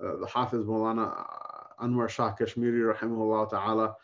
uh, 0.00 0.16
the 0.16 0.26
Hafiz 0.26 0.60
Maulana 0.60 1.26
Anwar 1.80 2.08
Shah 2.08 2.32
Kashmiri 2.32 2.94
rahimahullah 2.94 3.50
ta'ala 3.50 3.96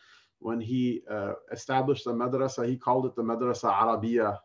when 0.43 0.61
he 0.61 1.03
uh, 1.09 1.35
established 1.53 2.05
the 2.05 2.13
madrasa, 2.13 2.67
he 2.67 2.77
called 2.77 3.07
it 3.07 3.15
the 3.15 3.23
Madrasa 3.23 3.73
Arabiya. 3.73 4.39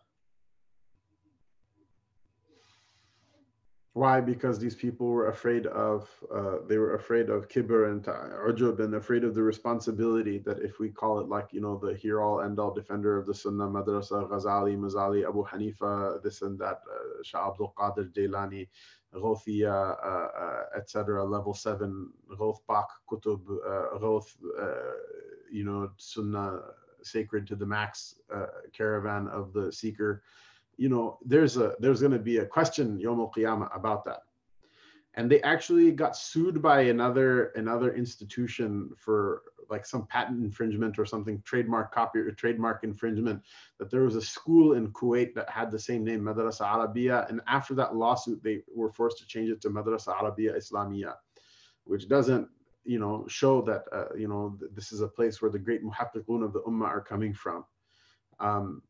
Why? 3.97 4.21
Because 4.21 4.60
these 4.60 4.75
people 4.75 5.07
were 5.07 5.29
afraid 5.29 5.65
of, 5.65 6.07
uh, 6.31 6.57
they 6.67 6.77
were 6.77 6.93
afraid 6.93 7.31
of 7.31 7.49
kibr 7.49 7.89
and 7.89 8.03
ujub 8.03 8.79
and 8.79 8.93
afraid 8.93 9.23
of 9.23 9.33
the 9.33 9.41
responsibility 9.41 10.38
that 10.45 10.60
if 10.60 10.77
we 10.77 10.89
call 10.89 11.17
it 11.19 11.27
like, 11.27 11.51
you 11.51 11.62
know, 11.62 11.79
the 11.79 11.95
here 11.95 12.21
all 12.21 12.41
end 12.41 12.60
all 12.60 12.71
defender 12.71 13.17
of 13.17 13.25
the 13.25 13.33
Sunnah, 13.33 13.67
Madrasa, 13.67 14.29
Ghazali, 14.29 14.77
Mazali, 14.77 15.27
Abu 15.27 15.43
Hanifa, 15.43 16.21
this 16.21 16.43
and 16.43 16.60
that, 16.60 16.81
uh, 16.95 17.23
Shah 17.23 17.49
Abdul 17.49 17.73
Qadir 17.75 18.13
Jailani, 18.13 18.67
Ghawthiyya, 19.15 19.97
uh, 20.05 20.27
uh, 20.45 20.63
etc., 20.77 21.25
level 21.25 21.55
seven, 21.55 22.12
Ghawth 22.38 22.62
Pak, 22.67 22.89
Kutub, 23.10 23.41
uh, 23.67 23.97
Ghawth, 23.97 24.38
uh, 24.62 24.93
you 25.51 25.63
know, 25.63 25.89
Sunnah 25.97 26.60
sacred 27.01 27.47
to 27.47 27.55
the 27.55 27.65
max 27.65 28.13
uh, 28.31 28.45
caravan 28.73 29.27
of 29.29 29.53
the 29.53 29.71
seeker. 29.71 30.21
You 30.77 30.89
know, 30.89 31.17
there's 31.25 31.57
a 31.57 31.75
there's 31.79 32.01
going 32.01 32.13
to 32.13 32.19
be 32.19 32.37
a 32.37 32.45
question 32.45 32.99
Yom 32.99 33.19
Al 33.19 33.31
Qiyamah 33.35 33.75
about 33.75 34.05
that, 34.05 34.21
and 35.15 35.29
they 35.29 35.41
actually 35.41 35.91
got 35.91 36.15
sued 36.15 36.61
by 36.61 36.81
another 36.81 37.47
another 37.55 37.95
institution 37.95 38.91
for 38.97 39.43
like 39.69 39.85
some 39.85 40.05
patent 40.07 40.41
infringement 40.43 40.97
or 40.97 41.05
something, 41.05 41.41
trademark 41.43 41.93
copy 41.93 42.19
or 42.19 42.31
trademark 42.31 42.83
infringement. 42.83 43.41
That 43.79 43.89
there 43.89 44.03
was 44.03 44.15
a 44.15 44.21
school 44.21 44.73
in 44.73 44.91
Kuwait 44.93 45.33
that 45.33 45.49
had 45.49 45.71
the 45.71 45.79
same 45.79 46.03
name, 46.05 46.21
Madrasa 46.21 46.61
Arabiya, 46.61 47.27
and 47.29 47.41
after 47.47 47.73
that 47.75 47.95
lawsuit, 47.95 48.43
they 48.43 48.61
were 48.73 48.91
forced 48.91 49.17
to 49.17 49.27
change 49.27 49.49
it 49.49 49.59
to 49.61 49.69
Madrasa 49.69 50.15
Arabiya 50.15 50.55
Islamiyya, 50.55 51.15
which 51.85 52.07
doesn't 52.07 52.47
you 52.87 52.99
know, 52.99 53.25
show 53.27 53.61
that, 53.61 53.83
uh, 53.91 54.15
you 54.17 54.29
know, 54.29 54.57
this 54.73 54.93
is 54.93 55.01
a 55.01 55.07
place 55.07 55.41
where 55.41 55.51
the 55.51 55.59
great 55.59 55.83
muhaqqiqun 55.83 56.43
of 56.43 56.53
the 56.53 56.61
ummah 56.61 56.87
are 56.87 57.01
coming 57.01 57.33
from. 57.33 57.65
Um, 58.39 58.81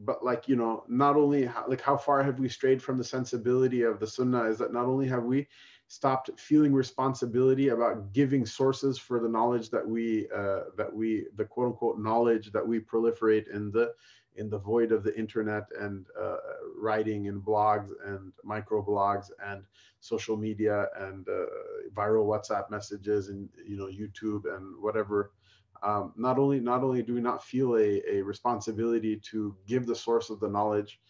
but 0.00 0.24
like, 0.24 0.48
you 0.48 0.56
know, 0.56 0.84
not 0.88 1.16
only 1.16 1.44
how, 1.44 1.64
like 1.68 1.80
how 1.80 1.96
far 1.96 2.22
have 2.22 2.38
we 2.38 2.48
strayed 2.48 2.82
from 2.82 2.98
the 2.98 3.04
sensibility 3.04 3.82
of 3.82 3.98
the 3.98 4.06
sunnah 4.06 4.44
is 4.44 4.58
that 4.58 4.72
not 4.72 4.86
only 4.86 5.08
have 5.08 5.24
we 5.24 5.48
stopped 5.88 6.30
feeling 6.38 6.72
responsibility 6.72 7.68
about 7.68 8.12
giving 8.12 8.44
sources 8.46 8.98
for 8.98 9.20
the 9.20 9.28
knowledge 9.28 9.70
that 9.70 9.86
we, 9.86 10.28
uh, 10.34 10.60
that 10.76 10.92
we, 10.94 11.26
the 11.36 11.44
quote 11.44 11.68
unquote 11.68 11.98
knowledge 11.98 12.52
that 12.52 12.66
we 12.66 12.78
proliferate 12.80 13.48
in 13.52 13.70
the, 13.70 13.92
in 14.36 14.48
the 14.48 14.58
void 14.58 14.92
of 14.92 15.02
the 15.02 15.16
internet 15.18 15.64
and 15.80 16.06
uh, 16.20 16.36
writing 16.76 17.26
and 17.28 17.42
blogs 17.42 17.90
and 18.06 18.32
microblogs 18.48 19.30
and 19.44 19.64
social 20.00 20.36
media 20.36 20.86
and 21.00 21.28
uh, 21.28 21.46
viral 21.94 22.26
WhatsApp 22.26 22.70
messages 22.70 23.28
and 23.28 23.48
you 23.66 23.76
know 23.76 23.86
YouTube 23.86 24.44
and 24.54 24.80
whatever. 24.80 25.32
Um, 25.82 26.12
not 26.16 26.38
only 26.38 26.60
not 26.60 26.82
only 26.82 27.02
do 27.02 27.14
we 27.14 27.20
not 27.20 27.44
feel 27.44 27.76
a, 27.76 28.02
a 28.08 28.22
responsibility 28.22 29.16
to 29.30 29.54
give 29.66 29.86
the 29.86 29.94
source 29.94 30.30
of 30.30 30.40
the 30.40 30.48
knowledge, 30.48 31.00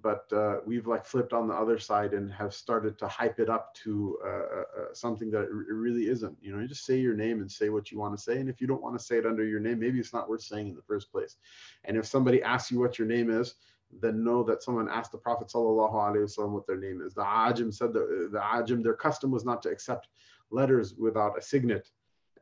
but 0.00 0.32
uh, 0.32 0.56
we've 0.64 0.86
like 0.86 1.04
flipped 1.04 1.32
on 1.32 1.48
the 1.48 1.54
other 1.54 1.78
side 1.78 2.14
and 2.14 2.32
have 2.32 2.54
started 2.54 2.98
to 2.98 3.08
hype 3.08 3.38
it 3.38 3.50
up 3.50 3.74
to 3.74 4.18
uh, 4.24 4.28
uh, 4.28 4.32
uh 4.32 4.94
something 4.94 5.30
that 5.30 5.42
it 5.42 5.50
really 5.50 6.08
isn't. 6.08 6.36
You 6.40 6.52
know, 6.52 6.60
you 6.60 6.68
just 6.68 6.86
say 6.86 6.98
your 6.98 7.14
name 7.14 7.40
and 7.40 7.50
say 7.50 7.68
what 7.68 7.90
you 7.90 7.98
want 7.98 8.16
to 8.16 8.22
say. 8.22 8.38
And 8.38 8.48
if 8.48 8.60
you 8.60 8.66
don't 8.66 8.82
want 8.82 8.98
to 8.98 9.04
say 9.04 9.18
it 9.18 9.26
under 9.26 9.44
your 9.44 9.60
name, 9.60 9.80
maybe 9.80 9.98
it's 9.98 10.14
not 10.14 10.28
worth 10.28 10.42
saying 10.42 10.68
in 10.68 10.74
the 10.74 10.82
first 10.82 11.10
place. 11.12 11.36
And 11.84 11.96
if 11.96 12.06
somebody 12.06 12.42
asks 12.42 12.70
you 12.70 12.78
what 12.78 12.98
your 12.98 13.08
name 13.08 13.30
is, 13.30 13.56
then 14.00 14.24
know 14.24 14.42
that 14.44 14.62
someone 14.62 14.88
asked 14.88 15.12
the 15.12 15.18
Prophet 15.18 15.48
wasallam 15.48 16.50
what 16.50 16.66
their 16.66 16.78
name 16.78 17.02
is. 17.02 17.14
The 17.14 17.22
Ajim 17.24 17.74
said 17.74 17.92
that 17.92 18.30
the 18.32 18.38
Ajim, 18.38 18.82
their 18.82 18.94
custom 18.94 19.30
was 19.30 19.44
not 19.44 19.62
to 19.62 19.68
accept 19.68 20.08
letters 20.50 20.94
without 20.94 21.38
a 21.38 21.42
signet. 21.42 21.90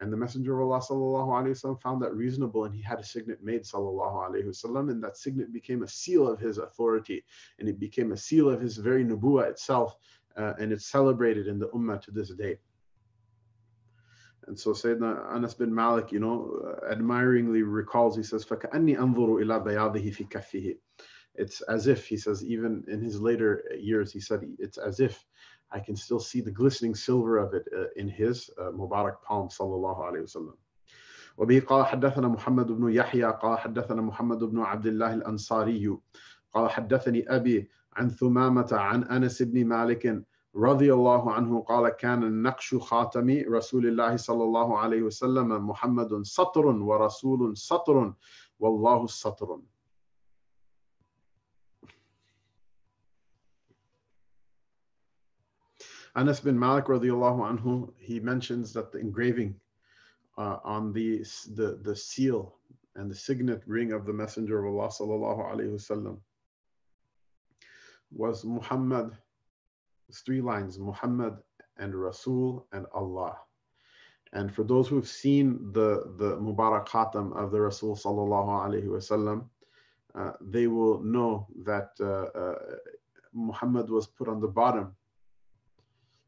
And 0.02 0.12
the 0.12 0.18
Messenger 0.18 0.60
of 0.60 0.70
Allah 0.70 0.80
وسلم, 0.80 1.82
found 1.82 2.02
that 2.02 2.14
reasonable 2.14 2.66
and 2.66 2.76
he 2.76 2.82
had 2.82 3.00
a 3.00 3.04
signet 3.04 3.44
made 3.44 3.64
وسلم, 3.64 4.92
and 4.92 5.04
that 5.04 5.18
signet 5.18 5.54
became 5.54 5.84
a 5.84 5.88
seal 5.88 6.28
of 6.28 6.40
his 6.40 6.58
authority 6.58 7.24
and 7.60 7.70
it 7.70 7.80
became 7.80 8.12
a 8.12 8.18
seal 8.18 8.50
of 8.50 8.60
his 8.60 8.78
very 8.78 9.06
nubuwa 9.06 9.50
itself 9.50 9.98
uh, 10.38 10.54
and 10.60 10.72
it's 10.72 10.86
celebrated 10.86 11.48
in 11.48 11.60
the 11.60 11.68
ummah 11.70 12.02
to 12.02 12.12
this 12.12 12.30
day. 12.32 12.58
And 14.48 14.60
so 14.60 14.72
Sayyidina 14.72 15.34
Anas 15.34 15.56
bin 15.56 15.74
Malik, 15.74 16.12
you 16.12 16.20
know, 16.20 16.62
uh, 16.64 16.92
admiringly 16.92 17.64
recalls, 17.64 18.16
he 18.16 18.24
says, 18.24 18.46
فَكَأَنِّي 18.46 18.98
أَنظُرُ 18.98 19.44
إِلَى 19.44 19.66
بَيَاضِهِ 19.66 20.16
فِي 20.16 20.30
كَفِّهِ 20.30 20.78
It's 21.34 21.62
as 21.62 21.88
if, 21.88 22.06
he 22.06 22.18
says, 22.18 22.46
even 22.46 22.84
in 22.88 23.02
his 23.02 23.20
later 23.20 23.64
years, 23.76 24.14
he 24.14 24.20
said, 24.20 24.42
it's 24.60 24.78
as 24.78 25.00
if 25.00 25.26
I 25.73 25.81
can 25.81 25.97
still 25.97 26.21
see 26.21 26.41
the 26.41 26.51
glistening 26.51 26.95
silver 26.95 27.39
of 27.39 27.55
it 27.55 27.67
uh, 27.77 27.87
in 27.97 28.09
his 28.09 28.51
uh, 28.59 28.71
Mubarak 28.71 29.23
palm 29.23 29.49
sallallahu 29.49 30.01
alayhi 30.09 30.27
wasallam. 30.29 30.57
وبه 31.39 31.61
قال 31.61 31.87
حدثنا 31.87 32.29
محمد 32.29 32.73
بن 32.73 32.93
يحيى 32.93 33.25
قال 33.25 33.59
حدثنا 33.59 34.03
محمد 34.03 34.45
بن 34.45 34.59
عبد 34.61 34.87
الله 34.87 35.15
الأنصاري 35.15 35.97
قال 36.53 36.71
حدثني 36.71 37.37
أبي 37.37 37.71
عن 37.93 38.09
ثمامة 38.09 38.69
عن 38.73 39.05
أنس 39.05 39.43
بن 39.43 39.65
مالك 39.65 40.25
رضي 40.57 40.93
الله 40.93 41.33
عنه 41.33 41.61
قال 41.61 41.89
كان 41.89 42.23
النقش 42.23 42.75
خاتم 42.75 43.43
رسول 43.49 43.87
الله 43.87 44.17
صلى 44.17 44.45
الله 44.45 44.79
عليه 44.79 45.03
وسلم 45.03 45.67
محمد 45.69 46.23
سطر 46.23 46.67
ورسول 46.67 47.57
سطر 47.57 48.15
والله 48.59 49.07
سطر 49.07 49.61
Anas 56.17 56.41
bin 56.41 56.59
Malik 56.59 56.87
radiallahu 56.87 57.59
anhu, 57.59 57.93
he 57.99 58.19
mentions 58.19 58.73
that 58.73 58.91
the 58.91 58.99
engraving 58.99 59.55
uh, 60.37 60.59
on 60.65 60.93
the, 60.93 61.19
the, 61.55 61.79
the 61.83 61.95
seal 61.95 62.57
and 62.97 63.11
the 63.11 63.15
signet 63.15 63.63
ring 63.67 63.93
of 63.93 64.07
the 64.07 64.13
Messenger 64.13 64.65
of 64.65 64.75
Allah 64.75 64.89
sallallahu 64.89 65.53
alayhi 65.53 65.73
wasallam 65.73 66.19
was 68.11 68.45
Muhammad, 68.45 69.17
three 70.25 70.41
lines, 70.41 70.79
Muhammad 70.79 71.37
and 71.79 71.95
Rasul 71.95 72.67
and 72.73 72.87
Allah. 72.93 73.37
And 74.33 74.53
for 74.53 74.65
those 74.65 74.89
who 74.89 74.97
have 74.97 75.09
seen 75.09 75.73
the, 75.73 76.15
the 76.19 76.37
Mubarak 76.39 76.89
Khatam 76.89 77.37
of 77.37 77.53
the 77.53 77.61
Rasul 77.61 77.95
sallallahu 77.95 78.67
alayhi 78.67 78.87
wasallam, 78.87 79.45
uh, 80.15 80.33
they 80.41 80.67
will 80.67 81.01
know 81.03 81.47
that 81.65 81.91
uh, 82.01 82.37
uh, 82.37 82.59
Muhammad 83.33 83.89
was 83.89 84.09
put 84.09 84.27
on 84.27 84.41
the 84.41 84.49
bottom 84.49 84.97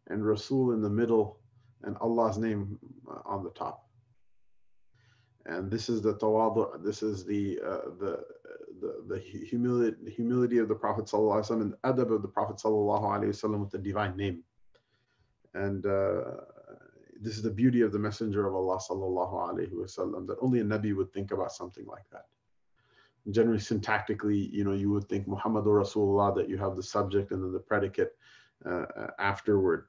and 0.09 0.27
Rasul 0.27 0.73
in 0.73 0.83
the 0.83 0.91
middle, 0.91 1.39
and 1.83 1.97
Allah's 2.01 2.39
name 2.39 2.79
uh, 3.11 3.21
on 3.25 3.43
the 3.45 3.51
top. 3.51 3.89
And 5.47 5.71
this 5.71 5.89
is 5.89 6.03
the 6.03 6.15
tawadu, 6.15 6.85
this 6.85 7.03
is 7.03 7.25
the, 7.25 7.59
uh, 7.65 7.91
the, 7.99 8.25
the, 8.81 9.05
the 9.09 9.19
humility, 9.19 10.11
humility 10.11 10.59
of 10.59 10.69
the 10.69 10.75
Prophet 10.75 11.07
ﷺ 11.07 11.51
and 11.51 11.73
the 11.73 11.77
adab 11.79 12.15
of 12.15 12.23
the 12.23 12.29
Prophet 12.29 12.57
ﷺ 12.57 13.61
with 13.61 13.71
the 13.71 13.79
divine 13.79 14.17
name. 14.17 14.45
And 15.55 15.85
uh, 15.85 16.23
this 17.21 17.37
is 17.37 17.43
the 17.43 17.51
beauty 17.51 17.83
of 17.83 17.93
the 17.93 17.99
Messenger 17.99 18.47
of 18.47 18.55
Allah 18.55 18.79
sallallahu 18.79 20.27
that 20.27 20.37
only 20.41 20.61
a 20.61 20.65
Nabi 20.65 20.95
would 20.95 21.13
think 21.13 21.31
about 21.31 21.53
something 21.53 21.87
like 21.87 22.09
that. 22.11 22.27
Generally, 23.31 23.61
syntactically, 23.61 24.51
you 24.53 24.65
know, 24.65 24.73
you 24.73 24.91
would 24.91 25.09
think 25.09 25.29
Muhammad 25.29 25.65
Rasulullah 25.65 26.35
that 26.35 26.49
you 26.49 26.59
have 26.59 26.75
the 26.75 26.83
subject 26.83 27.31
and 27.31 27.43
then 27.43 27.53
the 27.53 27.61
predicate 27.61 28.17
uh, 28.65 28.87
afterward. 29.21 29.87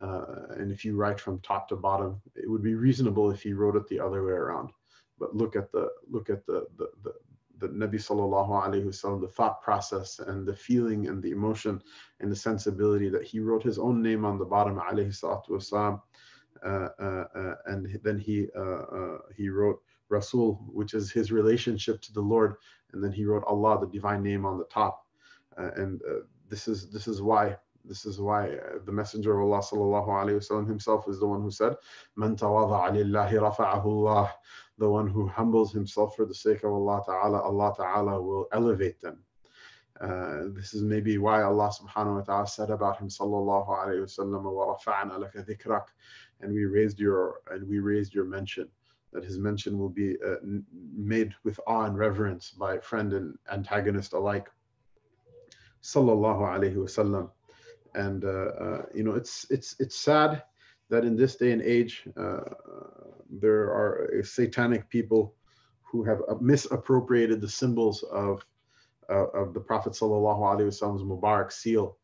Uh, 0.00 0.54
and 0.56 0.70
if 0.70 0.84
you 0.84 0.96
write 0.96 1.18
from 1.20 1.38
top 1.40 1.68
to 1.68 1.76
bottom, 1.76 2.20
it 2.34 2.48
would 2.50 2.62
be 2.62 2.74
reasonable 2.74 3.30
if 3.30 3.42
he 3.42 3.52
wrote 3.52 3.76
it 3.76 3.88
the 3.88 4.00
other 4.00 4.24
way 4.24 4.32
around. 4.32 4.70
But 5.18 5.34
look 5.34 5.56
at 5.56 5.72
the 5.72 5.88
look 6.10 6.28
at 6.28 6.44
the 6.46 6.66
the 6.76 6.88
the, 7.02 7.12
the 7.58 7.68
Nabi 7.68 7.94
sallallahu 7.94 8.50
alaihi 8.66 8.84
wasallam, 8.84 9.22
the 9.22 9.28
thought 9.28 9.62
process 9.62 10.18
and 10.18 10.46
the 10.46 10.54
feeling 10.54 11.08
and 11.08 11.22
the 11.22 11.30
emotion 11.30 11.80
and 12.20 12.30
the 12.30 12.36
sensibility 12.36 13.08
that 13.08 13.24
he 13.24 13.40
wrote 13.40 13.62
his 13.62 13.78
own 13.78 14.02
name 14.02 14.24
on 14.26 14.38
the 14.38 14.44
bottom 14.44 14.76
alayhi 14.76 15.08
salatu 15.08 15.50
wasalam. 15.50 16.00
Uh, 16.64 16.88
uh, 16.98 17.24
uh, 17.34 17.54
and 17.66 17.98
then 18.02 18.18
he 18.18 18.48
uh, 18.56 18.60
uh, 18.60 19.18
he 19.36 19.48
wrote 19.48 19.80
Rasul, 20.08 20.60
which 20.72 20.94
is 20.94 21.10
his 21.10 21.32
relationship 21.32 22.00
to 22.02 22.12
the 22.12 22.20
Lord, 22.20 22.56
and 22.92 23.02
then 23.02 23.12
he 23.12 23.24
wrote 23.24 23.44
Allah, 23.46 23.80
the 23.80 23.86
divine 23.86 24.22
name, 24.22 24.46
on 24.46 24.58
the 24.58 24.64
top. 24.64 25.04
And 25.56 26.00
this 26.48 26.68
is 26.68 26.90
this 26.90 27.08
is 27.08 27.22
why 27.22 27.56
this 27.88 28.04
is 28.04 28.20
why 28.20 28.50
uh, 28.50 28.78
the 28.84 28.92
Messenger 28.92 29.38
of 29.38 29.46
Allah 29.46 29.60
sallallahu 29.62 30.08
alaihi 30.08 30.38
wasallam 30.40 30.66
himself 30.68 31.08
is 31.08 31.20
the 31.20 31.26
one 31.26 31.42
who 31.42 31.50
said, 31.50 31.74
"Man 32.16 32.36
Allah." 32.40 34.30
The 34.78 34.90
one 34.90 35.08
who 35.08 35.26
humbles 35.26 35.72
himself 35.72 36.16
for 36.16 36.26
the 36.26 36.34
sake 36.34 36.62
of 36.62 36.70
Allah 36.70 37.02
Taala, 37.08 37.42
Allah 37.42 37.74
Taala 37.78 38.22
will 38.22 38.46
elevate 38.52 39.00
them. 39.00 39.24
Uh, 40.00 40.48
this 40.54 40.74
is 40.74 40.82
maybe 40.82 41.16
why 41.16 41.42
Allah 41.42 41.70
subhanahu 41.72 42.16
wa 42.16 42.20
ta'ala 42.20 42.46
said 42.46 42.68
about 42.68 42.98
him 42.98 43.08
sallallahu 43.08 43.68
alayhi 43.68 44.04
wasallam 44.04 44.42
wa 44.42 44.76
rafa'na 44.76 45.18
laka 45.18 45.42
dhikrak 45.48 45.86
and 46.40 46.52
we 46.52 46.66
raised 46.66 47.00
your 47.00 47.40
and 47.50 47.66
we 47.66 47.78
raised 47.78 48.14
your 48.14 48.26
mention 48.26 48.68
that 49.14 49.24
his 49.24 49.38
mention 49.38 49.78
will 49.78 49.88
be 49.88 50.16
uh, 50.22 50.34
made 50.94 51.34
with 51.44 51.58
awe 51.66 51.84
and 51.84 51.96
reverence 51.96 52.50
by 52.50 52.76
friend 52.78 53.14
and 53.14 53.38
antagonist 53.50 54.12
alike 54.12 54.50
sallallahu 55.82 56.42
alayhi 56.42 56.76
wasallam 56.76 57.30
and 57.96 58.24
uh, 58.24 58.28
uh, 58.28 58.82
you 58.94 59.02
know 59.02 59.14
it's 59.14 59.46
it's 59.50 59.74
it's 59.78 59.98
sad 59.98 60.42
that 60.88 61.04
in 61.04 61.16
this 61.16 61.36
day 61.36 61.52
and 61.52 61.62
age 61.62 62.04
uh, 62.16 62.40
there 63.28 63.64
are 63.64 64.22
satanic 64.22 64.88
people 64.88 65.34
who 65.82 66.04
have 66.04 66.20
misappropriated 66.40 67.40
the 67.40 67.48
symbols 67.48 68.02
of 68.04 68.44
of 69.08 69.54
the 69.54 69.60
Prophet 69.60 69.92
sallallahu 69.92 70.40
alaihi 70.40 70.68
wasallam's 70.70 71.02
Mubarak 71.02 71.52
seal 71.52 71.96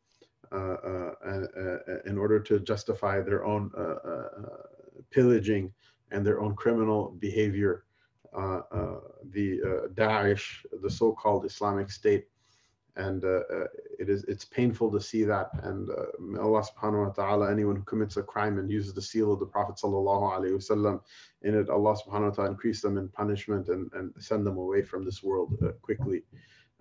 in 2.06 2.18
order 2.18 2.40
to 2.40 2.60
justify 2.60 3.20
their 3.20 3.44
own 3.44 3.70
pillaging 5.10 5.72
and 6.10 6.26
their 6.26 6.40
own 6.40 6.54
criminal 6.54 7.16
behavior. 7.18 7.84
Uh, 8.34 8.62
uh, 8.72 9.00
the 9.30 9.60
uh, 9.62 9.88
Daesh, 9.88 10.64
the 10.82 10.88
so-called 10.88 11.44
Islamic 11.44 11.90
State, 11.90 12.24
and 12.96 13.24
uh, 13.24 13.40
uh, 13.52 13.66
it 13.98 14.08
is 14.08 14.24
it's 14.24 14.44
painful 14.44 14.90
to 14.92 15.00
see 15.00 15.24
that. 15.24 15.50
And 15.62 15.88
uh, 15.90 16.42
Allah 16.42 16.62
subhanahu 16.62 17.06
wa 17.06 17.12
ta'ala 17.12 17.50
anyone 17.50 17.76
who 17.76 17.82
commits 17.82 18.16
a 18.16 18.22
crime 18.22 18.58
and 18.58 18.70
uses 18.70 18.92
the 18.92 19.02
seal 19.02 19.32
of 19.32 19.40
the 19.40 19.46
Prophet 19.46 19.76
sallallahu 19.76 20.32
alaihi 20.36 20.52
wasallam 20.52 21.00
in 21.42 21.54
it 21.54 21.70
Allah 21.70 21.96
subhanahu 21.96 22.30
wa 22.30 22.34
ta'ala 22.34 22.50
increase 22.50 22.82
them 22.82 22.98
in 22.98 23.08
punishment 23.08 23.68
and, 23.68 23.90
and 23.94 24.12
send 24.18 24.46
them 24.46 24.58
away 24.58 24.82
from 24.82 25.04
this 25.04 25.22
world 25.22 25.56
uh, 25.64 25.72
quickly. 25.80 26.22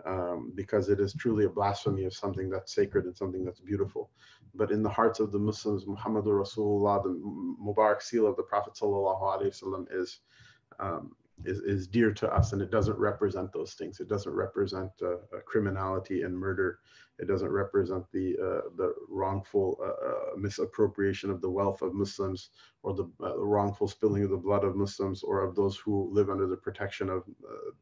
Um, 0.04 0.50
because 0.56 0.88
it 0.88 0.98
is 0.98 1.14
truly 1.14 1.44
a 1.44 1.48
blasphemy 1.48 2.04
of 2.06 2.12
something 2.12 2.50
that's 2.50 2.74
sacred 2.74 3.04
and 3.04 3.16
something 3.16 3.44
that's 3.44 3.60
beautiful. 3.60 4.10
But 4.52 4.72
in 4.72 4.82
the 4.82 4.88
hearts 4.88 5.20
of 5.20 5.30
the 5.30 5.38
Muslims 5.38 5.84
Muhammadur 5.84 6.42
Rasulullah 6.44 7.02
the 7.04 7.10
Mubarak 7.64 8.02
seal 8.02 8.26
of 8.26 8.36
the 8.36 8.42
Prophet 8.42 8.74
sallallahu 8.74 9.22
alaihi 9.22 9.62
wasallam 9.62 9.86
is 9.92 10.18
um, 10.80 11.12
is, 11.44 11.60
is 11.60 11.86
dear 11.86 12.12
to 12.12 12.32
us 12.32 12.52
and 12.52 12.62
it 12.62 12.70
doesn't 12.70 12.98
represent 12.98 13.52
those 13.52 13.74
things. 13.74 14.00
It 14.00 14.08
doesn't 14.08 14.32
represent 14.32 14.90
uh, 15.02 15.16
criminality 15.44 16.22
and 16.22 16.36
murder. 16.36 16.78
It 17.18 17.26
doesn't 17.26 17.50
represent 17.50 18.04
the, 18.12 18.36
uh, 18.38 18.68
the 18.76 18.94
wrongful 19.08 19.78
uh, 19.80 20.08
uh, 20.08 20.36
misappropriation 20.36 21.30
of 21.30 21.40
the 21.40 21.50
wealth 21.50 21.82
of 21.82 21.94
Muslims 21.94 22.50
or 22.82 22.94
the 22.94 23.10
uh, 23.22 23.38
wrongful 23.38 23.88
spilling 23.88 24.24
of 24.24 24.30
the 24.30 24.36
blood 24.36 24.64
of 24.64 24.76
Muslims 24.76 25.22
or 25.22 25.44
of 25.44 25.54
those 25.54 25.76
who 25.76 26.08
live 26.12 26.30
under 26.30 26.46
the 26.46 26.56
protection 26.56 27.08
of 27.08 27.24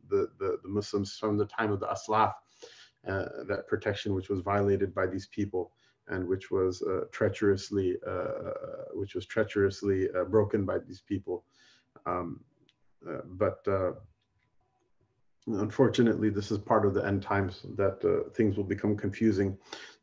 the, 0.09 0.29
the, 0.39 0.59
the, 0.63 0.69
Muslims 0.69 1.17
from 1.17 1.37
the 1.37 1.47
time 1.47 1.73
of 1.73 1.81
the 1.81 1.87
Aslaf, 1.87 2.33
that 3.05 3.65
protection 3.69 4.15
which 4.15 4.29
was 4.29 4.41
violated 4.41 4.95
by 4.95 5.07
these 5.07 5.27
people 5.27 5.73
and 6.09 6.27
which 6.27 6.51
was 6.51 6.83
treacherously, 7.13 7.97
which 8.93 9.15
was 9.15 9.27
treacherously 9.27 10.09
broken 10.29 10.65
by 10.65 10.79
these 10.79 11.01
people. 11.01 11.45
Um, 12.07 12.41
uh, 12.41 12.50
but 13.25 13.67
uh, 13.67 13.93
unfortunately, 15.47 16.31
this 16.31 16.51
is 16.51 16.59
part 16.59 16.87
of 16.87 16.95
the 16.95 17.05
end 17.05 17.23
times 17.23 17.63
that 17.77 18.05
uh, 18.05 18.29
things 18.31 18.57
will 18.57 18.65
become 18.65 18.97
confusing. 18.97 19.57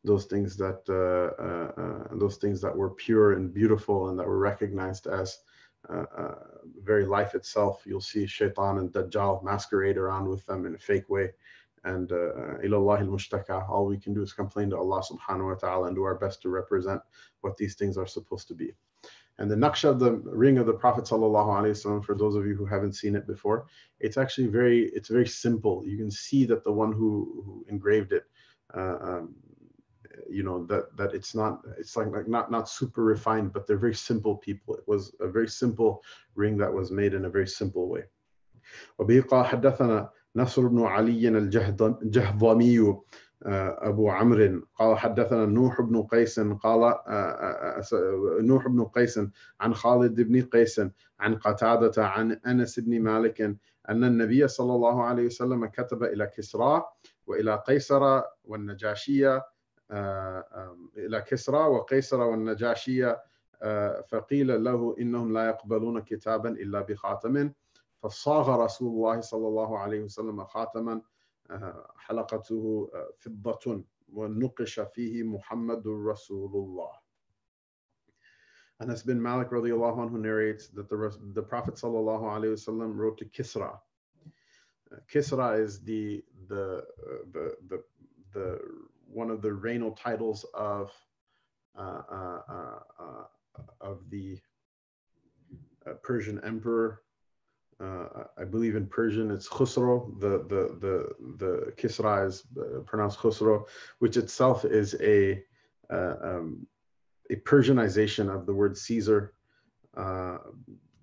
Those 0.04 0.26
things 0.26 0.56
that 0.58 0.86
those 2.12 2.38
things 2.38 2.62
that 2.62 2.76
were 2.76 2.92
pure 2.92 3.34
and 3.34 3.54
beautiful 3.54 4.10
and 4.10 4.20
that 4.20 4.28
were 4.28 4.40
recognized 4.40 5.08
as 5.08 5.40
very 6.84 7.06
life 7.06 7.36
itself. 7.36 7.84
You'll 7.86 8.02
see 8.02 8.26
Shaitan 8.26 8.78
and 8.78 8.92
Dajjal 8.92 9.44
masquerade 9.44 9.98
around 9.98 10.28
with 10.28 10.46
them 10.46 10.66
in 10.66 10.76
a 10.76 10.80
fake 10.80 11.10
way 11.10 11.32
and 11.88 12.12
uh, 12.12 12.60
ilallah 12.66 13.00
al-mushtaka 13.00 13.70
all 13.70 13.86
we 13.86 13.98
can 13.98 14.14
do 14.14 14.22
is 14.22 14.34
complain 14.34 14.70
to 14.70 14.78
allah 14.78 15.02
subhanahu 15.02 15.50
wa 15.50 15.56
ta'ala 15.56 15.88
and 15.88 15.96
do 15.96 16.04
our 16.04 16.16
best 16.16 16.42
to 16.42 16.50
represent 16.50 17.02
what 17.42 17.58
these 17.58 17.76
things 17.76 17.98
are 17.98 18.08
supposed 18.08 18.48
to 18.48 18.54
be 18.54 18.74
and 19.39 19.51
the 19.51 19.57
naqsha 19.57 19.89
of 19.89 19.99
the 19.99 20.13
ring 20.13 20.59
of 20.59 20.67
the 20.67 20.73
Prophet 20.73 21.05
sallallahu 21.05 22.05
for 22.05 22.15
those 22.15 22.37
of 22.37 22.47
you 22.47 22.55
who 22.55 22.67
haven't 22.67 22.95
seen 22.95 23.17
it 23.17 23.27
before, 23.27 23.67
it's 23.99 24.17
actually 24.17 24.47
very, 24.47 24.91
it's 24.95 25.09
very 25.09 25.27
simple. 25.27 25.83
You 25.85 25.97
can 25.97 26.11
see 26.11 26.45
that 26.47 26.65
the 26.65 26.73
one 26.73 26.93
who, 26.93 27.43
who 27.45 27.65
engraved 27.69 28.13
it, 28.13 28.25
uh, 28.77 28.97
um, 29.01 29.35
you 30.29 30.43
know, 30.43 30.67
that 30.67 30.95
that 30.97 31.15
it's 31.15 31.35
not, 31.35 31.63
it's 31.79 31.97
like, 31.97 32.09
like 32.09 32.29
not 32.29 32.51
not 32.51 32.69
super 32.69 33.03
refined, 33.03 33.53
but 33.53 33.67
they're 33.67 33.79
very 33.79 33.95
simple 33.95 34.37
people. 34.37 34.77
It 34.77 34.87
was 34.87 35.15
a 35.21 35.29
very 35.29 35.49
simple 35.49 36.03
ring 36.35 36.59
that 36.59 36.73
was 36.73 36.91
made 36.91 37.15
in 37.15 37.25
a 37.25 37.31
very 37.31 37.49
simple 37.49 37.89
way. 37.89 38.05
وبه 38.99 39.21
قال 39.21 39.47
حدثنا 39.47 40.11
نصر 40.37 40.67
بن 40.67 40.83
علي 40.83 41.29
الجهضمي 41.29 42.97
أبو 43.46 44.10
عمرو 44.10 44.62
قال 44.76 44.98
حدثنا 44.98 45.46
نوح 45.46 45.82
بن 45.82 46.04
قيس 46.04 46.40
قال 46.40 46.96
نوح 48.42 48.68
بن 48.68 48.84
قيس 48.86 49.20
عن 49.60 49.74
خالد 49.74 50.22
بن 50.22 50.42
قيس 50.42 50.82
عن 51.20 51.36
قتادة 51.36 52.06
عن 52.08 52.32
أنس 52.32 52.80
بن 52.80 53.02
مالك 53.02 53.42
أن 53.90 54.04
النبي 54.04 54.48
صلى 54.48 54.76
الله 54.76 55.04
عليه 55.04 55.26
وسلم 55.26 55.66
كتب 55.66 56.04
إلى 56.04 56.28
كسرى 56.28 56.86
وإلى 57.28 57.64
قيصر 57.68 58.22
والنجاشية 58.44 59.46
إلى 60.98 61.22
كسرى 61.28 61.60
وقيصر 61.60 62.22
والنجاشية 62.22 63.24
فقيل 64.08 64.64
له 64.64 64.96
إنهم 65.00 65.34
لا 65.34 65.48
يقبلون 65.48 66.02
كتابا 66.02 66.50
إلا 66.50 66.82
بخاتم 66.82 67.52
فصاغ 68.04 68.64
رسول 68.64 68.90
الله 68.94 69.22
صلى 69.22 69.48
الله 69.48 69.80
عليه 69.80 70.02
وسلم 70.04 70.44
خاتما 70.46 71.02
حلقته 71.98 72.90
فضة 73.20 73.84
ونقش 74.14 74.80
فيه 74.80 75.24
محمد 75.24 75.88
رسول 75.88 76.52
الله. 76.56 76.92
Anas 78.80 79.02
bin 79.02 79.20
Malik 79.20 79.50
radiallahu 79.50 79.98
anhu 79.98 80.20
narrates 80.20 80.68
that 80.68 80.88
the, 80.88 81.18
the 81.34 81.42
Prophet 81.42 81.76
sallallahu 81.76 82.24
alayhi 82.24 82.54
wasallam 82.54 82.96
wrote 82.96 83.18
to 83.18 83.26
Kisra. 83.26 83.80
Uh, 84.92 84.98
Kisra 85.12 85.60
is 85.60 85.82
the, 85.82 86.24
the, 86.48 86.78
uh, 86.78 87.24
the, 87.32 87.56
the, 87.70 87.84
the 88.34 88.60
one 89.08 89.32
of 89.32 89.42
the 89.42 89.52
regnal 89.52 89.98
titles 89.98 90.46
of, 90.54 90.92
uh, 91.76 92.02
uh, 92.12 92.42
uh, 92.50 92.80
uh 93.00 93.24
of 93.82 94.08
the 94.12 94.38
Persian 96.04 96.40
emperor 96.44 97.02
uh, 97.84 98.24
I 98.38 98.44
believe 98.44 98.76
in 98.76 98.88
Persian 98.88 99.30
it's 99.30 99.48
Khusro. 99.48 100.20
The 100.20 100.40
the 100.50 100.78
the 100.80 101.36
the 101.38 101.74
Kisra 101.78 102.26
is 102.26 102.44
uh, 102.60 102.80
pronounced 102.80 103.20
Khusro, 103.20 103.68
which 104.00 104.18
itself 104.18 104.66
is 104.66 104.96
a 105.00 105.44
uh, 105.92 106.16
um, 106.22 106.66
a 107.30 107.36
Persianization 107.36 108.34
of 108.34 108.46
the 108.46 108.54
word 108.54 108.76
Caesar, 108.78 109.34
uh, 109.96 110.38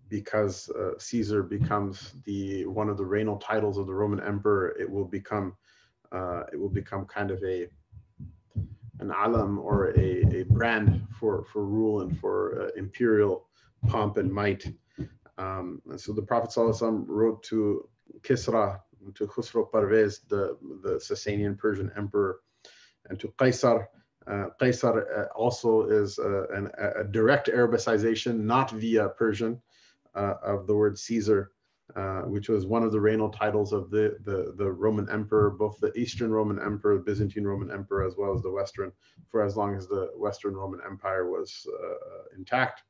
because 0.09 0.69
uh, 0.71 0.99
Caesar 0.99 1.43
becomes 1.43 2.15
the 2.25 2.67
one 2.67 2.89
of 2.89 2.97
the 2.97 3.05
regnal 3.05 3.41
titles 3.41 3.79
of 3.79 3.87
the 3.87 3.95
Roman 3.95 4.21
emperor. 4.21 4.77
It 4.79 4.91
will 4.91 5.05
become 5.05 5.57
uh, 6.11 6.43
it 6.53 6.57
will 6.57 6.71
become 6.71 7.05
kind 7.05 7.31
of 7.31 7.43
a 7.45 7.69
an 8.99 9.13
alam 9.13 9.61
or 9.61 9.91
a, 9.97 10.41
a 10.41 10.43
brand 10.45 11.07
for 11.21 11.45
for 11.53 11.65
rule 11.65 12.01
and 12.01 12.19
for 12.19 12.73
imperial 12.77 13.47
pomp 13.87 14.17
and 14.17 14.33
might. 14.33 14.67
Um, 15.39 15.83
and 15.91 16.01
so 16.01 16.13
the 16.13 16.23
Prophet 16.23 16.51
ﷺ 16.51 17.05
wrote 17.09 17.43
to 17.45 17.89
Kisra, 18.23 18.81
to 19.15 19.27
Khusro 19.27 19.71
Parvez, 19.71 20.21
the, 20.29 20.57
the 20.83 20.97
Sasanian 20.97 21.59
Persian 21.59 21.91
emperor, 21.97 22.41
and 23.09 23.19
to 23.21 23.29
Qaisar. 23.39 23.87
Uh, 24.27 24.47
Qaisar 24.61 25.05
uh, 25.19 25.25
also 25.35 25.83
is 25.83 26.19
uh, 26.19 26.47
an, 26.49 26.71
a 26.79 27.05
direct 27.05 27.49
Arabicization, 27.49 28.41
not 28.41 28.71
via 28.71 29.09
Persian, 29.11 29.61
uh, 30.15 30.35
of 30.43 30.67
the 30.67 30.75
word 30.75 30.99
Caesar. 30.99 31.51
uh, 31.97 32.23
which 32.23 32.49
was 32.49 32.67
one 32.67 32.83
of 32.83 32.93
the 32.93 32.99
regnal 32.99 33.33
titles 33.33 33.73
of 33.73 33.91
the, 33.91 34.17
the, 34.25 34.55
the 34.57 34.71
Roman 34.71 35.09
emperor, 35.11 35.51
both 35.51 35.79
the 35.81 35.93
Eastern 35.97 36.33
Roman 36.33 36.59
emperor, 36.59 36.97
the 36.97 37.05
Byzantine 37.05 37.45
Roman 37.45 37.71
emperor, 37.71 38.07
as 38.07 38.17
well 38.17 38.35
as 38.35 38.43
the 38.43 38.51
Western, 38.51 38.91
for 39.29 39.43
as 39.43 39.57
long 39.57 39.77
as 39.77 39.87
the 39.87 40.11
Western 40.17 40.55
Roman 40.55 40.81
Empire 40.85 41.31
was 41.31 41.67
uh, 41.69 42.37
intact 42.37 42.83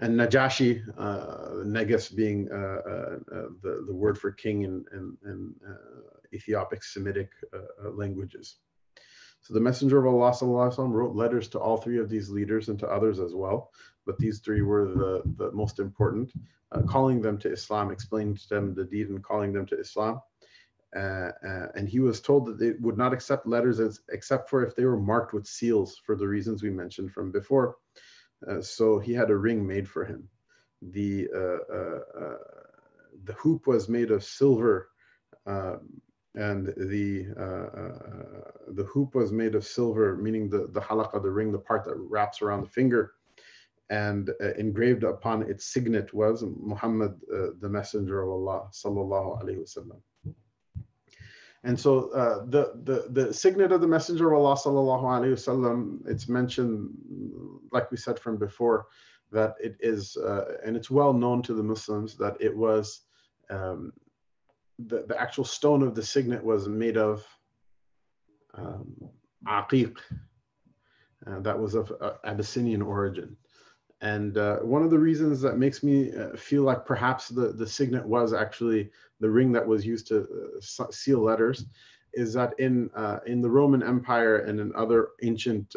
and 0.00 0.18
Najashi, 0.18 0.82
uh, 0.98 2.16
being 2.16 2.48
uh, 2.50 2.56
uh, 2.56 3.18
uh, 3.34 3.48
the, 3.62 3.84
the 3.86 3.94
word 3.94 4.18
for 4.18 4.32
king 4.32 4.62
in, 4.62 4.84
in, 4.92 5.16
in 5.24 5.54
uh, 5.66 5.74
Ethiopic 6.32 6.82
Semitic 6.82 7.30
uh, 7.54 7.90
languages. 7.90 8.56
So 9.40 9.54
the 9.54 9.60
Messenger 9.60 10.06
of 10.06 10.14
Allah 10.14 10.88
wrote 10.88 11.16
letters 11.16 11.48
to 11.48 11.58
all 11.58 11.76
three 11.76 11.98
of 11.98 12.08
these 12.08 12.30
leaders 12.30 12.68
and 12.68 12.78
to 12.78 12.88
others 12.88 13.18
as 13.18 13.34
well, 13.34 13.72
but 14.06 14.16
these 14.18 14.38
three 14.38 14.62
were 14.62 14.86
the, 14.86 15.22
the 15.36 15.50
most 15.52 15.80
important, 15.80 16.32
calling 16.86 17.20
them 17.20 17.38
to 17.38 17.50
Islam, 17.50 17.90
explaining 17.90 18.36
to 18.36 18.48
them 18.48 18.74
the 18.74 18.84
deen 18.84 19.08
and 19.08 19.22
calling 19.22 19.52
them 19.52 19.66
to 19.66 19.78
Islam. 19.78 20.20
and 20.94 21.88
he 21.88 21.98
was 21.98 22.20
told 22.20 22.46
that 22.46 22.58
they 22.58 22.72
would 22.80 22.96
not 22.96 23.12
accept 23.12 23.46
letters 23.46 23.80
as, 23.80 24.00
except 24.10 24.48
for 24.48 24.64
if 24.64 24.76
they 24.76 24.84
were 24.84 25.00
marked 25.00 25.32
with 25.32 25.46
seals 25.46 26.00
for 26.06 26.14
the 26.14 26.26
reasons 26.26 26.62
we 26.62 26.70
mentioned 26.70 27.10
from 27.12 27.32
before. 27.32 27.76
Uh, 28.48 28.60
so 28.60 28.98
he 28.98 29.12
had 29.12 29.30
a 29.30 29.36
ring 29.36 29.66
made 29.66 29.88
for 29.88 30.04
him. 30.04 30.28
The, 30.80 31.28
uh, 31.34 31.74
uh, 31.74 32.36
the 33.24 33.34
hoop 33.34 33.66
was 33.66 33.88
made 33.88 34.10
of 34.10 34.24
silver 34.24 34.88
um, 35.46 36.00
and 36.34 36.68
the 36.76 37.26
uh, 37.36 37.78
uh, 37.78 38.50
the 38.68 38.84
hoop 38.84 39.14
was 39.14 39.32
made 39.32 39.54
of 39.54 39.66
silver, 39.66 40.16
meaning 40.16 40.48
the 40.48 40.68
the 40.72 40.80
halaqa, 40.80 41.22
the 41.22 41.30
ring, 41.30 41.52
the 41.52 41.58
part 41.58 41.84
that 41.84 41.96
wraps 41.96 42.40
around 42.40 42.62
the 42.62 42.68
finger, 42.68 43.12
and 43.90 44.30
uh, 44.40 44.54
engraved 44.54 45.04
upon 45.04 45.42
its 45.42 45.66
signet 45.66 46.12
was 46.14 46.42
Muhammad, 46.42 47.20
uh, 47.34 47.48
the 47.60 47.68
Messenger 47.68 48.22
of 48.22 48.30
Allah, 48.30 48.68
sallallahu 48.72 49.42
alaihi 49.42 49.58
wasallam. 49.58 50.00
And 51.64 51.78
so 51.78 52.10
uh, 52.10 52.44
the, 52.46 52.72
the 52.82 53.06
the 53.10 53.32
signet 53.32 53.70
of 53.70 53.80
the 53.80 53.86
Messenger 53.86 54.32
of 54.32 54.40
Allah, 54.40 54.56
sallallahu 54.56 55.04
alaihi 55.04 55.32
wasallam, 55.32 56.00
it's 56.08 56.28
mentioned, 56.28 56.90
like 57.70 57.90
we 57.90 57.96
said 57.96 58.18
from 58.18 58.36
before, 58.36 58.86
that 59.30 59.54
it 59.62 59.76
is, 59.78 60.16
uh, 60.16 60.56
and 60.64 60.76
it's 60.76 60.90
well 60.90 61.12
known 61.12 61.40
to 61.42 61.54
the 61.54 61.62
Muslims 61.62 62.16
that 62.16 62.36
it 62.40 62.54
was. 62.56 63.02
Um, 63.48 63.92
the, 64.78 65.04
the 65.06 65.20
actual 65.20 65.44
stone 65.44 65.82
of 65.82 65.94
the 65.94 66.02
signet 66.02 66.42
was 66.42 66.68
made 66.68 66.96
of 66.96 67.24
um, 68.54 68.92
aqiq, 69.46 69.96
uh, 71.26 71.40
that 71.40 71.58
was 71.58 71.74
of 71.74 71.92
uh, 72.00 72.14
Abyssinian 72.24 72.82
origin. 72.82 73.36
And 74.02 74.36
uh, 74.36 74.56
one 74.58 74.82
of 74.82 74.90
the 74.90 74.98
reasons 74.98 75.40
that 75.42 75.58
makes 75.58 75.84
me 75.84 76.12
uh, 76.12 76.36
feel 76.36 76.64
like 76.64 76.84
perhaps 76.84 77.28
the, 77.28 77.52
the 77.52 77.66
signet 77.66 78.04
was 78.04 78.32
actually 78.32 78.90
the 79.20 79.30
ring 79.30 79.52
that 79.52 79.64
was 79.66 79.86
used 79.86 80.08
to 80.08 80.26
uh, 80.80 80.90
seal 80.90 81.20
letters 81.20 81.66
is 82.12 82.34
that 82.34 82.58
in, 82.58 82.90
uh, 82.96 83.20
in 83.26 83.40
the 83.40 83.48
Roman 83.48 83.80
Empire 83.82 84.38
and 84.38 84.58
in 84.58 84.72
other 84.74 85.10
ancient 85.22 85.74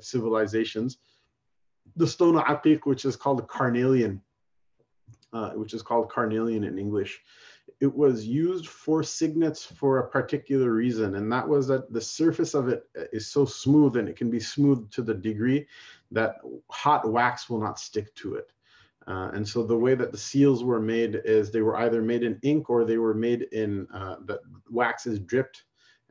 civilizations, 0.00 0.96
the 1.96 2.06
stone 2.06 2.34
aqiq, 2.34 2.80
which 2.84 3.04
is 3.04 3.14
called 3.14 3.46
carnelian, 3.46 4.20
which 5.54 5.74
is 5.74 5.82
called 5.82 6.10
carnelian 6.10 6.64
in 6.64 6.78
English, 6.78 7.20
it 7.80 7.94
was 7.94 8.26
used 8.26 8.68
for 8.68 9.02
signets 9.02 9.64
for 9.64 9.98
a 9.98 10.08
particular 10.08 10.72
reason, 10.72 11.16
and 11.16 11.30
that 11.30 11.46
was 11.46 11.66
that 11.68 11.92
the 11.92 12.00
surface 12.00 12.54
of 12.54 12.68
it 12.68 12.84
is 13.12 13.26
so 13.26 13.44
smooth 13.44 13.96
and 13.96 14.08
it 14.08 14.16
can 14.16 14.30
be 14.30 14.40
smooth 14.40 14.90
to 14.90 15.02
the 15.02 15.14
degree 15.14 15.66
that 16.10 16.36
hot 16.70 17.10
wax 17.10 17.50
will 17.50 17.60
not 17.60 17.78
stick 17.78 18.14
to 18.14 18.36
it. 18.36 18.52
Uh, 19.06 19.30
and 19.34 19.46
so 19.46 19.62
the 19.62 19.76
way 19.76 19.94
that 19.94 20.10
the 20.10 20.18
seals 20.18 20.64
were 20.64 20.80
made 20.80 21.20
is 21.24 21.50
they 21.50 21.62
were 21.62 21.76
either 21.76 22.02
made 22.02 22.24
in 22.24 22.38
ink 22.42 22.68
or 22.68 22.84
they 22.84 22.98
were 22.98 23.14
made 23.14 23.42
in 23.52 23.86
uh, 23.94 24.16
the 24.24 24.40
wax 24.70 25.06
is 25.06 25.20
dripped 25.20 25.64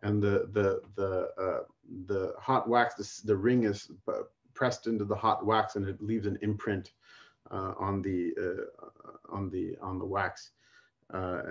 and 0.04 0.22
the 0.22 0.48
the 0.54 0.82
the 0.96 1.30
uh, 1.38 1.64
the 2.06 2.34
hot 2.40 2.70
wax 2.70 2.96
the, 2.96 3.28
the 3.28 3.36
ring 3.36 3.64
is 3.66 3.92
uh, 4.08 4.22
pressed 4.54 4.88
into 4.88 5.04
the 5.04 5.16
hot 5.16 5.46
wax 5.46 5.76
and 5.76 5.88
it 5.88 6.02
leaves 6.02 6.26
an 6.26 6.38
imprint 6.42 6.94
uh, 7.52 7.74
on 7.78 8.02
the 8.02 8.34
uh, 8.40 9.36
on 9.36 9.50
the 9.50 9.76
on 9.82 10.00
the 10.00 10.06
wax 10.06 10.52
uh, 11.14 11.42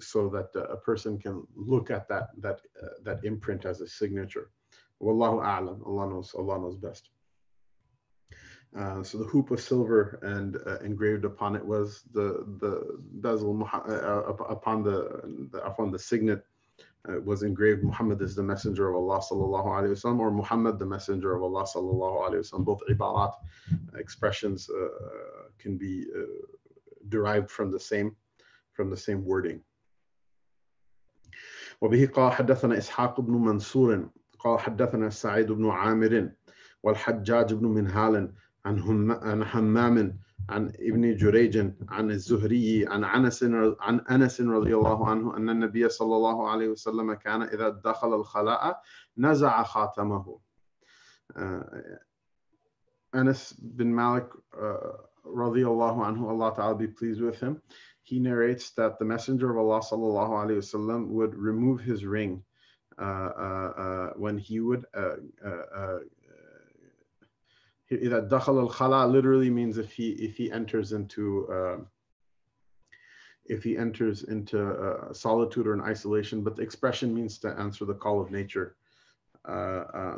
so 0.00 0.28
that 0.30 0.48
uh, 0.56 0.64
a 0.72 0.76
person 0.76 1.18
can 1.18 1.46
look 1.54 1.90
at 1.90 2.08
that 2.08 2.28
that 2.38 2.60
uh, 2.82 2.86
that 3.04 3.22
imprint 3.24 3.66
as 3.66 3.82
a 3.82 3.86
signature. 3.86 4.50
Wallahu 5.02 5.44
a'lam. 5.44 5.86
Allah 5.86 6.08
knows. 6.08 6.34
Allah 6.34 6.58
knows 6.58 6.76
best. 6.76 7.10
Uh, 8.74 9.02
so 9.02 9.18
the 9.18 9.24
hoop 9.24 9.50
of 9.50 9.60
silver 9.60 10.18
and 10.22 10.56
uh, 10.66 10.78
engraved 10.78 11.26
upon 11.26 11.54
it 11.54 11.64
was 11.64 12.04
the 12.14 12.42
the 12.60 12.98
bezel 13.20 13.60
upon 14.48 14.82
the, 14.82 15.48
the 15.52 15.62
upon 15.62 15.90
the 15.90 15.98
signet 15.98 16.46
was 17.22 17.42
engraved 17.42 17.82
Muhammad 17.84 18.22
is 18.22 18.34
the 18.34 18.42
messenger 18.42 18.88
of 18.88 18.96
Allah 18.96 19.20
sallallahu 19.20 19.66
alaihi 19.66 19.90
wasallam 19.90 20.20
or 20.20 20.30
Muhammad 20.30 20.78
the 20.78 20.86
messenger 20.86 21.34
of 21.34 21.42
Allah 21.42 21.64
sallallahu 21.64 22.30
alaihi 22.30 22.50
wasallam. 22.50 22.64
Both 22.64 22.80
ibarat 22.88 23.34
expressions 23.94 24.70
can 25.58 25.76
be 25.76 26.06
derived 27.10 27.50
from 27.50 27.70
the 27.70 27.80
same 27.80 28.16
from 28.72 28.90
the 28.90 28.96
same 28.96 29.24
wording. 29.24 29.60
وبه 31.80 32.06
قال 32.06 32.32
حدثنا 32.32 32.78
إسحاق 32.78 33.20
بن 33.20 33.32
منصور 33.32 34.10
قال 34.38 34.58
حدثنا 34.60 35.10
سعيد 35.10 35.52
بن 35.52 35.70
عامر 35.70 36.30
والحجاج 36.82 37.54
بن 37.54 37.66
منهال 37.66 38.32
عن 38.64 39.10
عن 39.22 39.44
حمام 39.44 40.18
عن 40.50 40.72
ابن 40.80 41.16
جريج 41.16 41.72
عن 41.88 42.10
الزهري 42.10 42.86
عن 42.86 43.04
أنس 43.04 43.44
عن 43.80 44.00
أنس 44.00 44.40
رضي 44.40 44.76
الله 44.76 45.08
عنه 45.08 45.36
أن 45.36 45.50
النبي 45.50 45.88
صلى 45.88 46.16
الله 46.16 46.50
عليه 46.50 46.68
وسلم 46.68 47.14
كان 47.14 47.42
إذا 47.42 47.68
دخل 47.68 48.14
الخلاء 48.14 48.82
نزع 49.18 49.62
خاتمه. 49.62 50.38
Anas 53.14 53.52
bin 53.52 53.94
Malik 53.94 54.28
uh, 54.54 54.96
الله 55.24 56.04
عنه, 56.04 56.30
Allah 56.30 56.54
Ta'ala 56.54 56.74
be 56.74 56.86
pleased 56.86 57.20
with 57.20 57.38
him, 57.40 57.60
he 58.02 58.18
narrates 58.18 58.70
that 58.72 58.98
the 58.98 59.04
Messenger 59.04 59.50
of 59.50 59.58
Allah 59.58 59.80
sallallahu 59.80 60.30
alaihi 60.30 60.58
wasallam 60.58 61.08
would 61.08 61.34
remove 61.34 61.80
his 61.80 62.04
ring 62.04 62.42
uh, 62.98 63.02
uh, 63.02 63.72
uh 63.84 64.10
when 64.16 64.38
he 64.38 64.60
would. 64.60 64.84
Uh, 64.94 65.16
uh, 65.44 65.98
that 67.90 68.28
dakhal 68.30 68.58
al 68.58 68.70
khala 68.70 69.06
literally 69.06 69.50
means 69.50 69.76
if 69.76 69.92
he 69.92 70.10
if 70.12 70.36
he 70.36 70.50
enters 70.50 70.92
into 70.92 71.86
if 73.44 73.62
he 73.62 73.76
enters 73.76 74.22
into 74.24 75.10
solitude 75.12 75.66
or 75.66 75.74
an 75.74 75.82
isolation, 75.82 76.42
but 76.42 76.56
the 76.56 76.62
expression 76.62 77.14
means 77.14 77.38
to 77.38 77.48
answer 77.58 77.84
the 77.84 77.94
call 77.94 78.20
of 78.20 78.30
nature. 78.30 78.76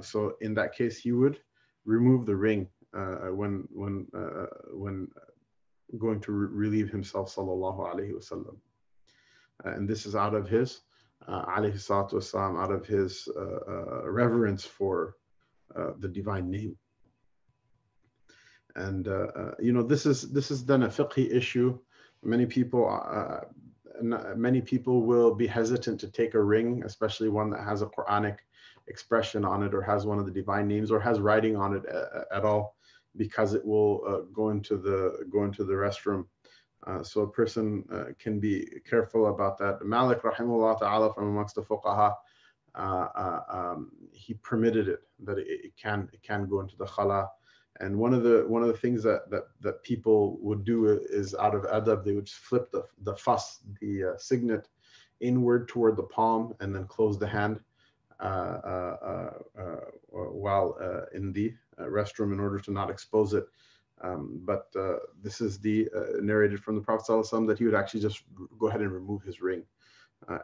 so 0.01 0.37
in 0.41 0.55
that 0.55 0.75
case, 0.75 0.99
he 0.99 1.11
would 1.11 1.41
remove 1.85 2.27
the 2.27 2.37
ring 2.37 2.69
uh, 2.95 3.33
when 3.33 3.67
when 3.73 4.07
uh, 4.15 4.47
when 4.73 5.09
going 5.99 6.21
to 6.21 6.33
re 6.33 6.49
relieve 6.51 6.91
himself, 6.91 7.35
sallallahu 7.35 7.79
alaihi 7.79 8.13
wasallam. 8.13 8.57
Uh, 9.65 9.71
and 9.71 9.89
this 9.89 10.07
is 10.07 10.17
out 10.17 10.35
of 10.35 10.49
his, 10.49 10.81
uh, 11.29 11.45
alayhi 11.47 11.75
salatu 11.75 12.19
out 12.61 12.73
of 12.73 12.87
his 12.87 13.29
uh, 13.37 13.41
uh 13.41 14.11
reverence 14.11 14.65
for 14.65 15.17
the 15.99 16.09
divine 16.09 16.51
name. 16.51 16.77
And 18.77 19.07
you 19.61 19.73
know, 19.73 19.83
this 19.83 20.07
is 20.07 20.33
this 20.33 20.51
is 20.51 20.65
then 20.65 20.83
a 20.83 20.89
fiqhi 20.89 21.33
issue. 21.33 21.79
Many 22.23 22.47
people, 22.47 22.85
many 24.03 24.61
people 24.61 25.03
will 25.03 25.35
be 25.35 25.47
hesitant 25.47 26.01
to 26.01 26.09
take 26.09 26.35
a 26.35 26.43
ring, 26.43 26.83
especially 26.85 27.29
one 27.29 27.51
that 27.51 27.65
has 27.65 27.83
a 27.83 27.87
Quranic 27.87 28.39
expression 28.87 29.45
on 29.45 29.63
it, 29.63 29.75
or 29.75 29.83
has 29.83 30.07
one 30.07 30.19
of 30.19 30.27
the 30.27 30.33
divine 30.33 30.69
names, 30.69 30.91
or 30.91 31.01
has 31.01 31.19
writing 31.21 31.57
on 31.57 31.75
it 31.77 31.85
at 32.33 32.45
all 32.45 32.77
because 33.17 33.55
it 33.55 33.65
will 33.65 34.03
uh, 34.07 34.21
go 34.33 34.51
into 34.51 34.77
the 34.77 35.27
go 35.31 35.45
into 35.45 35.65
the 35.65 35.73
restroom. 35.73 36.27
Uh, 36.87 37.03
so 37.03 37.23
a 37.23 37.31
person 37.31 37.85
uh, 37.93 38.05
can 38.19 38.39
be 38.39 38.67
careful 38.89 39.29
about 39.29 39.57
that. 39.59 39.83
Malik 39.85 40.23
rahimahullah 40.23 40.79
ta'ala 40.79 41.15
from 41.15 41.29
amongst 41.29 41.55
the 41.55 41.63
fuqaha, 41.63 42.15
uh, 42.75 42.79
uh, 42.79 43.41
um, 43.49 43.91
he 44.13 44.35
permitted 44.35 44.89
it 44.89 45.01
that 45.25 45.39
it, 45.39 45.47
it, 45.49 45.77
can 45.77 46.09
it 46.13 46.23
can 46.23 46.47
go 46.47 46.61
into 46.61 46.77
the 46.77 46.87
khala. 46.87 47.31
And 47.81 47.99
one 47.99 48.13
of 48.15 48.23
the 48.23 48.45
one 48.47 48.63
of 48.63 48.69
the 48.69 48.77
things 48.77 49.03
that 49.05 49.31
that 49.31 49.45
that 49.61 49.83
people 49.83 50.39
would 50.41 50.65
do 50.65 50.87
is 50.87 51.35
out 51.35 51.55
of 51.55 51.63
adab 51.63 52.05
they 52.05 52.13
would 52.13 52.29
flip 52.29 52.71
the 52.71 52.85
the 53.03 53.17
fas 53.17 53.61
the 53.81 54.05
uh, 54.05 54.19
signet 54.19 54.69
inward 55.21 55.69
toward 55.69 55.97
the 55.97 56.03
palm 56.03 56.55
and 56.61 56.75
then 56.75 56.85
close 56.87 57.19
the 57.19 57.27
hand 57.27 57.61
while 60.11 60.77
in 61.13 61.33
the 61.33 61.49
uh, 61.49 61.53
restroom 61.80 62.34
in 62.34 62.40
order 62.40 62.60
to 62.60 62.72
not 62.72 62.90
expose 62.90 63.34
it. 63.34 63.46
Um, 64.02 64.42
but 64.46 64.68
uh, 64.80 64.98
this 65.22 65.42
is 65.42 65.60
the 65.60 65.90
uh, 65.96 66.22
narrated 66.22 66.60
from 66.64 66.76
the 66.76 66.82
Prophet 66.82 67.12
ﷺ 67.12 67.48
that 67.48 67.60
he 67.60 67.66
would 67.66 67.76
actually 67.76 68.00
just 68.02 68.24
go 68.58 68.68
ahead 68.68 68.82
and 68.82 68.92
remove 68.92 69.24
his 69.24 69.42
ring 69.42 69.64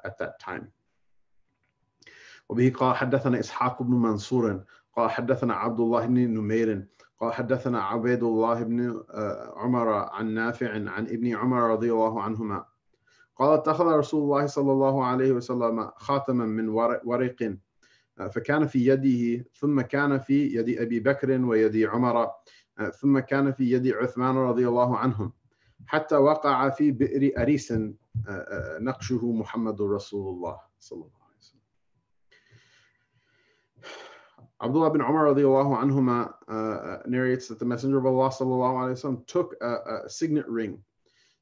at 0.03 0.17
that 0.19 0.39
time. 0.39 0.71
وبه 2.49 2.69
قال 2.69 2.95
حدثنا 2.95 3.39
إسحاق 3.39 3.81
بن 3.83 3.93
منصور 3.93 4.63
قال 4.95 5.09
حدثنا 5.09 5.53
عبد 5.53 5.79
الله 5.79 6.05
بن 6.05 6.33
نمير 6.33 6.87
قال 7.19 7.33
حدثنا 7.33 7.81
عبيد 7.81 8.23
الله 8.23 8.63
بن 8.63 9.03
عمر 9.55 9.89
عن 9.89 10.33
نافع 10.33 10.71
عن 10.71 11.07
ابن 11.07 11.35
عمر 11.35 11.71
رضي 11.71 11.91
الله 11.91 12.21
عنهما 12.21 12.65
قال 13.35 13.59
اتخذ 13.59 13.85
رسول 13.85 14.23
الله 14.23 14.45
صلى 14.45 14.71
الله 14.71 15.05
عليه 15.05 15.31
وسلم 15.31 15.91
خاتما 15.95 16.45
من 16.45 16.69
ورق 17.03 17.57
فكان 18.28 18.66
في 18.66 18.86
يده 18.86 19.44
ثم 19.54 19.80
كان 19.80 20.18
في 20.18 20.54
يد 20.56 20.78
أبي 20.78 21.00
بكر 21.00 21.44
ويد 21.44 21.76
عمر 21.76 22.30
ثم 23.00 23.18
كان 23.18 23.52
في 23.52 23.72
يد 23.72 23.88
عثمان 23.88 24.36
رضي 24.36 24.68
الله 24.68 24.96
عنهم 24.96 25.32
حتى 25.86 26.16
وقع 26.16 26.70
في 26.70 26.90
بئر 26.90 27.42
أريس 27.42 27.72
آه، 27.72 27.90
آه، 28.28 28.78
نقشه 28.78 29.32
محمد 29.32 29.82
رسول 29.82 30.34
الله 30.34 30.60
صلى 30.78 30.96
الله 30.96 31.20
عليه 31.26 31.38
وسلم 31.38 31.60
عبد 34.60 34.76
الله 34.76 34.88
بن 34.88 35.02
عمر 35.02 35.24
رضي 35.24 35.46
الله 35.46 35.76
عنهما 35.76 36.34
آه، 36.48 37.02
narrates 37.06 37.48
that 37.48 37.58
the 37.58 37.64
messenger 37.64 37.98
of 37.98 38.06
Allah 38.06 38.30
صلى 38.30 38.54
الله 38.54 38.78
عليه 38.78 38.92
وسلم 38.92 39.24
took 39.26 39.54
a, 39.60 40.04
a 40.04 40.08
signet 40.08 40.48
ring 40.48 40.82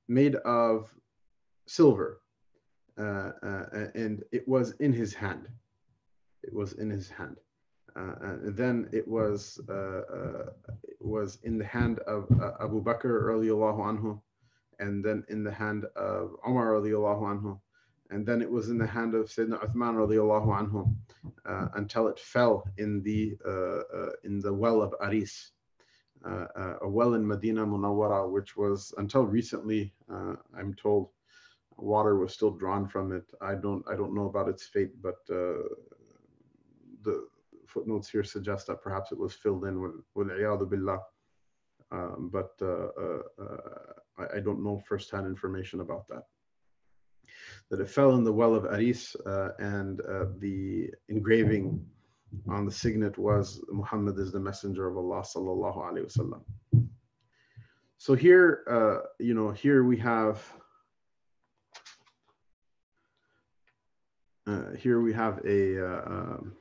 made 0.08 0.36
of 0.36 0.94
silver 1.66 2.22
uh, 2.98 3.32
uh, 3.42 3.86
and 3.94 4.24
it 4.32 4.46
was 4.48 4.72
in 4.80 4.92
his 4.92 5.14
hand. 5.14 5.48
It 6.42 6.52
was 6.52 6.74
in 6.74 6.90
his 6.90 7.08
hand. 7.08 7.36
Uh, 7.96 8.14
and 8.20 8.56
then 8.56 8.88
it 8.92 9.06
was 9.06 9.60
uh, 9.68 10.50
it 10.84 11.00
was 11.00 11.38
in 11.42 11.58
the 11.58 11.64
hand 11.64 11.98
of 12.00 12.28
Abu 12.60 12.82
Bakr 12.82 13.22
radiallahu 13.24 13.80
anhu, 13.90 14.20
and 14.78 15.04
then 15.04 15.24
in 15.28 15.42
the 15.42 15.52
hand 15.52 15.84
of 15.96 16.36
Umar 16.46 16.74
radiallahu 16.74 17.22
anhu, 17.22 17.58
and 18.10 18.24
then 18.24 18.40
it 18.40 18.50
was 18.50 18.68
in 18.68 18.78
the 18.78 18.86
hand 18.86 19.14
of 19.14 19.26
Sayyidina 19.26 19.64
Uthman 19.64 19.94
radiallahu 19.96 20.48
anhu 20.60 20.94
uh, 21.46 21.68
until 21.74 22.08
it 22.08 22.18
fell 22.18 22.64
in 22.78 23.02
the 23.02 23.36
uh, 23.44 23.80
uh, 23.98 24.10
in 24.24 24.38
the 24.38 24.52
well 24.52 24.80
of 24.82 24.94
Aris, 25.00 25.52
uh, 26.24 26.46
uh, 26.56 26.76
a 26.82 26.88
well 26.88 27.14
in 27.14 27.26
Medina 27.26 27.66
Munawwara, 27.66 28.30
which 28.30 28.56
was 28.56 28.94
until 28.98 29.24
recently, 29.24 29.92
uh, 30.12 30.34
I'm 30.56 30.74
told, 30.74 31.10
water 31.76 32.16
was 32.16 32.32
still 32.32 32.52
drawn 32.52 32.86
from 32.86 33.12
it. 33.12 33.24
I 33.40 33.54
don't 33.54 33.84
I 33.90 33.96
don't 33.96 34.14
know 34.14 34.26
about 34.26 34.48
its 34.48 34.66
fate, 34.66 35.00
but 35.02 35.18
the 37.02 37.26
footnotes 37.66 38.08
here 38.08 38.24
suggest 38.24 38.66
that 38.66 38.82
perhaps 38.82 39.12
it 39.12 39.18
was 39.18 39.34
filled 39.34 39.64
in 39.64 39.80
with 39.80 39.92
with 40.14 40.28
billah. 40.28 41.00
Um, 41.90 42.30
but 42.30 42.52
I, 44.18 44.36
I 44.36 44.40
don't 44.40 44.62
know 44.62 44.78
firsthand 44.86 45.26
information 45.26 45.80
about 45.80 46.06
that. 46.08 46.24
That 47.70 47.80
it 47.80 47.88
fell 47.88 48.14
in 48.16 48.24
the 48.24 48.32
well 48.32 48.54
of 48.54 48.64
Aris 48.64 49.14
uh, 49.26 49.50
and 49.58 50.00
uh, 50.00 50.26
the 50.38 50.90
engraving 51.08 51.84
on 52.48 52.64
the 52.66 52.72
signet 52.72 53.16
was 53.18 53.62
Muhammad 53.70 54.18
is 54.18 54.32
the 54.32 54.40
messenger 54.40 54.86
of 54.88 54.96
Allah 54.96 55.22
sallallahu 55.22 55.78
alaihi 55.78 56.06
wasallam. 56.06 56.42
So 57.98 58.14
here, 58.14 58.64
uh, 58.70 59.06
you 59.18 59.34
know, 59.34 59.50
here 59.50 59.84
we 59.84 59.96
have 59.98 60.40
uh, 64.46 64.72
here 64.78 65.00
we 65.00 65.12
have 65.12 65.40
a 65.44 65.84
uh, 65.84 66.02
um, 66.06 66.52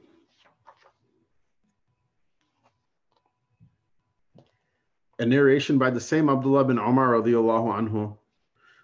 a 5.19 5.25
narration 5.25 5.77
by 5.77 5.89
the 5.89 6.01
same 6.01 6.29
Abdullah 6.29 6.65
bin 6.65 6.77
Umar 6.77 7.13
radiallahu 7.13 7.89
anhu, 7.89 8.17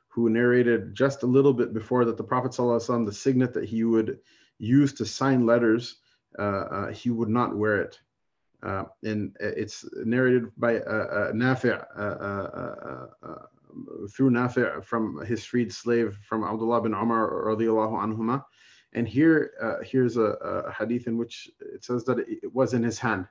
who 0.07 0.29
narrated 0.29 0.95
just 0.95 1.23
a 1.23 1.27
little 1.27 1.53
bit 1.53 1.73
before 1.73 2.05
that 2.05 2.17
the 2.17 2.23
Prophet 2.23 2.51
ﷺ, 2.51 3.05
the 3.05 3.13
signet 3.13 3.53
that 3.53 3.65
he 3.65 3.83
would 3.83 4.19
use 4.57 4.93
to 4.93 5.05
sign 5.05 5.45
letters, 5.45 5.97
uh, 6.39 6.41
uh, 6.41 6.91
he 6.91 7.09
would 7.09 7.29
not 7.29 7.55
wear 7.55 7.81
it. 7.81 7.99
Uh, 8.63 8.85
and 9.03 9.35
it's 9.39 9.85
narrated 10.05 10.49
by 10.57 10.77
uh, 10.77 10.79
uh, 10.79 11.31
Nafi' 11.33 11.85
uh, 11.97 13.07
through 14.09 14.31
Nafi' 14.31 14.83
from 14.83 15.23
his 15.25 15.43
freed 15.43 15.73
slave 15.73 16.17
from 16.27 16.43
Abdullah 16.43 16.81
bin 16.81 16.93
Umar 16.93 17.29
radiallahu 17.45 18.01
anhuma. 18.01 18.43
And 18.93 19.07
here, 19.07 19.81
here's 19.83 20.17
a, 20.17 20.21
a, 20.67 20.71
hadith 20.71 21.07
in 21.07 21.17
which 21.17 21.49
it 21.59 21.83
says 21.83 22.03
that 22.05 22.19
it 22.19 22.53
was 22.53 22.75
in 22.75 22.83
his 22.83 22.99
hand 22.99 23.25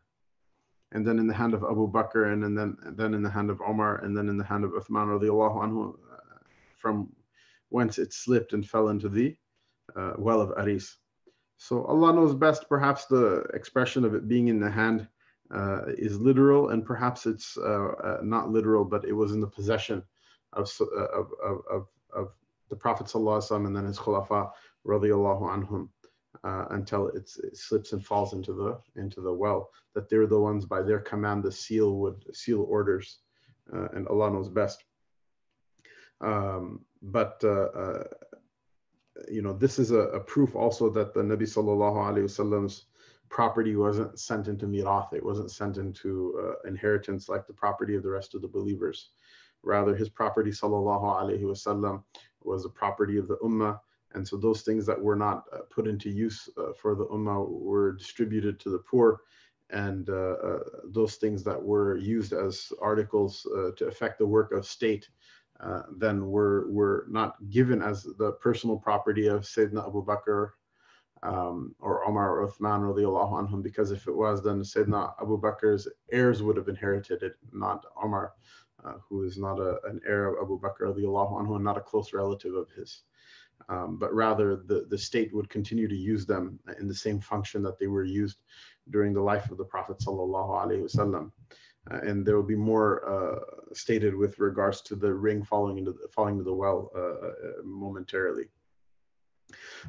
and 0.93 1.07
then 1.07 1.18
in 1.18 1.26
the 1.26 1.34
hand 1.34 1.55
of 1.55 1.62
Abu 1.64 1.90
Bakr, 1.90 2.32
and, 2.32 2.43
then 2.43 2.76
and 2.84 2.97
then 2.97 3.14
in 3.14 3.22
the 3.22 3.30
hand 3.30 3.51
of 3.51 3.61
Omar, 3.61 4.05
and 4.05 4.16
then 4.16 4.28
in 4.28 4.36
the 4.36 4.45
hand 4.45 4.64
of 4.64 4.72
Uthman 4.72 5.09
radiallahu 5.09 5.62
anhu, 5.64 5.95
uh, 5.95 6.38
from 6.76 7.12
whence 7.70 7.99
it 7.99 8.12
slipped 8.12 8.53
and 8.53 8.68
fell 8.68 8.88
into 8.88 9.09
the 9.09 9.36
uh, 9.97 10.12
well 10.18 10.40
of 10.40 10.51
Aris. 10.51 10.97
So 11.57 11.84
Allah 11.84 12.12
knows 12.12 12.34
best. 12.34 12.68
Perhaps 12.68 13.07
the 13.07 13.47
expression 13.55 14.05
of 14.05 14.14
it 14.14 14.28
being 14.28 14.49
in 14.49 14.61
the 14.61 14.70
hand 14.70 15.09
uh, 15.55 15.82
is 15.86 16.20
literal, 16.20 16.70
and 16.70 16.84
perhaps 16.84 17.26
it's 17.26 17.57
uh, 17.57 17.93
uh, 18.05 18.18
not 18.22 18.51
literal, 18.51 18.84
but 18.84 19.05
it 19.05 19.12
was 19.12 19.32
in 19.32 19.40
the 19.40 19.47
possession 19.47 20.03
of 20.53 20.70
uh, 20.80 21.07
of 21.20 21.30
of, 21.43 21.86
of, 22.14 22.28
the 22.68 22.76
Prophet 22.76 23.14
and 23.14 23.76
then 23.76 23.84
his 23.84 23.99
khulafa 23.99 24.51
radiallahu 24.86 25.43
anhum 25.43 25.88
uh, 26.45 26.66
until 26.70 27.09
it 27.09 27.30
slips 27.55 27.93
and 27.93 28.05
falls 28.05 28.32
into 28.32 28.53
the 28.53 28.78
into 29.01 29.20
the 29.20 29.32
well. 29.32 29.70
That 29.95 30.09
they're 30.09 30.26
the 30.26 30.40
ones 30.40 30.66
by 30.66 30.82
their 30.82 31.01
command 31.01 31.43
the 31.43 31.53
seal 31.53 31.97
would 31.99 32.24
seal 32.34 32.66
orders, 32.68 33.18
uh, 33.72 33.88
and 33.95 34.09
Allah 34.09 34.30
knows 34.30 34.49
best. 34.49 34.84
Um, 36.20 36.84
but 37.03 37.40
uh, 37.45 37.68
uh 37.84 38.05
you 39.28 39.43
know 39.43 39.53
this 39.53 39.78
is 39.78 39.90
a, 39.90 39.99
a, 39.99 40.20
proof 40.20 40.57
also 40.57 40.88
that 40.90 41.12
the 41.12 41.20
Nabi 41.20 41.43
sallallahu 41.43 41.97
alaihi 41.97 42.24
wasallam's 42.24 42.86
property 43.28 43.76
wasn't 43.76 44.18
sent 44.18 44.49
into 44.49 44.66
mirath. 44.66 45.12
It 45.12 45.24
wasn't 45.24 45.51
sent 45.51 45.76
into 45.76 46.38
uh, 46.43 46.68
inheritance 46.68 47.28
like 47.28 47.47
the 47.47 47.53
property 47.53 47.95
of 47.95 48.03
the 48.03 48.11
rest 48.11 48.34
of 48.34 48.43
the 48.43 48.49
believers. 48.49 49.11
Rather, 49.62 49.95
his 49.95 50.09
property 50.09 50.51
sallallahu 50.51 51.05
alaihi 51.05 51.43
wasallam 51.43 52.03
was 52.43 52.62
the 52.62 52.68
property 52.68 53.16
of 53.16 53.28
the 53.28 53.36
ummah 53.38 53.78
and 54.15 54.27
so 54.27 54.37
those 54.37 54.63
things 54.63 54.87
that 54.87 55.01
were 55.01 55.17
not 55.17 55.45
uh, 55.53 55.59
put 55.71 55.87
into 55.87 56.11
use 56.11 56.49
uh, 56.59 56.73
for 56.81 56.95
the 56.95 57.07
ummah 57.07 57.49
were 57.49 57.93
distributed 57.93 58.61
to 58.61 58.71
the 58.71 58.79
poor. 58.79 59.21
And 59.71 60.09
uh, 60.11 60.37
uh 60.49 60.59
those 60.85 61.17
things 61.17 61.43
that 61.45 61.63
were 61.63 61.97
used 61.97 62.33
as 62.33 62.73
articles 62.81 63.47
uh, 63.57 63.71
to 63.77 63.87
affect 63.87 64.19
the 64.19 64.27
work 64.27 64.53
of 64.53 64.67
state 64.67 65.09
uh, 65.61 65.83
then 65.97 66.27
were, 66.27 66.71
were 66.71 67.07
not 67.09 67.37
given 67.51 67.81
as 67.81 68.03
the 68.03 68.33
personal 68.33 68.77
property 68.77 69.29
of 69.29 69.43
Sayyidina 69.43 69.87
Abu 69.87 70.05
Bakr 70.05 70.51
um, 71.23 71.75
or 71.79 72.05
Omar 72.05 72.41
or 72.41 72.49
Uthman 72.49 72.81
radiallahu 72.83 73.49
anhum, 73.49 73.63
because 73.63 73.93
if 73.93 74.09
it 74.09 74.15
was, 74.15 74.43
then 74.43 74.61
Sayyidina 74.61 75.15
Abu 75.23 75.41
Bakr's 75.41 75.89
heirs 76.11 76.43
would 76.43 76.57
have 76.57 76.69
inherited 76.69 77.23
it, 77.23 77.37
not 77.53 77.87
Omar, 78.03 78.33
who 79.09 79.23
is 79.23 79.39
not 79.39 79.61
a, 79.61 79.79
an 79.85 80.01
heir 80.05 80.35
of 80.35 80.43
Abu 80.43 80.61
Bakr 80.61 80.93
radiallahu 80.93 81.41
anhu 81.41 81.55
and 81.55 81.65
not 81.65 81.79
a 81.79 81.81
close 81.81 82.13
relative 82.13 82.55
of 82.55 82.69
his 82.73 83.05
um, 83.70 83.97
but 83.97 84.14
rather 84.14 84.55
the, 84.55 84.86
the 84.89 84.97
state 84.97 85.34
would 85.34 85.49
continue 85.49 85.88
to 85.88 85.95
use 85.95 86.26
them 86.26 86.60
in 86.80 86.88
the 86.88 86.95
same 86.95 87.20
function 87.20 87.62
that 87.64 87.78
they 87.80 87.88
were 87.88 88.03
used 88.03 88.38
during 88.89 89.14
the 89.14 89.22
life 89.22 89.51
of 89.51 89.58
the 89.58 89.66
Prophet 89.66 89.97
sallallahu 89.99 90.51
alaihi 90.64 90.84
wasallam. 90.84 91.32
Uh, 91.91 91.99
and 92.03 92.26
there 92.26 92.36
will 92.36 92.43
be 92.43 92.55
more 92.55 93.08
uh, 93.08 93.39
stated 93.74 94.16
with 94.16 94.39
regards 94.39 94.82
to 94.82 94.95
the 94.95 95.14
ring 95.14 95.43
falling 95.43 95.78
into 95.78 95.91
the, 95.91 96.08
falling 96.12 96.38
to 96.38 96.43
the 96.43 96.53
well 96.53 96.91
uh, 96.95 97.28
uh 97.28 97.64
momentarily. 97.64 98.49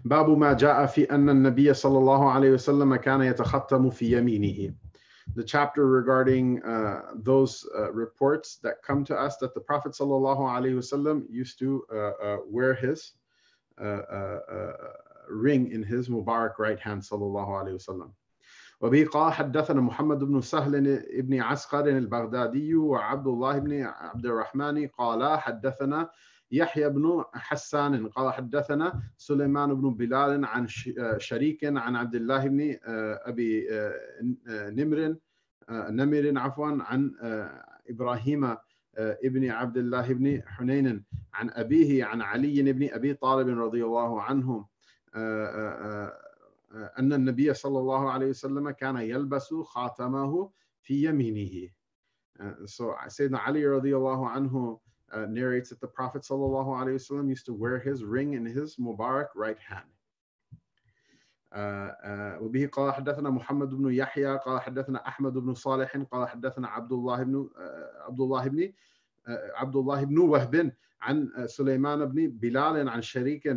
باب 0.05 0.39
ما 0.39 0.53
جاء 0.53 0.87
في 0.87 1.11
أن 1.11 1.29
النبي 1.29 1.75
صلى 1.75 1.99
الله 1.99 2.31
عليه 2.33 2.51
وسلم 2.51 2.97
كان 2.97 3.21
يتختم 3.21 3.91
في 3.91 4.12
يمينه. 4.12 4.75
The 5.35 5.45
chapter 5.45 5.87
regarding 5.87 6.62
uh, 6.62 7.03
those 7.16 7.66
uh, 7.77 7.93
reports 7.93 8.57
that 8.62 8.83
come 8.83 9.05
to 9.05 9.16
us 9.16 9.37
that 9.39 9.55
the 9.55 9.61
Prophet 9.61 9.93
sallallahu 9.93 10.39
alaihi 10.39 10.77
wasallam 10.77 11.25
used 11.29 11.59
to 11.59 11.85
wear 12.49 12.75
his 12.75 13.12
ring 15.30 15.72
in 15.72 15.84
his 15.84 16.10
Mubarak 16.10 16.60
right 16.60 16.80
hand 16.80 17.02
sallallahu 17.02 17.50
alayhi 17.50 17.78
wasallam. 17.80 18.12
وبه 18.82 19.06
قال 19.06 19.34
حدثنا 19.34 19.82
محمد 19.82 20.20
بن 20.24 20.42
سهل 20.42 21.04
بن 21.22 21.42
عسقر 21.42 21.88
البغدادي 21.88 22.76
وعبد 22.76 23.28
الله 23.28 23.60
بن 23.60 23.84
عبد 23.84 24.26
الرحمن 24.26 24.88
قال 24.88 25.40
حدثنا 25.40 26.10
يحيى 26.52 26.90
بن 26.90 27.24
حسان 27.34 28.08
قال 28.08 28.34
حدثنا 28.34 29.02
سليمان 29.18 29.74
بن 29.74 29.94
بلال 29.94 30.46
عن 30.46 30.68
شريك 31.18 31.64
عن 31.64 31.96
عبد 31.96 32.16
الله 32.16 32.48
بن 32.48 32.78
ابي 32.84 33.68
نمر 34.50 35.16
نمر 35.70 36.34
عفوا 36.40 36.78
عن 36.84 37.12
إبراهيم 37.90 38.58
ابن 38.98 39.50
عبد 39.50 39.78
الله 39.78 40.14
بن 40.14 40.41
حنين 40.48 41.04
عن 41.34 41.50
أبيه 41.50 42.06
عن 42.06 42.22
علي 42.22 42.74
بن 42.74 42.89
أبي 42.94 43.14
طالب 43.14 43.60
رضي 43.60 43.86
الله 43.86 44.22
عنه 44.22 44.66
أن 47.00 47.14
النبي 47.14 47.54
صلى 47.54 47.80
الله 47.80 48.12
عليه 48.12 48.30
وسلم 48.30 48.70
كان 48.70 48.98
يلبس 48.98 49.54
خاتمه 49.54 50.52
في 50.82 51.04
يمينه. 51.06 51.70
So 52.66 52.96
Sayyidina 53.08 53.46
Ali 53.48 53.62
radiallahu 53.62 54.26
anhu 54.36 54.80
uh, 55.14 55.26
narrates 55.30 55.70
that 55.70 55.80
the 55.80 55.88
Prophet 55.88 56.24
sallallahu 56.24 56.74
alaihi 56.82 56.98
wasallam 56.98 57.30
used 57.30 57.46
to 57.46 57.54
wear 57.54 57.78
his 57.80 58.04
ring 58.04 58.34
in 58.34 58.44
his 58.46 58.76
Mubarak 58.78 59.28
right 59.36 59.60
hand. 59.60 59.93
وبه 62.41 62.70
قال 62.72 62.93
حدثنا 62.93 63.30
محمد 63.30 63.70
بن 63.70 63.93
يحيى 63.93 64.38
قال 64.38 64.62
حدثنا 64.62 65.08
احمد 65.08 65.34
بن 65.34 65.54
صالح 65.54 65.97
قال 65.97 66.28
حدثنا 66.28 66.68
عبد 66.68 66.91
الله 66.91 67.24
بن 67.24 67.49
عبد 68.08 68.20
الله 68.20 68.47
بن 68.47 68.74
عبد 69.56 69.76
الله 69.76 70.04
بن 70.04 70.18
وهب 70.18 70.72
عن 71.01 71.47
سليمان 71.47 72.06
بن 72.06 72.28
بلال 72.28 72.89
عن 72.89 73.01
شريك 73.01 73.47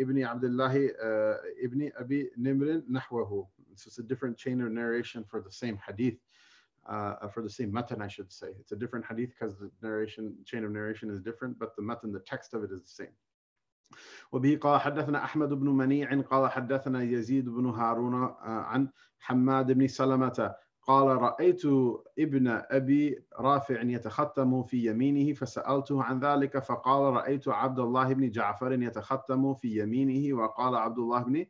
ابن 0.00 0.22
عبد 0.22 0.44
الله 0.44 0.90
ابن 1.64 1.90
ابي 1.96 2.32
نمر 2.38 2.82
نحوه. 2.90 3.48
So 3.74 3.88
it's 3.88 3.98
a 3.98 4.02
different 4.02 4.36
chain 4.38 4.60
of 4.62 4.72
narration 4.72 5.24
for 5.24 5.40
the 5.40 5.52
same 5.52 5.78
hadith. 5.86 6.18
Uh, 6.88 7.26
for 7.26 7.42
the 7.42 7.50
same 7.50 7.72
matan, 7.72 8.00
I 8.00 8.06
should 8.06 8.32
say. 8.32 8.50
It's 8.60 8.70
a 8.70 8.76
different 8.76 9.04
hadith 9.04 9.30
because 9.30 9.56
the 9.56 9.68
narration 9.82 10.36
chain 10.44 10.62
of 10.62 10.70
narration 10.70 11.10
is 11.10 11.20
different, 11.20 11.58
but 11.58 11.74
the 11.74 11.82
matan, 11.82 12.12
the 12.12 12.20
text 12.20 12.54
of 12.54 12.62
it 12.62 12.70
is 12.70 12.80
the 12.80 12.88
same. 12.88 13.14
وبه 14.32 14.58
قال 14.62 14.80
حدثنا 14.80 15.24
أحمد 15.24 15.48
بن 15.48 15.68
منيع 15.68 16.20
قال 16.20 16.50
حدثنا 16.50 17.02
يزيد 17.02 17.48
بن 17.48 17.66
هارون 17.66 18.34
عن 18.40 18.88
حماد 19.18 19.72
بن 19.72 19.86
سلمة 19.86 20.54
قال 20.82 21.06
رأيت 21.06 21.62
ابن 22.18 22.48
أبي 22.48 23.24
رافع 23.38 23.82
يتختم 23.82 24.62
في 24.62 24.86
يمينه 24.86 25.32
فسألته 25.32 26.02
عن 26.02 26.20
ذلك 26.20 26.58
فقال 26.58 27.14
رأيت 27.14 27.48
عبد 27.48 27.78
الله 27.78 28.14
بن 28.14 28.30
جعفر 28.30 28.72
يتختم 28.72 29.54
في 29.54 29.82
يمينه 29.82 30.36
وقال 30.36 30.74
عبد 30.74 30.98
الله 30.98 31.22
بن 31.22 31.46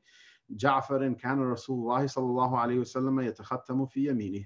جعفر 0.50 1.12
كان 1.12 1.40
رسول 1.40 1.78
الله 1.78 2.06
صلى 2.06 2.24
الله 2.24 2.58
عليه 2.58 2.78
وسلم 2.78 3.20
يتختم 3.20 3.86
في 3.86 4.08
يمينه. 4.08 4.44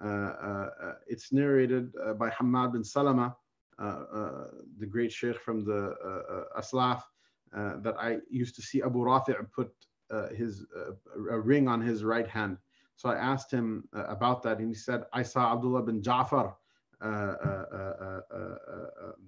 Uh, 0.00 0.06
uh, 0.06 0.94
it's 1.08 1.32
narrated 1.32 1.92
by 2.18 2.30
Hamad 2.30 2.72
bin 2.72 2.84
Salama, 2.84 3.36
Uh, 3.78 4.04
uh, 4.12 4.44
the 4.78 4.86
great 4.86 5.12
sheikh 5.12 5.38
from 5.38 5.64
the 5.64 5.94
uh, 6.04 6.60
Aslaf, 6.60 7.02
that 7.52 7.94
I 7.96 8.18
used 8.28 8.56
to 8.56 8.62
see 8.62 8.82
Abu 8.82 8.98
Rafi' 8.98 9.36
put 9.52 9.72
his 10.34 10.66
a 11.30 11.38
ring 11.38 11.68
on 11.68 11.80
his 11.80 12.02
right 12.02 12.26
hand. 12.26 12.58
So 12.96 13.08
I 13.08 13.14
asked 13.14 13.52
him 13.52 13.88
about 13.92 14.42
that, 14.42 14.58
and 14.58 14.68
he 14.68 14.74
said, 14.74 15.04
"I 15.12 15.22
saw 15.22 15.52
Abdullah 15.52 15.84
bin 15.84 16.02
Ja'far, 16.02 16.54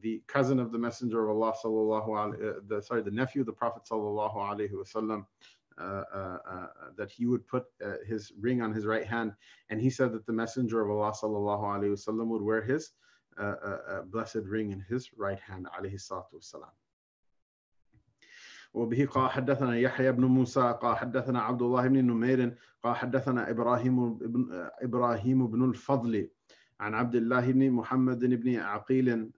the 0.01 0.23
cousin 0.27 0.59
of 0.59 0.73
the 0.73 0.79
Messenger 0.79 1.29
of 1.29 1.37
Allah 1.37 1.55
sallallahu 1.63 2.09
alaihi, 2.09 2.69
the 2.69 2.83
sorry, 2.83 3.03
the 3.03 3.11
nephew 3.13 3.43
of 3.43 3.47
the 3.47 3.53
Prophet 3.53 3.85
sallallahu 3.89 4.37
alaihi 4.37 4.73
wasallam." 4.73 5.27
Uh, 5.79 6.05
uh, 6.13 6.39
uh, 6.47 6.67
that 6.95 7.11
he 7.11 7.25
would 7.25 7.47
put 7.47 7.65
his 8.05 8.33
ring 8.39 8.61
on 8.61 8.75
his 8.75 8.85
right 8.85 9.07
hand, 9.07 9.33
and 9.71 9.81
he 9.81 9.89
said 9.89 10.13
that 10.13 10.27
the 10.27 10.33
Messenger 10.33 10.83
of 10.83 10.91
Allah 10.91 11.13
sallallahu 11.13 11.63
alaihi 11.63 11.93
wasallam 11.93 12.27
would 12.27 12.43
wear 12.43 12.61
his 12.61 12.91
blessed 14.12 14.44
ring 14.46 14.72
in 14.72 14.80
his 14.90 15.10
right 15.18 15.40
hand, 15.40 15.68
alayhi 15.78 16.00
salatu 16.00 16.36
wasalam. 16.40 16.72
وبه 18.76 19.06
قال 19.06 19.30
حدثنا 19.30 19.78
يحيى 19.78 20.12
بن 20.12 20.26
موسى 20.26 20.78
قال 20.82 20.98
حدثنا 20.98 21.42
عبد 21.42 21.62
الله 21.62 21.88
بن 21.88 22.08
نمير 22.08 22.58
قال 22.84 22.96
حدثنا 22.96 23.50
ابراهيم 23.50 24.14
بن 24.18 24.70
ابراهيم 24.82 25.48
بن 25.48 25.70
الفضل 25.70 26.30
عن 26.80 26.94
عبد 26.94 27.16
الله 27.16 27.52
بن 27.52 27.72
محمد 27.72 28.20
بن 28.20 28.56
عقيل 28.60 29.32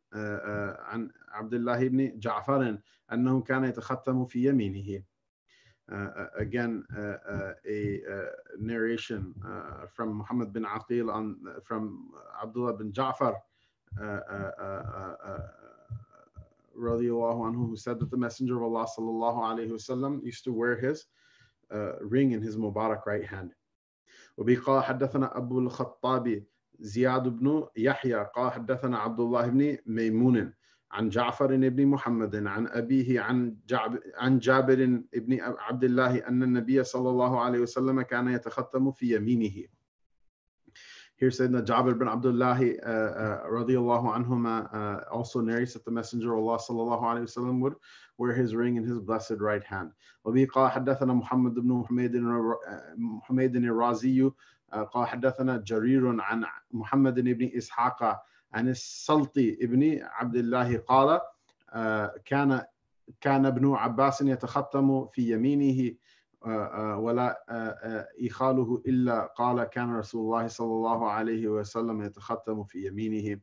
عن 0.89 1.12
عبد 1.30 1.54
الله 1.54 1.88
بن 1.88 2.20
جعفر 2.20 2.78
انه 3.14 3.41
كان 3.41 3.64
يتختم 3.64 4.26
في 4.26 4.50
يمينه 4.50 5.04
uh, 5.91 6.28
again 6.38 6.84
uh, 6.98 7.54
a 7.66 8.02
narration 8.60 9.34
from 9.95 10.18
Muhammad 10.18 10.52
bin 10.52 10.64
Aqil 10.66 11.14
on 11.14 11.38
from 11.64 12.12
Abdullah 12.43 12.74
bin 12.74 12.91
Ja'far 12.91 13.36
radiallahu 16.76 17.40
anhu 17.49 17.68
who 17.68 17.76
said 17.76 17.99
that 18.01 18.11
the 18.11 18.16
messenger 18.16 18.57
of 18.57 18.62
Allah 18.62 18.86
sallallahu 18.86 19.38
alayhi 19.51 19.72
wasallam 19.72 20.24
used 20.24 20.45
to 20.45 20.53
wear 20.53 20.76
his 20.76 21.07
ring 22.01 22.32
in 22.32 22.43
his 22.43 22.57
Mubarak 22.57 23.07
right 23.07 23.24
hand 23.24 23.53
وبه 24.38 24.57
قال 24.64 24.82
حدثنا 24.84 25.36
أبو 25.36 25.59
الخطاب 25.59 26.45
زياد 26.80 27.28
بن 27.28 27.66
يحيى 27.76 28.26
قال 28.34 28.53
حدثنا 28.53 28.99
عبد 28.99 29.20
الله 29.20 29.47
بن 29.47 29.78
ميمون 29.86 30.53
عن 30.93 31.09
جعفر 31.09 31.57
بن 31.57 31.86
محمد 31.86 32.47
عن 32.47 32.66
أبيه 32.66 33.20
عن 33.20 33.57
عن 34.16 34.38
جابر 34.38 35.03
بن 35.14 35.40
عبد 35.40 35.84
الله 35.84 36.28
أن 36.28 36.43
النبي 36.43 36.84
صلى 36.84 37.11
الله 37.11 37.40
عليه 37.40 37.59
وسلم 37.61 38.03
كان 38.03 38.28
يتختم 38.28 38.90
في 38.93 39.16
يمينه. 39.16 39.64
Here 41.23 41.31
Sayyidina 41.31 41.64
Jabir 41.64 41.97
bin 41.97 42.09
Abdullah 42.09 42.59
uh, 42.59 42.91
uh, 42.91 43.47
radiallahu 43.47 44.12
anhuma 44.12 44.66
uh, 44.75 45.05
also 45.09 45.41
narrates 45.41 45.73
that 45.75 45.85
the 45.85 45.91
Messenger 45.93 46.33
of 46.33 46.41
Allah 46.41 46.59
sallallahu 46.59 47.01
alayhi 47.01 47.61
would 47.61 47.75
wear 48.18 48.33
his 48.33 48.57
ring 48.57 48.75
in 48.75 48.83
his 48.83 48.99
blessed 48.99 49.37
right 49.39 49.62
hand. 49.62 49.93
وبه 50.27 50.49
قال 50.53 50.70
حدثنا 50.70 51.14
محمد 51.14 51.55
بن 51.55 51.85
حميد 53.23 53.57
الرازي 53.57 54.31
قال 54.93 55.07
حدثنا 55.07 55.57
جرير 55.64 56.20
عن 56.20 56.45
محمد 56.73 57.20
بن 57.20 57.51
إسحاق 57.57 58.23
عن 58.55 58.68
السلطي 58.68 59.59
ابن 59.62 60.01
عبد 60.03 60.37
الله 60.37 60.77
قال 60.77 61.20
كان 62.25 62.62
كان 63.20 63.47
ابن 63.47 63.75
عباس 63.75 64.23
يتختم 64.23 65.07
في 65.07 65.33
يمينه 65.33 65.95
ولا 66.98 67.43
إخاله 68.22 68.84
إلا 68.88 69.26
قال 69.26 69.64
كان 69.64 69.95
رسول 69.95 70.22
الله 70.26 70.48
صلى 70.48 70.74
الله 70.74 71.10
عليه 71.12 71.48
وسلم 71.48 72.02
يتختم 72.02 72.64
في 72.64 72.88
يمينه 72.88 73.39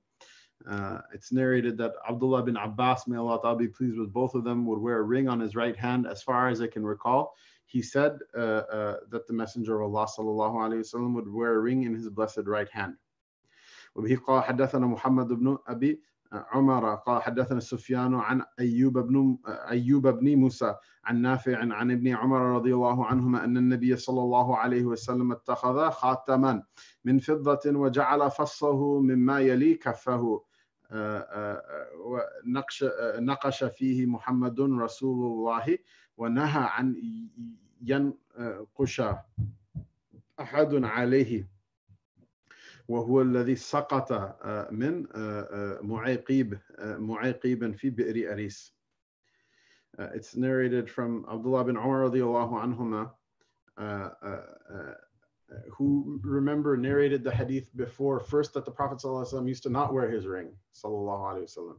Uh, 0.67 1.01
it's 1.13 1.31
narrated 1.31 1.77
that 1.77 1.93
Abdullah 2.09 2.43
bin 2.43 2.57
Abbas, 2.57 3.07
may 3.07 3.19
Allah 3.19 3.39
ta'ala 3.43 3.57
be 3.57 3.69
pleased 3.69 3.99
with 3.99 4.13
both 4.13 4.35
of 4.35 4.45
them, 4.45 4.65
would 4.65 4.79
wear 4.79 4.99
a 4.99 5.03
ring 5.03 5.29
on 5.29 5.39
his 5.39 5.55
right 5.55 5.77
hand. 5.77 6.07
As 6.07 6.23
far 6.23 6.49
as 6.49 6.63
I 6.63 6.69
can 6.69 6.85
recall, 6.87 7.35
he 7.67 7.83
said 7.83 8.19
uh, 8.37 8.41
uh, 8.41 8.97
that 9.11 9.27
the 9.27 9.35
Messenger 9.35 9.81
of 9.81 9.95
Allah 9.95 10.07
sallallahu 10.07 10.55
alayhi 10.55 10.81
wasallam 10.81 11.15
would 11.15 11.29
wear 11.29 11.55
a 11.57 11.59
ring 11.59 11.83
in 11.83 11.95
his 11.95 12.09
blessed 12.09 12.47
right 12.47 12.71
hand. 12.71 12.97
وبه 13.97 14.17
قال 14.27 14.43
حدثنا 14.43 14.87
محمد 14.87 15.29
بن 15.29 15.59
أبي 15.69 16.01
عمر 16.32 16.96
قال 16.96 17.22
حدثنا 17.22 17.60
سفيان 17.60 18.16
عن 18.16 18.42
أيوب 18.60 18.98
بن 18.98 19.38
أيوب 19.48 20.08
بن 20.08 20.36
موسى 20.36 20.76
عن 21.06 21.22
نافع 21.22 21.58
عن 21.74 21.92
ابن 21.92 22.08
عمر 22.08 22.42
رضي 22.42 22.74
الله 22.74 23.06
عنهما 23.06 23.44
أن 23.44 23.58
النبي 23.58 23.96
صلى 23.96 24.22
الله 24.22 24.58
عليه 24.58 24.84
وسلم 24.84 25.32
اتخذ 25.32 25.90
خاتما 25.90 26.64
من 27.06 27.20
فضة 27.20 27.60
وجعل 27.80 28.32
فصه 28.32 29.00
مما 29.00 29.40
يلي 29.40 29.74
كفه. 29.74 30.44
ونقش 32.00 32.86
نقش 33.16 33.64
فيه 33.64 34.06
محمد 34.06 34.60
رسول 34.62 35.32
الله 35.32 35.78
ونهى 36.18 36.64
عن 36.70 36.96
ينقش 37.82 39.02
أحد 40.40 40.84
عليه. 40.84 41.59
وهو 42.89 43.23
الذي 43.23 43.57
سقط 43.57 44.13
من 44.73 45.07
معيقيب 45.83 46.59
معيقيب 46.81 47.75
في 47.75 47.91
بئر 47.91 48.33
أريس. 48.33 48.75
It's 49.99 50.35
narrated 50.37 50.91
from 50.91 51.25
Abdullah 51.31 51.65
bin 51.65 51.77
Umar 51.77 52.11
radiallahu 52.11 52.65
anhuma, 52.65 53.11
uh, 53.79 54.11
uh, 54.25 54.95
who 55.71 56.21
remember 56.23 56.77
narrated 56.77 57.23
the 57.23 57.31
hadith 57.31 57.69
before 57.77 58.19
first 58.21 58.55
that 58.55 58.65
the 58.65 58.71
Prophet 58.71 58.99
ﷺ 58.99 59.47
used 59.47 59.63
to 59.65 59.71
not 59.71 59.93
wear 59.93 60.11
his 60.11 60.27
ring, 60.27 60.51
sallallahu 60.75 61.77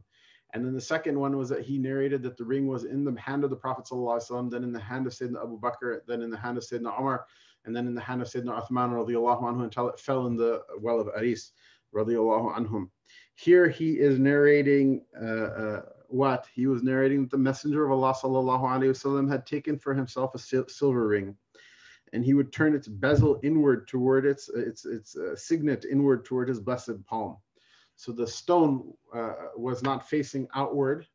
And 0.54 0.64
then 0.64 0.72
the 0.72 0.80
second 0.80 1.18
one 1.18 1.36
was 1.36 1.48
that 1.50 1.62
he 1.62 1.78
narrated 1.78 2.22
that 2.22 2.36
the 2.36 2.44
ring 2.44 2.66
was 2.66 2.84
in 2.84 3.04
the 3.04 3.20
hand 3.20 3.44
of 3.44 3.50
the 3.50 3.56
Prophet 3.56 3.86
ﷺ, 3.90 4.50
then 4.50 4.64
in 4.64 4.72
the 4.72 4.80
hand 4.80 5.06
of 5.06 5.12
Sayyidina 5.12 5.42
Abu 5.42 5.60
Bakr, 5.60 6.00
then 6.06 6.22
in 6.22 6.30
the 6.30 6.38
hand 6.38 6.56
of 6.56 6.64
Sayyidina 6.64 6.98
Umar, 6.98 7.26
and 7.65 7.75
then 7.75 7.87
in 7.87 7.95
the 7.95 8.01
hand 8.01 8.21
of 8.21 8.27
Sayyidina 8.27 8.65
Uthman 8.65 8.91
radiallahu 8.91 9.43
anhu 9.43 9.63
until 9.63 9.89
it 9.89 9.99
fell 9.99 10.27
in 10.27 10.35
the 10.35 10.61
well 10.79 10.99
of 10.99 11.07
Aris 11.09 11.51
radiallahu 11.95 12.57
anhum. 12.57 12.89
Here 13.35 13.67
he 13.67 13.99
is 13.99 14.19
narrating 14.19 15.05
uh, 15.19 15.25
uh, 15.25 15.81
what? 16.07 16.47
He 16.53 16.67
was 16.67 16.83
narrating 16.83 17.21
that 17.21 17.31
the 17.31 17.37
Messenger 17.37 17.85
of 17.85 17.91
Allah 17.91 18.13
sallallahu 18.13 18.61
alayhi 18.61 18.91
wasallam 18.91 19.29
had 19.29 19.45
taken 19.45 19.77
for 19.77 19.93
himself 19.93 20.35
a 20.35 20.39
silver 20.39 21.07
ring 21.07 21.35
and 22.13 22.25
he 22.25 22.33
would 22.33 22.51
turn 22.51 22.75
its 22.75 22.87
bezel 22.87 23.39
inward 23.43 23.87
toward 23.87 24.25
its 24.25 24.49
its 24.49 24.85
its 24.85 25.15
uh, 25.15 25.35
signet 25.35 25.85
inward 25.89 26.25
toward 26.25 26.49
his 26.49 26.59
blessed 26.59 27.03
palm. 27.05 27.37
So 27.95 28.11
the 28.11 28.27
stone 28.27 28.93
uh, 29.13 29.33
was 29.55 29.83
not 29.83 30.09
facing 30.09 30.47
outward, 30.55 31.07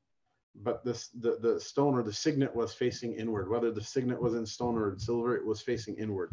but 0.62 0.84
this, 0.84 1.08
the, 1.08 1.38
the 1.40 1.60
stone 1.60 1.94
or 1.94 2.02
the 2.02 2.12
signet 2.12 2.54
was 2.54 2.72
facing 2.72 3.14
inward. 3.14 3.48
Whether 3.48 3.70
the 3.70 3.82
signet 3.82 4.20
was 4.20 4.34
in 4.34 4.46
stone 4.46 4.76
or 4.76 4.92
in 4.92 4.98
silver, 4.98 5.36
it 5.36 5.44
was 5.44 5.60
facing 5.60 5.96
inward. 5.96 6.30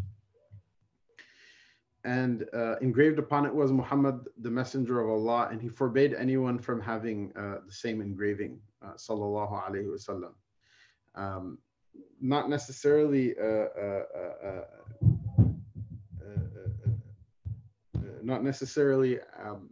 And 2.06 2.46
uh, 2.54 2.76
engraved 2.80 3.20
upon 3.20 3.46
it 3.46 3.54
was 3.54 3.72
Muhammad, 3.72 4.28
the 4.42 4.50
messenger 4.50 5.00
of 5.00 5.10
Allah, 5.10 5.48
and 5.52 5.62
he 5.62 5.70
forbade 5.70 6.14
anyone 6.14 6.60
from 6.60 6.82
having 6.82 7.32
uh, 7.38 7.60
the 7.66 7.72
same 7.72 8.02
engraving, 8.02 8.60
uh, 8.86 8.94
sallallahu 8.94 9.70
alaihi 9.70 9.88
wasallam. 9.88 10.34
Um, 11.16 11.60
not 12.20 12.50
necessarily 12.50 13.36
uh, 13.38 13.44
uh, 13.44 14.04
uh, 14.46 14.62
not 18.24 18.44
necessarily 18.44 19.20
um, 19.44 19.70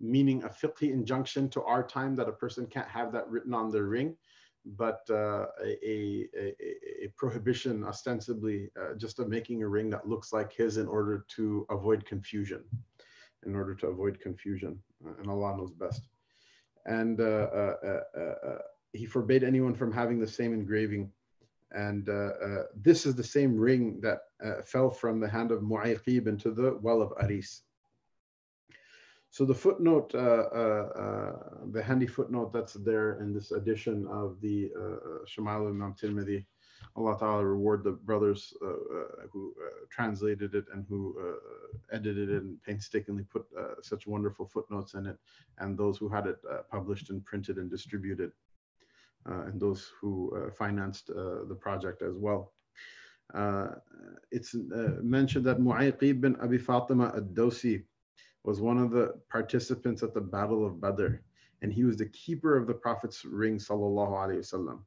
meaning 0.00 0.42
a 0.44 0.48
fiqhi 0.48 0.92
injunction 0.92 1.48
to 1.50 1.62
our 1.62 1.82
time 1.82 2.16
that 2.16 2.28
a 2.28 2.32
person 2.32 2.66
can't 2.66 2.88
have 2.88 3.12
that 3.12 3.28
written 3.28 3.54
on 3.54 3.70
their 3.70 3.84
ring, 3.84 4.16
but 4.64 5.00
uh, 5.10 5.46
a, 5.64 6.26
a, 6.36 6.54
a, 7.04 7.08
prohibition 7.16 7.84
ostensibly 7.84 8.70
uh, 8.80 8.94
just 8.96 9.18
of 9.18 9.28
making 9.28 9.62
a 9.62 9.68
ring 9.68 9.90
that 9.90 10.08
looks 10.08 10.32
like 10.32 10.52
his 10.52 10.76
in 10.76 10.86
order 10.86 11.24
to 11.28 11.66
avoid 11.70 12.04
confusion 12.04 12.62
in 13.46 13.54
order 13.54 13.74
to 13.74 13.86
avoid 13.86 14.20
confusion 14.20 14.78
uh, 15.06 15.12
and 15.18 15.30
allah 15.30 15.56
knows 15.56 15.72
best. 15.72 16.02
And 16.86 17.20
uh, 17.20 17.24
uh, 17.24 18.00
uh, 18.18 18.58
he 18.92 19.06
forbade 19.06 19.44
anyone 19.44 19.74
from 19.74 19.92
having 19.92 20.18
the 20.18 20.26
same 20.26 20.52
engraving. 20.52 21.10
And 21.72 22.06
this 22.74 23.06
is 23.06 23.14
the 23.14 23.24
same 23.24 23.56
ring 23.56 24.00
that 24.00 24.20
fell 24.64 24.90
from 24.90 25.20
the 25.20 25.28
hand 25.28 25.52
of 25.52 25.60
Mu'ayqib 25.62 26.26
into 26.26 26.50
the 26.50 26.78
well 26.82 27.00
of 27.00 27.12
Aris 27.22 27.62
so 29.30 29.44
the 29.44 29.54
footnote, 29.54 30.10
uh, 30.14 30.18
uh, 30.18 30.88
uh, 30.98 31.32
the 31.70 31.82
handy 31.82 32.06
footnote 32.06 32.52
that's 32.52 32.74
there 32.74 33.20
in 33.20 33.32
this 33.32 33.52
edition 33.52 34.06
of 34.10 34.40
the 34.40 34.70
Shama'il 35.24 35.68
Imam 35.68 35.94
Tirmidhi, 35.94 36.44
Allah 36.96 37.16
Ta'ala 37.16 37.44
reward 37.44 37.84
the 37.84 37.92
brothers 37.92 38.52
uh, 38.62 38.66
uh, 38.66 38.74
who 39.32 39.54
uh, 39.64 39.86
translated 39.90 40.54
it 40.54 40.64
and 40.72 40.84
who 40.88 41.16
edited 41.92 42.28
it 42.30 42.42
and 42.42 42.60
painstakingly 42.64 43.22
put 43.22 43.46
such 43.82 44.06
wonderful 44.06 44.46
footnotes 44.46 44.94
in 44.94 45.06
it, 45.06 45.18
and 45.58 45.78
those 45.78 45.96
who 45.98 46.08
had 46.08 46.26
it 46.26 46.38
published 46.70 47.10
and 47.10 47.24
printed 47.24 47.56
and 47.58 47.70
distributed, 47.70 48.32
and 49.26 49.60
those 49.60 49.92
who 50.00 50.50
financed 50.58 51.06
the 51.06 51.56
project 51.60 52.02
as 52.02 52.16
well. 52.16 52.52
it's 54.32 54.54
mentioned 55.02 55.44
that 55.44 55.60
Mu'ayqib 55.60 56.20
bin 56.20 56.36
Abi 56.36 56.58
Fatima 56.58 57.12
ad-Dawsi 57.16 57.84
was 58.44 58.60
one 58.60 58.78
of 58.78 58.90
the 58.90 59.14
participants 59.28 60.02
at 60.02 60.14
the 60.14 60.20
Battle 60.20 60.66
of 60.66 60.80
Badr, 60.80 61.16
and 61.62 61.72
he 61.72 61.84
was 61.84 61.96
the 61.96 62.06
keeper 62.06 62.56
of 62.56 62.66
the 62.66 62.74
Prophet's 62.74 63.24
ring, 63.24 63.58
sallallahu 63.58 64.12
alaihi 64.12 64.38
wasallam. 64.38 64.80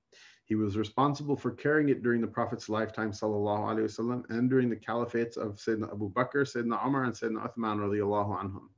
He 0.45 0.55
was 0.55 0.77
responsible 0.77 1.37
for 1.37 1.51
carrying 1.51 1.89
it 1.89 2.03
during 2.03 2.19
the 2.19 2.27
Prophet's 2.27 2.67
lifetime, 2.67 3.11
sallallahu 3.11 3.59
alaihi 3.59 3.85
wasallam, 3.85 4.29
and 4.29 4.49
during 4.49 4.69
the 4.69 4.75
caliphates 4.75 5.37
of 5.37 5.55
Sayyidina 5.55 5.91
Abu 5.91 6.11
Bakr, 6.11 6.43
Sayyidina 6.43 6.85
Umar, 6.85 7.03
and 7.05 7.13
Sayyidina 7.13 7.49
Uthman 7.49 7.77
radiallahu 7.79 8.41
anhum. 8.41 8.69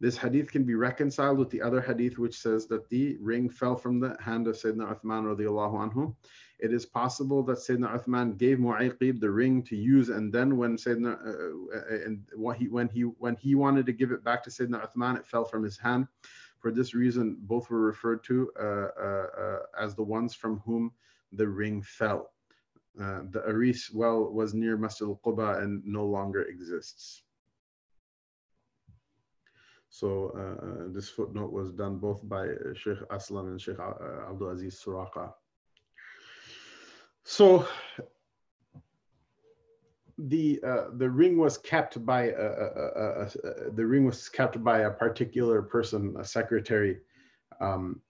This 0.00 0.16
hadith 0.16 0.50
can 0.50 0.64
be 0.64 0.74
reconciled 0.74 1.38
with 1.38 1.48
the 1.50 1.62
other 1.62 1.80
hadith 1.80 2.18
which 2.18 2.36
says 2.36 2.66
that 2.66 2.88
the 2.88 3.16
ring 3.20 3.48
fell 3.48 3.76
from 3.76 4.00
the 4.00 4.16
hand 4.20 4.48
of 4.48 4.56
Sayyidina 4.56 4.98
Uthman 4.98 5.24
radiallahu 5.24 5.92
anhu 5.92 6.14
it 6.62 6.72
is 6.72 6.86
possible 6.86 7.42
that 7.42 7.58
Sayyidina 7.58 7.90
Uthman 7.92 8.38
gave 8.38 8.58
Mu'ayqib 8.58 9.18
the 9.18 9.30
ring 9.30 9.64
to 9.64 9.76
use, 9.76 10.10
and 10.10 10.32
then 10.32 10.56
when 10.56 10.76
Sayyidina 10.76 11.12
uh, 11.12 11.76
uh, 11.76 12.06
and 12.06 12.22
when 12.36 12.56
he 12.56 12.68
when 12.68 12.88
he 12.88 13.02
when 13.02 13.34
he 13.34 13.56
wanted 13.56 13.84
to 13.86 13.92
give 13.92 14.12
it 14.12 14.22
back 14.22 14.44
to 14.44 14.50
Sayyidina 14.50 14.86
Uthman, 14.86 15.18
it 15.18 15.26
fell 15.26 15.44
from 15.44 15.64
his 15.64 15.76
hand. 15.76 16.06
For 16.60 16.70
this 16.70 16.94
reason, 16.94 17.36
both 17.40 17.68
were 17.68 17.80
referred 17.80 18.22
to 18.24 18.52
uh, 18.60 18.62
uh, 18.62 19.26
uh 19.44 19.58
as 19.76 19.96
the 19.96 20.04
ones 20.04 20.34
from 20.34 20.60
whom 20.64 20.92
the 21.32 21.48
ring 21.48 21.82
fell. 21.82 22.30
Uh, 23.00 23.22
the 23.30 23.42
Aris 23.44 23.90
well 23.90 24.32
was 24.32 24.54
near 24.54 24.76
Masjid 24.76 25.08
al-Quba 25.08 25.62
and 25.62 25.82
no 25.84 26.06
longer 26.06 26.42
exists. 26.42 27.24
So 29.90 30.08
this 30.94 31.08
footnote 31.08 31.52
was 31.52 31.72
done 31.72 31.98
both 31.98 32.26
by 32.28 32.44
Sheikh 32.74 33.00
Aslam 33.10 33.46
and 33.48 33.60
Sheikh 33.60 33.80
Abdul 33.80 34.50
Aziz 34.50 34.80
Suraqa. 34.80 35.32
So 37.24 37.66
the 40.18 40.60
uh, 40.66 40.84
the 40.94 41.08
ring 41.08 41.38
was 41.38 41.58
kept 41.58 42.04
by 42.04 42.28
a, 42.30 42.32
a, 42.32 43.26
a, 43.26 43.70
the 43.70 43.86
ring 43.86 44.04
was 44.04 44.28
kept 44.28 44.62
by 44.62 44.80
a 44.80 44.90
particular 44.90 45.62
person, 45.62 46.14
a 46.18 46.24
secretary, 46.24 46.98
um, 47.60 48.00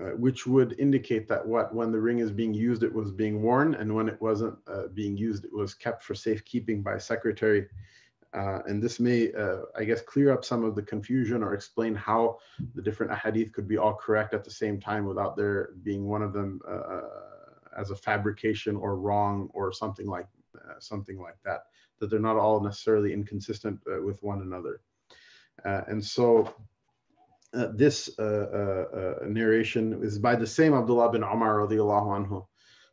uh, 0.00 0.10
which 0.10 0.46
would 0.46 0.78
indicate 0.78 1.28
that 1.28 1.46
what 1.46 1.74
when 1.74 1.92
the 1.92 2.00
ring 2.00 2.18
is 2.18 2.30
being 2.30 2.54
used, 2.54 2.82
it 2.82 2.92
was 2.92 3.10
being 3.10 3.42
worn, 3.42 3.74
and 3.74 3.94
when 3.94 4.08
it 4.08 4.20
wasn't 4.20 4.56
uh, 4.66 4.88
being 4.94 5.16
used, 5.16 5.44
it 5.44 5.52
was 5.52 5.74
kept 5.74 6.02
for 6.02 6.14
safekeeping 6.14 6.82
by 6.82 6.94
a 6.94 7.00
secretary. 7.00 7.66
Uh, 8.32 8.60
and 8.66 8.80
this 8.80 9.00
may, 9.00 9.32
uh, 9.32 9.62
I 9.76 9.82
guess, 9.82 10.00
clear 10.02 10.32
up 10.32 10.44
some 10.44 10.62
of 10.62 10.76
the 10.76 10.82
confusion 10.82 11.42
or 11.42 11.52
explain 11.52 11.96
how 11.96 12.38
the 12.76 12.82
different 12.82 13.10
ahadith 13.10 13.52
could 13.52 13.66
be 13.66 13.76
all 13.76 13.94
correct 13.94 14.34
at 14.34 14.44
the 14.44 14.50
same 14.52 14.78
time 14.78 15.04
without 15.04 15.36
there 15.36 15.70
being 15.82 16.06
one 16.06 16.22
of 16.22 16.32
them 16.32 16.60
uh, 16.66 17.00
as 17.80 17.90
a 17.90 17.96
fabrication 17.96 18.76
or 18.76 18.96
wrong 18.96 19.48
or 19.54 19.72
something 19.72 20.06
like 20.06 20.26
uh, 20.56 20.74
something 20.78 21.18
like 21.20 21.38
that. 21.44 21.64
That 21.98 22.10
they're 22.10 22.18
not 22.18 22.36
all 22.36 22.60
necessarily 22.60 23.12
inconsistent 23.12 23.80
uh, 23.90 24.02
with 24.02 24.22
one 24.22 24.40
another. 24.42 24.80
Uh, 25.64 25.82
and 25.88 26.04
so 26.04 26.52
uh, 27.54 27.68
this 27.74 28.18
uh, 28.18 29.16
narration 29.26 30.02
is 30.02 30.18
by 30.18 30.34
the 30.34 30.46
same 30.46 30.74
Abdullah 30.74 31.12
bin 31.12 31.22
Umar 31.22 31.66
anhu. 31.66 32.46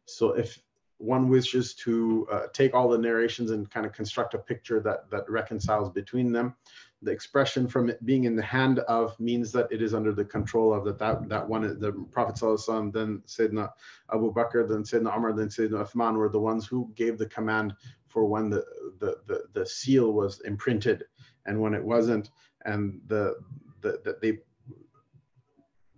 So 0.06 0.32
if 0.32 0.60
one 0.98 1.30
wishes 1.30 1.76
to 1.76 2.28
take 2.54 2.74
all 2.74 2.90
the 2.90 2.98
narrations 2.98 3.52
and 3.52 3.70
kind 3.70 3.86
of 3.86 3.94
construct 3.94 4.34
a 4.34 4.40
picture 4.40 4.80
that 4.82 5.10
that 5.12 5.30
reconciles 5.30 5.90
between 5.90 6.32
them, 6.32 6.56
the 7.04 7.12
expression 7.12 7.68
from 7.68 7.90
it 7.90 8.04
being 8.06 8.24
in 8.24 8.36
the 8.36 8.42
hand 8.42 8.80
of 8.80 9.20
means 9.20 9.52
that 9.52 9.72
it 9.72 9.82
is 9.82 9.94
under 9.94 10.12
the 10.12 10.26
control 10.26 10.74
of 10.74 10.84
that 10.86 10.98
that, 10.98 11.30
that 11.30 11.48
one 11.48 11.62
the 11.80 11.92
prophet 12.12 12.36
sallallahu 12.36 12.92
then 12.92 13.22
sayyidina 13.28 13.70
abu 14.12 14.34
bakr 14.34 14.68
then 14.68 14.84
sayyidina 14.84 15.16
umar 15.16 15.34
then 15.34 15.48
sayyidina 15.48 15.86
uthman 15.86 16.16
were 16.16 16.30
the 16.30 16.40
ones 16.40 16.66
who 16.66 16.92
gave 16.96 17.18
the 17.18 17.28
command 17.28 17.76
for 18.08 18.26
when 18.26 18.50
the, 18.50 18.66
the 19.00 19.18
the 19.28 19.44
the 19.54 19.66
seal 19.66 20.12
was 20.12 20.42
imprinted 20.42 21.04
and 21.46 21.60
when 21.60 21.74
it 21.74 21.84
wasn't. 21.84 22.32
And 22.66 23.00
the 23.08 23.36
the 23.82 24.02
that 24.04 24.22
they 24.22 24.40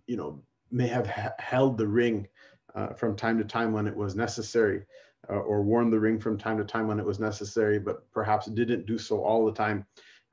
you 0.07 0.17
know 0.17 0.43
may 0.71 0.87
have 0.87 1.07
ha- 1.07 1.33
held 1.39 1.77
the 1.77 1.87
ring 1.87 2.27
uh, 2.75 2.93
from 2.93 3.15
time 3.15 3.37
to 3.37 3.43
time 3.43 3.71
when 3.71 3.87
it 3.87 3.95
was 3.95 4.15
necessary 4.15 4.85
uh, 5.29 5.33
or 5.33 5.63
worn 5.63 5.89
the 5.89 5.99
ring 5.99 6.19
from 6.19 6.37
time 6.37 6.57
to 6.57 6.63
time 6.63 6.87
when 6.87 6.99
it 6.99 7.05
was 7.05 7.19
necessary 7.19 7.79
but 7.79 8.09
perhaps 8.11 8.45
didn't 8.47 8.85
do 8.85 8.97
so 8.97 9.23
all 9.23 9.45
the 9.45 9.53
time 9.53 9.85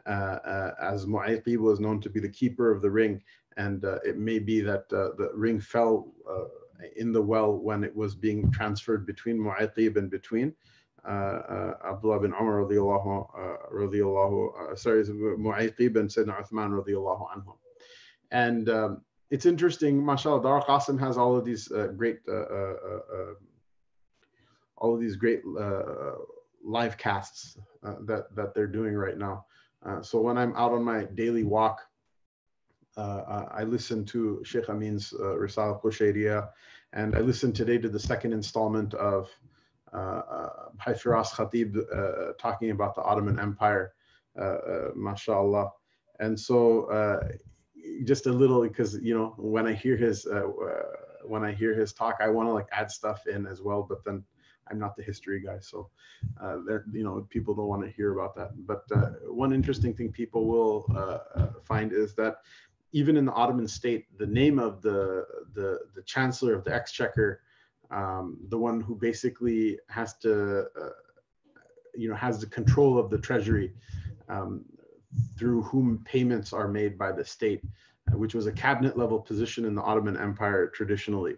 Uh, 0.06 0.38
uh, 0.44 0.74
as 0.80 1.04
Mu'ayqib 1.04 1.58
was 1.58 1.80
known 1.80 2.00
to 2.00 2.08
be 2.08 2.20
the 2.20 2.28
keeper 2.28 2.70
of 2.70 2.80
the 2.80 2.90
ring. 2.90 3.20
And 3.56 3.84
uh, 3.84 3.98
it 4.04 4.16
may 4.16 4.38
be 4.38 4.60
that 4.60 4.84
uh, 4.92 5.16
the 5.18 5.30
ring 5.34 5.58
fell 5.58 6.12
in 6.96 7.10
the 7.10 7.22
well 7.22 7.56
when 7.56 7.82
it 7.82 7.94
was 7.96 8.14
being 8.14 8.50
transferred 8.52 9.06
between 9.06 9.38
Mu'ayqib 9.38 9.96
and 9.96 10.10
between 10.10 10.54
Abdullah 11.06 12.20
bin 12.20 12.32
Umar 12.32 12.64
radiallahu, 12.64 13.72
radiallahu 13.72 14.78
sorry, 14.78 15.04
Mu'ayqib 15.04 15.96
and 15.96 16.08
Sayyidina 16.08 16.42
Uthman 16.42 16.70
radiallahu 16.70 17.26
anhu. 17.34 17.56
And 18.30 18.68
um, 18.68 19.02
it's 19.30 19.46
interesting, 19.46 20.04
mashallah, 20.04 20.42
Dar 20.42 20.62
Qasim 20.62 21.00
has 21.00 21.16
all 21.16 21.36
of 21.36 21.44
these 21.44 21.72
uh, 21.72 21.88
great, 21.96 22.18
uh, 22.28 22.32
uh, 22.32 23.34
all 24.76 24.94
of 24.94 25.00
these 25.00 25.16
great 25.16 25.42
live 26.64 26.96
casts 26.96 27.58
that, 27.82 28.26
that 28.36 28.54
they're 28.54 28.66
doing 28.66 28.94
right 28.94 29.18
now. 29.18 29.46
Uh, 29.86 30.02
so 30.02 30.20
when 30.20 30.36
I'm 30.36 30.54
out 30.56 30.72
on 30.72 30.82
my 30.82 31.04
daily 31.14 31.44
walk, 31.44 31.80
uh, 32.96 33.44
I 33.50 33.62
listen 33.64 34.04
to 34.06 34.42
Sheikh 34.44 34.68
Amin's 34.68 35.12
uh, 35.12 35.38
Risal 35.38 35.80
Qushayriya, 35.82 36.48
and 36.92 37.14
I 37.14 37.20
listened 37.20 37.54
today 37.54 37.78
to 37.78 37.88
the 37.88 38.00
second 38.00 38.32
installment 38.32 38.94
of 38.94 39.30
uh, 39.92 39.96
uh, 39.96 40.48
Firas 40.88 41.30
Khatib 41.30 41.76
uh, 41.76 42.32
talking 42.38 42.70
about 42.70 42.94
the 42.94 43.02
Ottoman 43.02 43.38
Empire, 43.38 43.92
uh, 44.40 44.88
mashallah. 44.94 45.70
And 46.20 46.38
so 46.38 47.20
just 48.04 48.26
a 48.26 48.32
little, 48.32 48.62
because, 48.62 48.98
you 49.00 49.16
know, 49.16 49.34
when 49.36 49.66
I 49.66 49.74
hear 49.74 49.96
his, 49.96 50.26
when 51.22 51.44
I 51.44 51.52
hear 51.52 51.74
his 51.74 51.92
talk, 51.92 52.16
I 52.20 52.28
want 52.28 52.48
to 52.48 52.52
like 52.52 52.68
add 52.72 52.90
stuff 52.90 53.26
in 53.26 53.46
as 53.46 53.62
well, 53.62 53.86
but 53.88 54.04
then 54.04 54.24
I'm 54.70 54.78
not 54.78 54.96
the 54.96 55.02
history 55.02 55.40
guy, 55.40 55.58
so 55.60 55.90
uh, 56.42 56.56
you 56.92 57.04
know 57.04 57.26
people 57.30 57.54
don't 57.54 57.68
want 57.68 57.84
to 57.84 57.90
hear 57.90 58.18
about 58.18 58.34
that. 58.36 58.50
But 58.66 58.84
uh, 58.94 59.10
one 59.28 59.52
interesting 59.52 59.94
thing 59.94 60.10
people 60.12 60.46
will 60.46 60.86
uh, 60.94 61.40
uh, 61.40 61.48
find 61.64 61.92
is 61.92 62.14
that 62.14 62.36
even 62.92 63.16
in 63.16 63.24
the 63.24 63.32
Ottoman 63.32 63.68
state, 63.68 64.06
the 64.18 64.26
name 64.26 64.58
of 64.58 64.82
the 64.82 65.24
the, 65.54 65.80
the 65.94 66.02
chancellor 66.02 66.54
of 66.54 66.64
the 66.64 66.74
exchequer, 66.74 67.42
um, 67.90 68.38
the 68.48 68.58
one 68.58 68.80
who 68.80 68.94
basically 68.94 69.78
has 69.88 70.16
to, 70.18 70.66
uh, 70.80 70.90
you 71.94 72.08
know, 72.08 72.14
has 72.14 72.40
the 72.40 72.46
control 72.46 72.98
of 72.98 73.10
the 73.10 73.18
treasury, 73.18 73.72
um, 74.28 74.64
through 75.38 75.62
whom 75.62 76.02
payments 76.04 76.52
are 76.52 76.68
made 76.68 76.98
by 76.98 77.12
the 77.12 77.24
state, 77.24 77.62
uh, 78.12 78.18
which 78.18 78.34
was 78.34 78.46
a 78.46 78.52
cabinet 78.52 78.96
level 78.98 79.18
position 79.20 79.64
in 79.64 79.74
the 79.74 79.82
Ottoman 79.82 80.16
Empire 80.16 80.68
traditionally. 80.68 81.36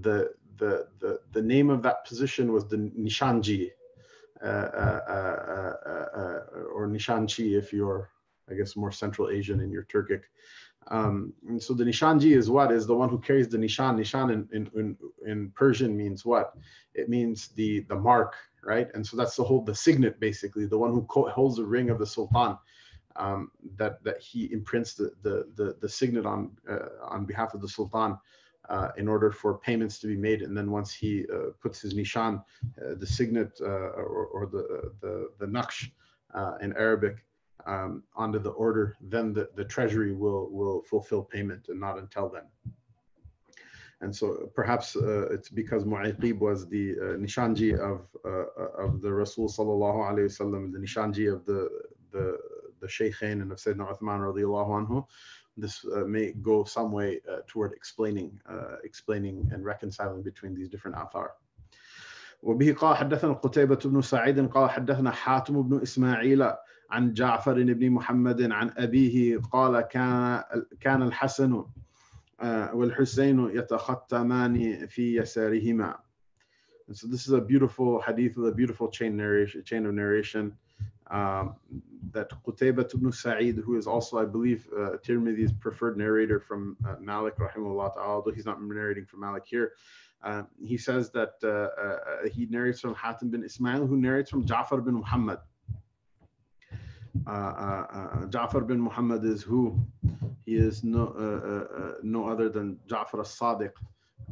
The 0.00 0.32
the, 0.58 0.86
the, 1.00 1.20
the 1.32 1.42
name 1.42 1.70
of 1.70 1.82
that 1.82 2.04
position 2.04 2.52
was 2.52 2.66
the 2.66 2.76
Nishanji, 2.76 3.70
uh, 4.42 4.46
uh, 4.46 5.74
uh, 5.86 6.40
or 6.74 6.88
Nishanchi 6.88 7.58
if 7.58 7.72
you're, 7.72 8.10
I 8.50 8.54
guess, 8.54 8.76
more 8.76 8.92
Central 8.92 9.30
Asian 9.30 9.60
in 9.60 9.70
your 9.70 9.84
Turkic. 9.84 10.22
Um, 10.90 11.34
and 11.48 11.62
so 11.62 11.74
the 11.74 11.84
Nishanji 11.84 12.36
is 12.36 12.48
what? 12.48 12.72
Is 12.72 12.86
the 12.86 12.94
one 12.94 13.10
who 13.10 13.18
carries 13.18 13.48
the 13.48 13.58
Nishan. 13.58 13.96
Nishan 13.96 14.32
in, 14.32 14.48
in, 14.52 14.70
in, 14.74 14.96
in 15.26 15.50
Persian 15.50 15.96
means 15.96 16.24
what? 16.24 16.54
It 16.94 17.08
means 17.08 17.48
the, 17.48 17.80
the 17.88 17.96
mark, 17.96 18.36
right? 18.64 18.88
And 18.94 19.06
so 19.06 19.16
that's 19.16 19.36
the 19.36 19.44
whole, 19.44 19.62
the 19.62 19.74
signet 19.74 20.18
basically, 20.18 20.66
the 20.66 20.78
one 20.78 20.92
who 20.92 21.06
holds 21.30 21.56
the 21.56 21.64
ring 21.64 21.90
of 21.90 21.98
the 21.98 22.06
Sultan. 22.06 22.56
Um, 23.16 23.50
that 23.74 24.04
that 24.04 24.20
he 24.20 24.44
imprints 24.52 24.94
the 24.94 25.10
the 25.22 25.48
the, 25.56 25.76
the 25.80 25.88
signet 25.88 26.24
on 26.24 26.52
uh, 26.70 26.90
on 27.02 27.24
behalf 27.24 27.52
of 27.52 27.60
the 27.60 27.68
Sultan 27.68 28.16
uh, 28.68 28.88
in 28.96 29.08
order 29.08 29.30
for 29.30 29.58
payments 29.58 29.98
to 30.00 30.06
be 30.06 30.16
made. 30.16 30.42
And 30.42 30.56
then 30.56 30.70
once 30.70 30.92
he 30.92 31.24
uh, 31.32 31.50
puts 31.62 31.80
his 31.80 31.94
nishan, 31.94 32.34
uh, 32.38 32.94
the 32.96 33.06
signet 33.06 33.60
or, 33.60 34.26
or, 34.32 34.46
the, 34.46 34.92
the, 35.00 35.30
the 35.38 35.46
naqsh 35.46 35.90
in 36.60 36.76
Arabic, 36.76 37.24
um, 37.66 38.02
onto 38.16 38.38
the 38.38 38.50
order, 38.50 38.96
then 39.00 39.32
the, 39.32 39.48
the 39.54 39.64
treasury 39.64 40.14
will, 40.14 40.48
will 40.50 40.82
fulfill 40.82 41.22
payment 41.22 41.66
and 41.68 41.78
not 41.78 41.98
until 41.98 42.28
then. 42.28 42.44
And 44.00 44.14
so 44.14 44.50
perhaps 44.54 44.94
uh, 44.96 45.28
it's 45.30 45.48
because 45.48 45.84
Mu'ayqib 45.84 46.38
was 46.38 46.68
the 46.68 46.92
uh, 46.92 47.02
Nishanji 47.16 47.76
of, 47.78 48.06
uh, 48.24 48.84
of 48.84 49.02
the 49.02 49.12
Rasul 49.12 49.48
sallallahu 49.48 50.08
alayhi 50.10 50.30
wasallam, 50.30 50.72
the 50.72 50.78
Nishanji 50.78 51.32
of 51.32 51.44
the, 51.44 51.68
the, 52.12 52.38
the 52.80 52.86
Shaykhain 52.86 53.42
and 53.42 53.50
of 53.50 53.58
Sayyidina 53.58 53.98
Uthman 53.98 54.20
radiallahu 54.20 54.86
anhu 54.86 55.04
This 55.57 55.85
uh, 55.85 56.05
may 56.05 56.31
go 56.31 56.63
some 56.63 56.91
way 56.91 57.21
uh, 57.29 57.41
toward 57.47 57.73
explaining, 57.73 58.39
uh, 58.49 58.77
explaining 58.83 59.49
and 59.53 59.63
reconciling 59.63 60.23
between 60.23 60.55
these 60.55 60.69
different 60.69 60.97
athar. 60.97 61.29
وبه 62.43 62.73
قال 62.73 62.95
حدثنا 62.97 63.33
قتيبة 63.33 63.79
بن 63.85 64.01
سعيد 64.01 64.47
قال 64.47 64.69
حدثنا 64.69 65.11
حاتم 65.11 65.61
بن 65.61 65.81
إسماعيل 65.81 66.51
عن 66.89 67.13
جعفر 67.13 67.63
بن 67.73 67.89
محمد 67.89 68.51
عن 68.51 68.73
أبيه 68.77 69.37
قال 69.37 69.81
كان 69.81 70.43
كان 70.79 71.01
الحسن 71.01 71.65
والحسين 72.73 73.49
يتختمان 73.49 74.87
في 74.87 75.15
يسارهما. 75.15 75.95
And 76.87 76.97
so 76.97 77.07
this 77.07 77.27
is 77.27 77.33
a 77.33 77.39
beautiful 77.39 78.01
hadith 78.01 78.35
with 78.35 78.49
a 78.49 78.55
beautiful 78.55 78.89
chain 78.89 79.15
narration, 79.15 79.63
chain 79.63 79.85
of 79.85 79.93
narration 79.93 80.53
um, 81.10 81.56
that 82.12 82.30
Qutayba 82.44 82.92
ibn 82.94 83.10
Sa'id, 83.12 83.56
who 83.56 83.76
is 83.76 83.86
also, 83.86 84.18
I 84.18 84.24
believe, 84.24 84.68
uh, 84.76 84.96
Tirmidhi's 85.04 85.52
preferred 85.52 85.96
narrator 85.96 86.40
from 86.40 86.76
uh, 86.86 86.96
Malik, 87.00 87.36
rahimahullah 87.36 87.94
ta'ala, 87.94 88.14
although 88.16 88.30
he's 88.30 88.46
not 88.46 88.62
narrating 88.62 89.06
from 89.06 89.20
Malik 89.20 89.44
here, 89.46 89.72
uh, 90.22 90.42
he 90.62 90.76
says 90.76 91.10
that 91.12 91.34
uh, 91.44 91.48
uh, 91.80 92.28
he 92.28 92.46
narrates 92.46 92.80
from 92.80 92.94
Hatim 92.94 93.30
bin 93.30 93.44
Ismail, 93.44 93.86
who 93.86 93.96
narrates 93.96 94.30
from 94.30 94.44
Ja'far 94.44 94.84
bin 94.84 94.94
Muhammad. 94.94 95.38
Uh, 97.26 97.30
uh, 97.30 98.26
Ja'far 98.26 98.66
bin 98.66 98.80
Muhammad 98.80 99.24
is 99.24 99.42
who? 99.42 99.78
He 100.44 100.56
is 100.56 100.82
no, 100.82 101.04
no 102.02 102.28
other 102.28 102.48
than 102.48 102.78
Ja'far 102.88 103.20
as-Sadiq, 103.20 103.72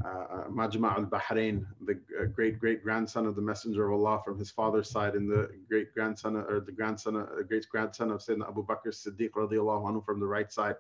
Majma' 0.03 0.93
al-Bahrain, 0.93 1.67
the 1.85 1.95
great 2.35 2.59
great 2.59 2.83
grandson 2.83 3.27
of 3.27 3.35
the 3.35 3.43
Messenger 3.43 3.89
of 3.89 3.95
Allah 3.95 4.21
from 4.25 4.39
his 4.39 4.51
father's 4.51 4.91
side, 4.91 5.15
and 5.15 5.31
the 5.31 5.51
great 5.69 5.93
grandson 5.95 6.37
or 6.37 6.61
the 6.61 6.73
grandson, 6.73 7.17
uh, 7.17 7.27
great 7.49 7.67
grandson 7.71 8.11
of 8.11 8.21
Sayyidina 8.21 8.49
Abu 8.49 8.67
Bakr 8.67 8.89
Siddiq 8.89 9.31
radiallahu 9.31 9.85
anhu 9.89 10.05
from 10.05 10.21
the 10.21 10.27
right 10.27 10.53
side, 10.53 10.77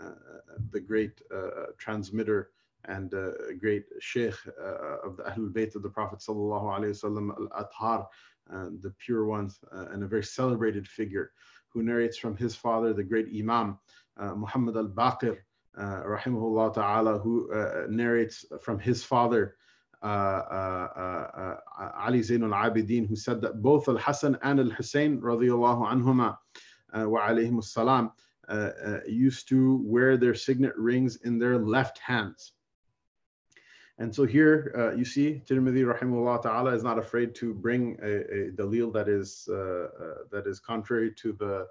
uh, 0.00 0.10
the 0.70 0.80
great 0.80 1.20
uh, 1.34 1.66
transmitter 1.78 2.50
and 2.86 3.10
great 3.60 3.84
sheikh 4.00 4.34
of 5.04 5.18
the 5.18 5.22
Ahlul 5.24 5.52
Bayt 5.52 5.74
of 5.76 5.82
the 5.82 5.90
Prophet 5.90 6.20
sallallahu 6.20 6.78
alaihi 6.78 6.94
wasallam, 6.96 7.30
al-Athar, 7.52 8.06
the 8.80 8.92
pure 9.04 9.26
ones, 9.26 9.60
uh, 9.72 9.86
and 9.92 10.02
a 10.02 10.06
very 10.06 10.24
celebrated 10.24 10.88
figure 10.88 11.32
who 11.68 11.82
narrates 11.82 12.16
from 12.16 12.36
his 12.36 12.54
father, 12.54 12.92
the 12.92 13.04
great 13.04 13.28
Imam 13.36 13.78
uh, 14.18 14.34
Muhammad 14.34 14.76
al 14.76 14.88
Baqir, 14.88 15.38
uh, 15.76 16.02
rahimahullah 16.04 16.74
ta'ala, 16.74 17.18
who 17.18 17.50
narrates 17.88 18.44
from 18.60 18.78
his 18.78 19.04
father. 19.04 19.56
Ali 20.02 20.22
Zain 22.22 22.42
al-Abidin 22.42 23.06
who 23.06 23.16
said 23.16 23.42
that 23.42 23.60
both 23.60 23.86
al-Hasan 23.88 24.38
and 24.42 24.60
al-Hussein 24.60 25.20
radiallahu 25.20 25.86
anhuma 25.92 26.38
wa 26.94 27.28
alayhim 27.28 27.62
salam 27.62 28.10
used 29.06 29.48
to 29.48 29.82
wear 29.84 30.16
their 30.16 30.34
signet 30.34 30.74
rings 30.76 31.16
in 31.24 31.38
their 31.38 31.58
left 31.58 31.98
hands. 31.98 32.52
And 34.00 34.14
so 34.14 34.24
here 34.24 34.74
uh, 34.78 34.96
you 34.96 35.04
see 35.04 35.42
Tirmidhi 35.46 35.84
rahimahullah 35.84 36.42
ta'ala 36.42 36.74
is 36.74 36.82
not 36.82 36.98
afraid 36.98 37.34
to 37.34 37.52
bring 37.52 37.98
a, 38.02 38.06
a 38.06 38.50
dalil 38.52 38.90
that 38.94 39.08
is, 39.08 39.46
uh, 39.50 39.54
uh, 39.54 39.88
that 40.32 40.46
is 40.46 40.58
contrary 40.58 41.12
to 41.16 41.34
the, 41.34 41.66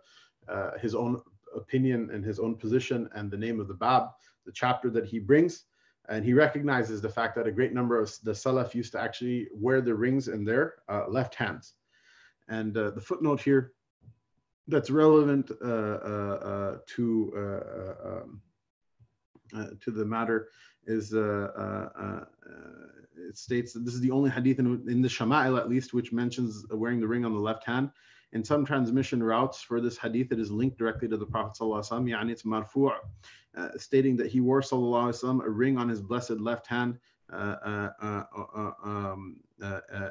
uh, 0.48 0.78
his 0.78 0.94
own 0.94 1.20
opinion 1.56 2.10
and 2.12 2.24
his 2.24 2.40
own 2.40 2.56
position 2.56 3.10
and 3.16 3.30
the 3.30 3.38
name 3.38 3.60
of 3.60 3.68
the 3.68 3.74
bab, 3.74 4.10
the 4.46 4.52
chapter 4.52 4.90
that 4.92 5.06
he 5.06 5.20
brings. 5.20 5.66
And 6.08 6.26
he 6.26 6.34
recognizes 6.34 7.02
the 7.02 7.10
fact 7.10 7.36
that 7.36 7.46
a 7.48 7.52
great 7.52 7.74
number 7.74 8.00
of 8.00 8.12
the 8.24 8.32
Salaf 8.32 8.74
used 8.74 8.92
to 8.94 9.02
actually 9.02 9.48
wear 9.54 9.82
the 9.82 9.94
rings 9.94 10.28
in 10.28 10.44
their 10.44 10.76
uh, 10.90 11.06
left 11.08 11.36
hands. 11.36 11.76
And 12.48 12.76
uh, 12.76 12.92
the 12.92 13.02
footnote 13.02 13.42
here 13.42 13.74
that's 14.68 14.90
relevant 14.90 15.48
to, 15.48 15.60
um, 18.04 18.42
to 19.54 19.92
the 19.92 20.06
matter 20.06 20.50
is 20.90 21.14
uh, 21.14 21.20
uh, 21.20 22.00
uh, 22.02 22.26
it 23.28 23.38
states 23.38 23.74
that 23.74 23.86
this 23.86 23.94
is 23.94 24.02
the 24.02 24.12
only 24.12 24.30
hadith 24.30 24.60
in, 24.60 24.84
in 24.90 25.02
the 25.02 25.08
Shama'il 25.08 25.58
at 25.58 25.70
least 25.70 25.94
which 25.94 26.12
mentions 26.12 26.66
wearing 26.72 27.00
the 27.00 27.08
ring 27.08 27.26
on 27.26 27.34
the 27.34 27.40
left 27.40 27.64
hand. 27.64 27.92
In 28.33 28.43
some 28.43 28.65
transmission 28.65 29.23
routes 29.23 29.61
for 29.61 29.81
this 29.81 29.97
hadith, 29.97 30.33
it 30.33 30.41
is 30.41 30.51
linked 30.51 30.79
directly 30.79 31.09
to 31.09 31.17
the 31.17 31.27
Prophet 31.27 31.57
ﷺ, 31.61 32.11
yani 32.11 32.31
it's 32.31 32.43
marfu' 32.43 32.93
uh, 33.57 33.69
stating 33.77 34.17
that 34.17 34.27
he 34.27 34.41
wore 34.41 34.61
وسلم, 34.61 35.45
a 35.45 35.49
ring 35.49 35.79
on 35.79 35.89
his 35.89 36.01
blessed 36.01 36.41
left 36.41 36.67
hand, 36.67 36.99
uh, 37.33 37.91
uh, 38.03 38.25
um, 38.85 39.37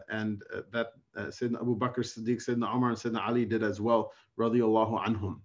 and 0.09 0.41
that 0.71 0.87
Sayyidina 1.17 1.61
Abu 1.61 1.77
Bakr 1.77 1.99
Siddiq, 1.99 2.43
Sayyidina 2.43 2.73
Umar, 2.73 2.89
and 2.89 2.97
Sayyidina 2.97 3.27
Ali 3.27 3.45
did 3.45 3.63
as 3.63 3.81
well, 3.81 4.13
radiallahu 4.39 5.05
anhum. 5.05 5.41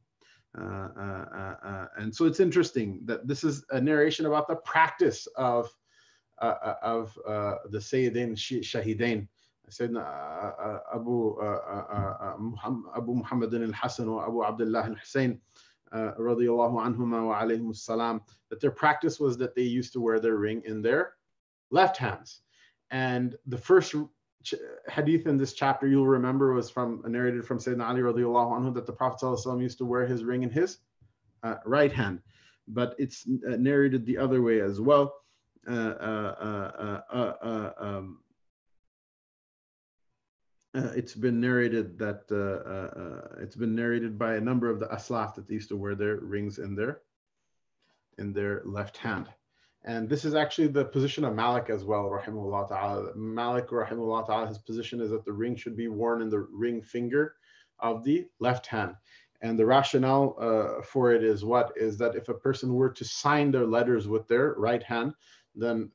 Uh, 0.57 0.62
uh, 0.62 1.57
uh, 1.62 1.86
and 1.99 2.14
so 2.14 2.24
it's 2.24 2.41
interesting 2.41 3.01
that 3.05 3.28
this 3.28 3.45
is 3.45 3.64
a 3.70 3.80
narration 3.80 4.26
about 4.26 4.49
the 4.49 4.57
practice 4.57 5.26
of 5.36 5.70
of 6.41 7.12
the 7.24 7.78
Sayyidin 7.78 8.32
Shahidain. 8.36 9.28
Sayyidina 9.74 10.84
Abu 10.93 11.41
Abu 12.95 13.15
Muhammad 13.15 13.53
al-Hasan 13.53 14.07
or 14.07 14.26
Abu 14.26 14.43
Abdullah 14.43 14.84
al-Hussein 14.86 15.39
radiallahu 15.93 16.82
anhuma 16.86 17.28
wa 17.28 17.41
alayhim 17.41 18.21
that 18.49 18.59
their 18.61 18.71
practice 18.71 19.19
was 19.19 19.38
that 19.38 19.55
they 19.55 19.63
used 19.63 19.93
to 19.93 20.01
wear 20.01 20.19
their 20.19 20.36
ring 20.36 20.61
in 20.65 20.82
their 20.82 21.13
left 21.71 21.97
hands. 21.97 22.41
And 22.91 23.36
the 23.47 23.57
first 23.57 23.95
hadith 24.89 25.26
in 25.26 25.38
this 25.38 25.53
chapter 25.53 25.88
you'll 25.88 26.05
remember 26.05 26.53
was 26.53 26.69
from 26.69 27.01
narrated 27.07 27.45
from 27.45 27.59
Sayyidina 27.59 27.88
Ali 27.88 28.01
radiallahu 28.01 28.51
anhu 28.59 28.74
that 28.76 28.86
the 28.86 28.93
Prophet 28.93 29.21
used 29.59 29.78
to 29.80 29.86
wear 29.86 30.05
his 30.05 30.24
ring 30.24 30.43
in 30.43 30.49
his 30.49 30.80
uh, 31.43 31.55
right 31.65 31.91
hand, 31.91 32.21
but 32.67 32.95
it's 32.97 33.26
uh, 33.47 33.55
narrated 33.55 34.05
the 34.05 34.17
other 34.17 34.41
way 34.41 34.61
as 34.61 34.80
well. 34.80 35.13
Uh, 35.67 35.74
uh, 35.74 37.01
uh, 40.76 40.91
it's 40.95 41.15
been 41.15 41.39
narrated 41.39 41.97
that 41.99 42.24
it's 43.39 43.55
been 43.55 43.76
narrated 43.76 44.17
by 44.17 44.36
a 44.36 44.41
number 44.41 44.69
of 44.69 44.80
the 44.80 44.88
aslaf 44.88 45.36
that 45.36 45.47
they 45.47 45.53
used 45.55 45.69
to 45.69 45.78
wear 45.78 45.95
their 45.95 46.17
rings 46.17 46.59
in 46.59 46.76
their 46.76 47.01
in 48.17 48.34
their 48.34 48.61
left 48.65 48.97
hand. 48.97 49.28
And 49.86 50.07
this 50.07 50.24
is 50.24 50.34
actually 50.34 50.67
the 50.67 50.86
position 50.86 51.26
of 51.26 51.36
Malik 51.36 51.69
as 51.69 51.84
well, 51.84 52.05
rahimahullah 52.09 52.69
ta'ala. 52.69 53.15
Malik, 53.15 53.67
rahimahullah 53.67 54.26
ta'ala, 54.26 54.47
his 54.47 54.57
position 54.57 55.01
is 55.01 55.09
that 55.09 55.26
the 55.26 55.34
ring 55.34 55.55
should 55.55 55.76
be 55.76 55.89
worn 55.89 56.21
in 56.21 56.30
the 56.30 56.39
ring 56.39 56.82
finger 56.82 57.36
of 57.80 58.03
the 58.03 58.28
left 58.39 58.65
hand. 58.65 58.95
And 59.41 59.59
the 59.59 59.65
rationale 59.65 60.38
uh, 60.39 60.84
for 60.84 61.11
it 61.11 61.21
is 61.21 61.43
what? 61.43 61.74
Is 61.76 61.97
that 61.97 62.15
if 62.15 62.30
a 62.30 62.34
person 62.34 62.74
were 62.74 62.91
to 62.91 63.03
sign 63.03 63.51
their 63.51 63.65
letters 63.65 64.07
with 64.07 64.26
their 64.30 64.53
right 64.53 64.82
hand, 64.82 65.13
then 65.53 65.91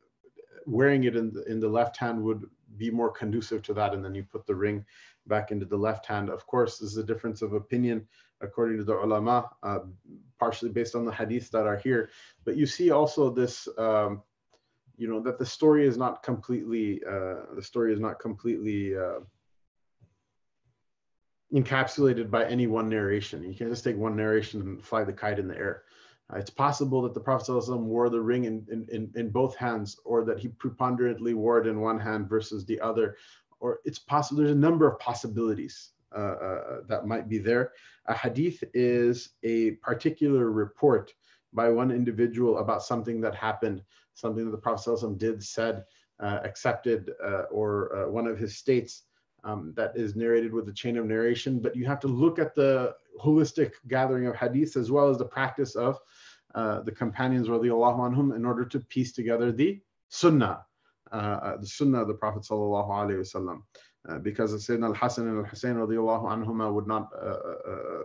wearing 0.66 1.04
it 1.04 1.16
in 1.16 1.32
the, 1.32 1.44
in 1.44 1.58
the 1.58 1.68
left 1.68 1.96
hand 1.96 2.22
would 2.22 2.44
be 2.78 2.90
more 2.90 3.10
conducive 3.10 3.62
to 3.62 3.74
that. 3.74 3.94
And 3.94 4.04
then 4.04 4.14
you 4.14 4.22
put 4.22 4.46
the 4.46 4.54
ring 4.54 4.84
back 5.26 5.50
into 5.50 5.66
the 5.66 5.76
left 5.76 6.06
hand. 6.06 6.30
Of 6.30 6.46
course, 6.46 6.78
this 6.78 6.90
is 6.90 6.96
a 6.96 7.04
difference 7.04 7.42
of 7.42 7.52
opinion 7.52 8.06
according 8.40 8.78
to 8.78 8.84
the 8.84 8.96
ulama, 8.96 9.50
uh, 9.62 9.80
partially 10.38 10.70
based 10.70 10.94
on 10.94 11.04
the 11.04 11.12
hadiths 11.12 11.50
that 11.50 11.66
are 11.66 11.76
here. 11.76 12.10
But 12.44 12.56
you 12.56 12.66
see 12.66 12.90
also 12.90 13.30
this, 13.30 13.68
um, 13.76 14.22
you 14.96 15.08
know, 15.08 15.20
that 15.22 15.38
the 15.38 15.46
story 15.46 15.86
is 15.86 15.96
not 15.96 16.22
completely, 16.22 17.02
uh, 17.04 17.54
the 17.54 17.62
story 17.62 17.92
is 17.92 18.00
not 18.00 18.20
completely 18.20 18.96
uh, 18.96 19.20
encapsulated 21.52 22.30
by 22.30 22.44
any 22.44 22.66
one 22.66 22.88
narration. 22.88 23.42
You 23.42 23.54
can't 23.54 23.70
just 23.70 23.84
take 23.84 23.96
one 23.96 24.16
narration 24.16 24.60
and 24.60 24.84
fly 24.84 25.04
the 25.04 25.12
kite 25.12 25.38
in 25.38 25.48
the 25.48 25.56
air. 25.56 25.82
Uh, 26.32 26.38
it's 26.38 26.50
possible 26.50 27.02
that 27.02 27.14
the 27.14 27.20
Prophet 27.20 27.52
wore 27.76 28.08
the 28.10 28.20
ring 28.20 28.44
in, 28.44 28.66
in, 28.70 29.10
in, 29.14 29.30
both 29.30 29.56
hands, 29.56 29.98
or 30.04 30.24
that 30.24 30.38
he 30.38 30.48
preponderantly 30.48 31.34
wore 31.34 31.58
it 31.58 31.66
in 31.66 31.80
one 31.80 31.98
hand 31.98 32.28
versus 32.28 32.64
the 32.64 32.80
other, 32.80 33.16
or 33.60 33.80
it's 33.84 33.98
possible. 33.98 34.42
There's 34.42 34.52
a 34.52 34.54
number 34.54 34.86
of 34.86 34.98
possibilities 34.98 35.90
uh, 36.14 36.18
uh, 36.18 36.80
that 36.88 37.06
might 37.06 37.28
be 37.28 37.38
there. 37.38 37.72
A 38.06 38.14
hadith 38.14 38.62
is 38.74 39.30
a 39.42 39.72
particular 39.82 40.50
report 40.50 41.12
by 41.52 41.68
one 41.70 41.90
individual 41.90 42.58
about 42.58 42.82
something 42.82 43.20
that 43.22 43.34
happened, 43.34 43.82
something 44.14 44.44
that 44.44 44.50
the 44.50 44.58
Prophet 44.58 45.18
did, 45.18 45.42
said, 45.42 45.84
uh, 46.20 46.40
accepted, 46.44 47.12
uh, 47.24 47.42
or 47.50 47.94
uh, 47.94 48.10
one 48.10 48.26
of 48.26 48.38
his 48.38 48.56
states 48.56 49.04
um, 49.48 49.72
that 49.76 49.96
is 49.96 50.14
narrated 50.14 50.52
with 50.52 50.68
a 50.68 50.72
chain 50.72 50.96
of 50.98 51.06
narration. 51.06 51.60
But 51.60 51.74
you 51.74 51.86
have 51.86 52.00
to 52.00 52.08
look 52.08 52.38
at 52.38 52.54
the 52.54 52.94
holistic 53.22 53.72
gathering 53.88 54.26
of 54.26 54.34
hadiths 54.34 54.76
as 54.76 54.90
well 54.90 55.08
as 55.08 55.18
the 55.18 55.24
practice 55.24 55.74
of 55.74 55.98
uh, 56.54 56.80
the 56.82 56.92
companions 56.92 57.48
radiallahu 57.48 57.98
anhum 58.08 58.36
in 58.36 58.44
order 58.44 58.64
to 58.66 58.80
piece 58.80 59.12
together 59.12 59.50
the 59.52 59.80
sunnah, 60.08 60.64
uh, 61.12 61.14
uh 61.14 61.56
the 61.56 61.66
sunnah 61.66 62.02
of 62.02 62.08
the 62.08 62.14
Prophet 62.14 62.42
sallallahu 62.42 62.90
alaihi 62.90 63.20
wasallam. 63.20 63.62
Uh, 64.08 64.18
because 64.18 64.54
Sayyidina 64.54 64.86
al-Hasan 64.86 65.28
and 65.28 65.38
al-Hussein 65.38 65.74
radiallahu 65.74 66.24
anhuma 66.34 66.72
would 66.72 66.86
not 66.86 67.10
uh, 67.14 67.36
uh, 67.72 68.02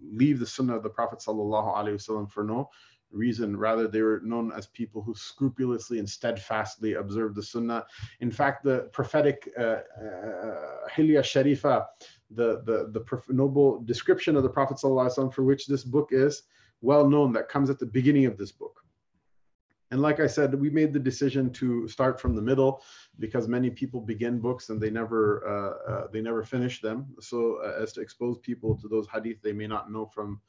leave 0.00 0.38
the 0.40 0.46
sunnah 0.46 0.76
of 0.76 0.82
the 0.82 0.90
Prophet 0.90 1.18
sallallahu 1.20 1.76
alaihi 1.76 1.94
wasallam 1.94 2.30
for 2.30 2.44
no 2.44 2.70
reason. 3.14 3.56
Rather, 3.56 3.88
they 3.88 4.02
were 4.02 4.20
known 4.24 4.52
as 4.52 4.66
people 4.66 5.02
who 5.02 5.14
scrupulously 5.14 5.98
and 5.98 6.08
steadfastly 6.08 6.94
observed 6.94 7.36
the 7.36 7.42
Sunnah. 7.42 7.86
In 8.20 8.30
fact, 8.30 8.64
the 8.64 8.88
prophetic 8.92 9.48
uh, 9.58 9.62
uh, 9.62 10.88
Hilya 10.94 11.22
Sharifa, 11.22 11.86
the, 12.30 12.62
the, 12.64 12.90
the 12.92 13.22
noble 13.32 13.80
description 13.82 14.36
of 14.36 14.42
the 14.42 14.48
Prophet 14.48 14.78
ﷺ 14.78 15.32
for 15.32 15.44
which 15.44 15.66
this 15.66 15.84
book 15.84 16.08
is 16.12 16.42
well 16.80 17.08
known, 17.08 17.32
that 17.32 17.48
comes 17.48 17.70
at 17.70 17.78
the 17.78 17.86
beginning 17.86 18.26
of 18.26 18.36
this 18.36 18.52
book. 18.52 18.84
And 19.90 20.02
like 20.02 20.18
I 20.18 20.26
said, 20.26 20.58
we 20.58 20.70
made 20.70 20.92
the 20.92 20.98
decision 20.98 21.52
to 21.52 21.86
start 21.86 22.20
from 22.20 22.34
the 22.34 22.42
middle 22.42 22.82
because 23.20 23.46
many 23.46 23.70
people 23.70 24.00
begin 24.00 24.40
books 24.40 24.68
and 24.70 24.80
they 24.80 24.90
never 24.90 25.46
uh, 25.46 25.92
uh, 25.92 26.06
they 26.12 26.20
never 26.20 26.42
finish 26.42 26.80
them. 26.80 27.14
So 27.20 27.60
uh, 27.64 27.80
as 27.80 27.92
to 27.92 28.00
expose 28.00 28.38
people 28.38 28.76
to 28.78 28.88
those 28.88 29.06
hadith 29.06 29.40
they 29.40 29.52
may 29.52 29.68
not 29.68 29.92
know 29.92 30.06
from 30.06 30.40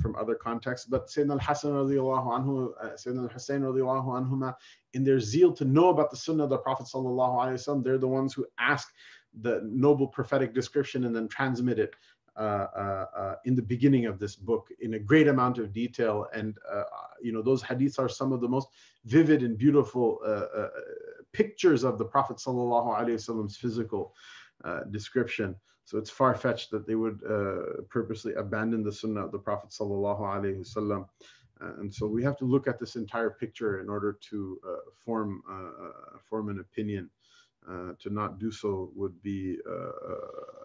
from 0.00 0.16
other 0.16 0.34
contexts. 0.34 0.86
But 0.86 1.08
Sayyidina 1.08 1.32
al-Hasan 1.32 1.72
radiallahu 1.72 2.26
anhu, 2.36 2.72
uh, 2.80 2.90
Sayyidina 2.90 3.22
al-Hussein 3.22 3.62
radiallahu 3.62 4.08
anhuma, 4.20 4.54
in 4.94 5.04
their 5.04 5.20
zeal 5.20 5.52
to 5.52 5.64
know 5.64 5.88
about 5.90 6.10
the 6.10 6.16
sunnah 6.16 6.44
of 6.44 6.50
the 6.50 6.58
Prophet 6.58 6.86
sallallahu 6.86 7.34
alaihi 7.42 7.54
wasallam, 7.54 7.84
they're 7.84 7.98
the 7.98 8.08
ones 8.08 8.34
who 8.34 8.46
ask 8.58 8.92
the 9.42 9.60
noble 9.64 10.08
prophetic 10.08 10.54
description 10.54 11.04
and 11.04 11.14
then 11.14 11.28
transmit 11.28 11.78
it 11.78 11.94
uh, 12.36 12.66
uh, 12.76 13.06
uh, 13.16 13.34
in 13.46 13.54
the 13.54 13.62
beginning 13.62 14.04
of 14.04 14.18
this 14.18 14.36
book 14.36 14.68
in 14.80 14.94
a 14.94 14.98
great 14.98 15.26
amount 15.26 15.56
of 15.56 15.72
detail. 15.72 16.26
And, 16.34 16.58
you 17.22 17.32
know, 17.32 17.40
those 17.40 17.62
hadiths 17.62 17.98
are 17.98 18.10
some 18.10 18.30
of 18.30 18.42
the 18.42 18.48
most 18.48 18.68
vivid 19.06 19.42
and 19.42 19.56
beautiful 19.56 20.18
pictures 21.32 21.82
of 21.82 21.96
the 21.96 22.04
Prophet 22.04 22.36
wasallam's 22.36 23.56
physical 23.56 24.14
description. 24.90 25.56
So 25.85 25.97
it's 25.97 26.09
far 26.09 26.35
fetched 26.35 26.71
that 26.71 26.87
they 26.87 26.95
would 26.95 27.19
uh, 27.29 27.81
purposely 27.89 28.33
abandon 28.35 28.83
the 28.83 28.91
sunnah 28.91 29.25
of 29.25 29.31
the 29.31 29.39
Prophet 29.39 29.71
sallallahu 29.71 30.21
alaihi 30.21 30.59
wasallam. 30.63 31.07
Uh, 31.61 31.73
and 31.79 31.93
so 31.93 32.07
we 32.07 32.23
have 32.23 32.37
to 32.37 32.45
look 32.45 32.67
at 32.67 32.79
this 32.79 32.95
entire 32.95 33.29
picture 33.29 33.81
in 33.81 33.89
order 33.89 34.17
to 34.29 34.59
uh, 34.67 34.75
form 35.05 35.43
uh, 35.49 35.85
uh, 35.85 36.17
form 36.29 36.49
an 36.49 36.59
opinion. 36.59 37.09
Uh, 37.69 37.93
to 37.99 38.09
not 38.09 38.39
do 38.39 38.51
so 38.51 38.89
would 38.95 39.13
be 39.21 39.55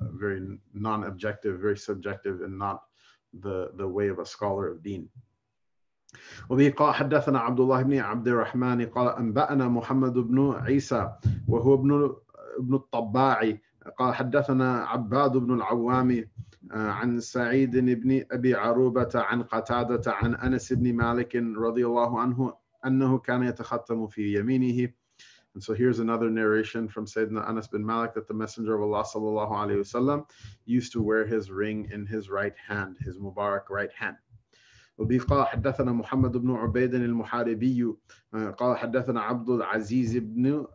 very 0.01 0.41
non-objective, 0.73 1.61
very 1.61 1.77
subjective, 1.77 2.41
and 2.41 2.59
not 2.59 2.85
the 3.41 3.71
the 3.77 3.87
way 3.87 4.09
of 4.09 4.19
a 4.19 4.25
scholar 4.25 4.69
of 4.69 4.83
Deen. 4.83 5.09
وبه 6.49 6.71
قال 6.71 6.95
حدثنا 6.95 7.39
عبد 7.39 7.61
الله 7.61 7.83
بن 7.83 7.99
عبد 7.99 8.29
الرحمن 8.29 8.87
قال 8.87 9.09
أنبأنا 9.09 9.69
محمد 9.69 10.13
بن 10.13 10.53
عيسى 10.53 11.13
وهو 11.49 11.75
ابن 11.75 12.17
ابن 12.59 12.75
الطباعي 12.75 13.61
قال 13.98 14.16
حدثنا 14.16 14.84
عباد 14.84 15.32
بن 15.38 15.54
العوام 15.54 16.26
آه، 16.72 16.90
عن 16.90 17.20
سعيد 17.20 17.78
بن 17.78 18.24
أبي 18.32 18.56
عروبة 18.56 19.10
عن 19.16 19.44
قتادة 19.44 20.12
عن 20.12 20.36
أنس 20.36 20.74
بن 20.74 20.94
مالك 20.94 21.36
رضي 21.36 21.86
الله 21.86 22.20
عنه 22.20 22.54
أنه 22.86 23.18
كان 23.20 23.44
يتختم 23.44 24.08
في 24.08 24.40
يمينه 24.40 24.94
And 25.54 25.62
so 25.62 25.74
here's 25.74 26.00
another 26.00 26.30
narration 26.30 26.88
from 26.88 27.06
Sayyidina 27.06 27.46
Anas 27.50 27.68
bin 27.68 27.86
Malik 27.86 28.14
that 28.14 28.26
the 28.26 28.34
Messenger 28.34 28.76
of 28.76 28.84
Allah 28.84 29.04
sallallahu 29.04 29.52
alayhi 29.52 29.82
wasallam 29.84 30.26
used 30.66 30.94
to 30.94 31.02
wear 31.02 31.26
his 31.26 31.52
ring 31.52 31.90
in 31.92 32.06
his 32.06 32.30
right 32.30 32.56
hand, 32.70 32.96
his 33.02 33.18
Mubarak 33.18 33.70
right 33.70 33.92
hand. 33.92 34.16
وبه 34.98 35.20
قال 35.20 35.48
حدثنا 35.48 35.92
محمد 35.92 36.38
بن 36.38 36.52
عبيد 36.56 36.94
المحاربي 36.94 37.94
قال 38.58 38.78
حدثنا 38.78 39.22
عبد 39.22 39.50
العزيز 39.50 40.18
بن 40.18 40.66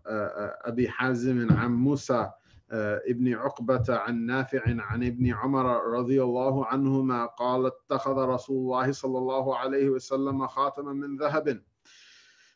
أبي 0.65 0.89
حازم 0.89 1.53
عن 1.53 1.73
موسى 1.75 2.31
ابن 2.71 3.35
عقبة 3.35 3.85
عن 3.89 4.27
نافع 4.27 4.63
عن 4.67 5.05
ابن 5.05 5.33
عمر 5.33 5.87
رضي 5.87 6.23
الله 6.23 6.67
عنهما 6.67 7.27
قال 7.27 7.67
اتخذ 7.67 8.17
رسول 8.17 8.57
الله 8.57 8.93
صلى 8.93 9.19
الله 9.19 9.57
عليه 9.57 9.91
وسلم 9.91 10.47
خاتما 10.47 10.93
من 10.93 11.17
ذهب 11.17 11.63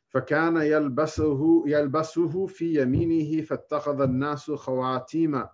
فكان 0.09 0.57
يلبسه 0.57 1.65
يلبسه 1.67 2.47
في 2.47 2.83
يمينه 2.83 3.43
فاتخذ 3.43 4.01
الناس 4.01 4.51
خواتيم 4.51 5.45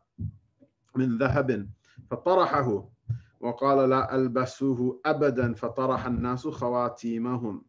من 0.95 1.19
ذهب 1.19 1.69
فطرحه 2.11 2.89
وقال 3.41 3.91
لا 3.91 4.17
ألبسه 4.17 5.01
أبدا 5.07 5.55
فطرح 5.55 6.07
الناس 6.07 6.49
خواتيمهم. 6.49 7.65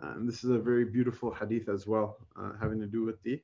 And 0.00 0.28
this 0.28 0.42
is 0.42 0.50
a 0.50 0.58
very 0.58 0.84
beautiful 0.84 1.30
hadith 1.32 1.68
as 1.68 1.86
well, 1.86 2.16
uh, 2.34 2.54
having 2.60 2.80
to 2.80 2.86
do 2.86 3.04
with 3.04 3.22
the 3.22 3.40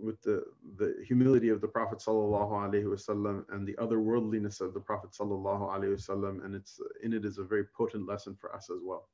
with 0.00 0.20
the, 0.22 0.44
the 0.76 0.96
humility 1.06 1.48
of 1.48 1.60
the 1.60 1.68
Prophet 1.68 1.98
wasallam 1.98 3.44
and 3.50 3.66
the 3.66 3.74
otherworldliness 3.74 4.60
of 4.60 4.74
the 4.74 4.80
Prophet 4.80 5.10
wasallam, 5.10 6.44
and 6.44 6.54
it's 6.54 6.80
in 7.02 7.12
it 7.12 7.24
is 7.24 7.38
a 7.38 7.44
very 7.44 7.64
potent 7.76 8.06
lesson 8.06 8.34
for 8.34 8.54
us 8.54 8.70
as 8.70 8.80
well. 8.82 9.08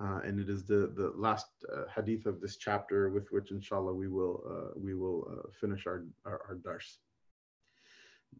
Uh, 0.00 0.20
and 0.24 0.40
it 0.40 0.48
is 0.48 0.64
the 0.64 0.92
the 0.96 1.12
last 1.16 1.48
uh, 1.72 1.84
hadith 1.94 2.26
of 2.26 2.40
this 2.40 2.56
chapter 2.56 3.10
with 3.10 3.30
which, 3.30 3.50
inshallah, 3.50 3.92
we 3.92 4.08
will 4.08 4.42
uh, 4.48 4.78
we 4.78 4.94
will 4.94 5.28
uh, 5.30 5.48
finish 5.60 5.86
our 5.86 6.04
our, 6.24 6.40
our 6.48 6.54
dars. 6.54 6.98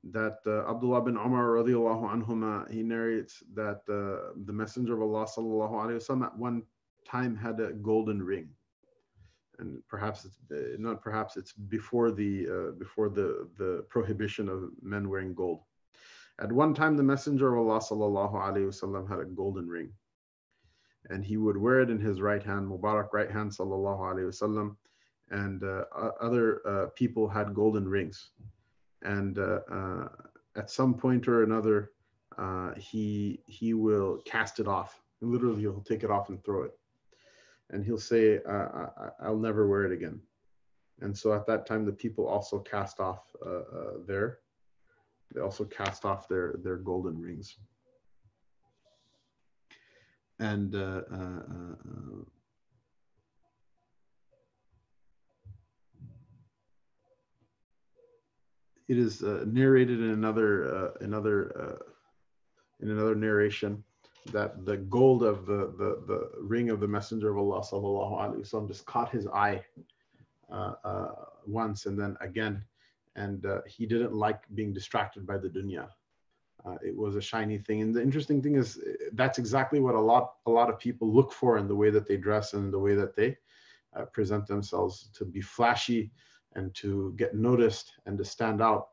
That 0.05 0.39
uh, 0.47 0.71
Abdullah 0.71 1.03
bin 1.03 1.17
Umar 1.17 1.49
radiallahu 1.49 2.11
anhuma 2.11 2.71
he 2.71 2.83
narrates 2.83 3.43
that 3.55 3.83
uh, 3.89 4.33
the 4.47 4.53
Messenger 4.53 4.95
of 4.95 5.03
Allah 5.03 5.27
sallallahu 5.27 5.73
alaihi 5.73 6.01
wasallam 6.01 6.25
at 6.25 6.39
one 6.39 6.63
time 7.07 7.37
had 7.37 7.61
a 7.61 7.73
golden 7.73 8.23
ring 8.23 8.49
and 9.59 9.83
perhaps 9.89 10.25
it's 10.25 10.39
uh, 10.51 10.77
not 10.79 11.03
perhaps 11.03 11.37
it's 11.37 11.53
before 11.53 12.11
the 12.11 12.47
uh, 12.49 12.71
before 12.79 13.09
the 13.09 13.49
the 13.59 13.85
prohibition 13.89 14.49
of 14.49 14.71
men 14.83 15.09
wearing 15.09 15.35
gold. 15.35 15.61
At 16.41 16.51
one 16.51 16.75
time, 16.75 16.97
the 16.97 17.03
Messenger 17.03 17.55
of 17.55 17.67
Allah 17.67 17.81
sallallahu 17.81 18.35
alaihi 18.35 18.69
wasallam 18.69 19.09
had 19.09 19.21
a 19.21 19.25
golden 19.25 19.69
ring, 19.69 19.93
and 21.11 21.25
he 21.25 21.37
would 21.37 21.57
wear 21.57 21.81
it 21.81 21.91
in 21.91 22.01
his 22.01 22.21
right 22.21 22.43
hand, 22.43 22.69
Mubarak 22.69 23.13
right 23.13 23.31
hand 23.31 23.51
sallallahu 23.51 24.01
alaihi 24.01 24.29
wasallam, 24.33 24.77
and 25.31 25.63
uh, 25.63 25.85
other 26.21 26.67
uh, 26.67 26.87
people 26.95 27.29
had 27.29 27.55
golden 27.55 27.87
rings, 27.89 28.31
and 29.03 29.39
at 30.57 30.71
some 30.71 30.95
point 30.95 31.29
or 31.29 31.43
another, 31.43 31.93
he 32.79 33.41
he 33.47 33.75
will 33.75 34.21
cast 34.25 34.59
it 34.59 34.67
off. 34.67 35.01
Literally, 35.21 35.61
he'll 35.61 35.81
take 35.83 36.03
it 36.03 36.11
off 36.11 36.31
and 36.31 36.43
throw 36.43 36.63
it 36.65 36.73
and 37.73 37.85
he'll 37.85 37.99
say, 37.99 38.39
I, 38.49 39.31
will 39.31 39.39
never 39.39 39.67
wear 39.67 39.85
it 39.85 39.93
again. 39.93 40.21
And 41.01 41.17
so 41.17 41.33
at 41.33 41.47
that 41.47 41.67
time, 41.67 41.85
the 41.85 41.93
people 41.93 42.29
also 42.29 42.59
cast 42.59 43.01
off 43.01 43.25
uh, 43.45 43.49
uh, 43.49 43.93
their, 44.07 44.39
they 45.35 45.41
also 45.41 45.65
cast 45.65 46.05
off 46.05 46.29
their, 46.29 46.57
their 46.63 46.77
golden 46.77 47.19
rings. 47.19 47.57
And 50.39 50.75
uh, 50.75 51.03
uh, 51.13 52.25
it 58.89 58.99
is 58.99 59.23
narrated 59.23 60.01
in 60.01 60.11
another, 60.11 60.93
another, 61.01 61.81
in 62.81 62.91
another 62.91 63.15
narration 63.15 63.83
that 64.27 64.65
the 64.65 64.77
gold 64.77 65.23
of 65.23 65.47
the, 65.47 65.73
the, 65.79 66.03
the 66.07 66.31
ring 66.41 66.71
of 66.71 66.81
the 66.81 66.89
Messenger 66.89 67.31
of 67.31 67.39
Allah 67.39 67.61
sallallahu 67.61 68.21
alaihi 68.21 68.41
wasallam 68.41 68.69
just 68.69 68.87
caught 68.87 69.11
his 69.11 69.27
eye 69.27 69.63
uh, 70.51 70.75
uh, 70.85 71.15
once 71.47 71.87
and 71.87 71.99
then 71.99 72.17
again, 72.21 72.63
and 73.17 73.45
uh, 73.47 73.61
he 73.67 73.87
didn't 73.87 74.13
like 74.13 74.43
being 74.55 74.73
distracted 74.73 75.27
by 75.27 75.39
the 75.39 75.49
dunya. 75.49 75.89
Uh, 76.65 76.77
it 76.85 76.97
was 76.97 77.17
a 77.17 77.21
shiny 77.21 77.59
thing, 77.59 77.83
and 77.83 77.93
the 77.93 78.01
interesting 78.01 78.41
thing 78.41 78.55
is 78.55 78.79
that's 79.15 79.39
exactly 79.39 79.81
what 79.81 79.97
a 79.97 80.01
lot 80.01 80.35
a 80.47 80.51
lot 80.51 80.71
of 80.71 80.79
people 80.79 81.13
look 81.13 81.33
for 81.33 81.59
in 81.59 81.67
the 81.67 81.75
way 81.75 81.91
that 81.91 82.07
they 82.07 82.17
dress 82.17 82.53
and 82.53 82.73
the 82.73 82.79
way 82.79 82.95
that 82.95 83.17
they 83.17 83.37
uh, 83.97 84.05
present 84.05 84.47
themselves 84.47 85.11
to 85.15 85.25
be 85.25 85.41
flashy 85.41 86.13
and 86.55 86.73
to 86.75 87.13
get 87.17 87.35
noticed 87.35 87.93
and 88.07 88.17
to 88.19 88.25
stand 88.25 88.63
out. 88.63 88.89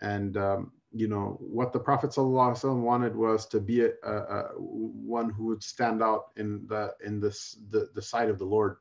And 0.00 0.36
um, 0.36 0.72
you 0.96 1.08
know 1.08 1.36
what 1.40 1.72
the 1.72 1.78
prophet 1.78 2.10
ﷺ 2.10 2.80
wanted 2.80 3.14
was 3.14 3.46
to 3.46 3.60
be 3.60 3.82
a, 3.82 3.90
a, 4.02 4.42
one 4.56 5.30
who 5.30 5.46
would 5.46 5.62
stand 5.62 6.02
out 6.02 6.30
in 6.36 6.66
the 6.66 6.94
in 7.04 7.20
this 7.20 7.58
the, 7.70 7.90
the 7.94 8.02
sight 8.02 8.30
of 8.30 8.38
the 8.38 8.44
lord 8.44 8.76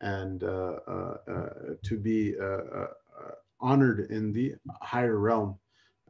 and 0.00 0.44
uh, 0.44 0.78
uh, 0.86 1.16
uh, 1.30 1.48
to 1.82 1.98
be 1.98 2.34
uh, 2.40 2.44
uh, 2.44 2.86
honored 3.60 4.10
in 4.10 4.32
the 4.32 4.54
higher 4.80 5.18
realm 5.18 5.56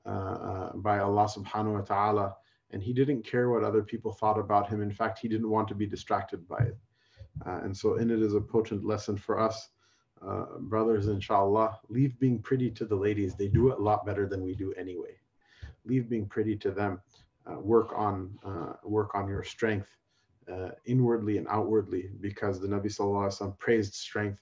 uh, 0.07 0.70
by 0.76 0.99
allah 0.99 1.26
subhanahu 1.26 1.74
wa 1.74 1.81
ta'ala. 1.81 2.37
And 2.70 2.83
he 2.83 2.93
didn't 2.93 3.22
care 3.22 3.49
what 3.49 3.64
other 3.64 3.83
people 3.83 4.12
thought 4.12 4.39
about 4.39 4.68
him. 4.68 4.83
In 4.83 4.93
fact 4.93 5.18
he 5.18 5.29
didn't 5.29 5.49
want 5.49 5.68
to 5.68 5.74
be 5.74 5.87
distracted 5.87 6.47
by 6.47 6.59
it. 6.59 6.76
And 7.47 7.74
so 7.74 7.95
in 7.95 8.11
it 8.11 8.20
is 8.20 8.35
a 8.35 8.41
potent 8.41 8.85
lesson 8.85 9.16
for 9.16 9.39
us 9.39 9.70
uh, 10.26 10.58
brothers, 10.60 11.08
inshallah, 11.08 11.78
leave 11.88 12.18
being 12.18 12.40
pretty 12.40 12.70
to 12.72 12.84
the 12.84 12.96
ladies. 12.96 13.34
They 13.34 13.48
do 13.48 13.70
it 13.70 13.78
a 13.78 13.82
lot 13.82 14.06
better 14.06 14.26
than 14.26 14.42
we 14.44 14.54
do 14.54 14.72
anyway. 14.74 15.16
Leave 15.84 16.08
being 16.08 16.26
pretty 16.26 16.56
to 16.56 16.70
them. 16.70 17.00
uh, 17.48 17.58
work 17.60 17.92
on 17.96 18.38
uh, 18.44 18.74
work 18.84 19.14
on 19.14 19.28
your 19.28 19.42
strength 19.42 19.88
uh, 20.52 20.70
inwardly 20.84 21.38
and 21.38 21.46
outwardly 21.48 22.10
because 22.20 22.60
the 22.60 22.68
Nabi 22.68 22.86
Sallallahu 22.86 23.28
Alaihi 23.28 23.38
Wasallam 23.40 23.58
praised 23.58 23.94
strength 23.94 24.40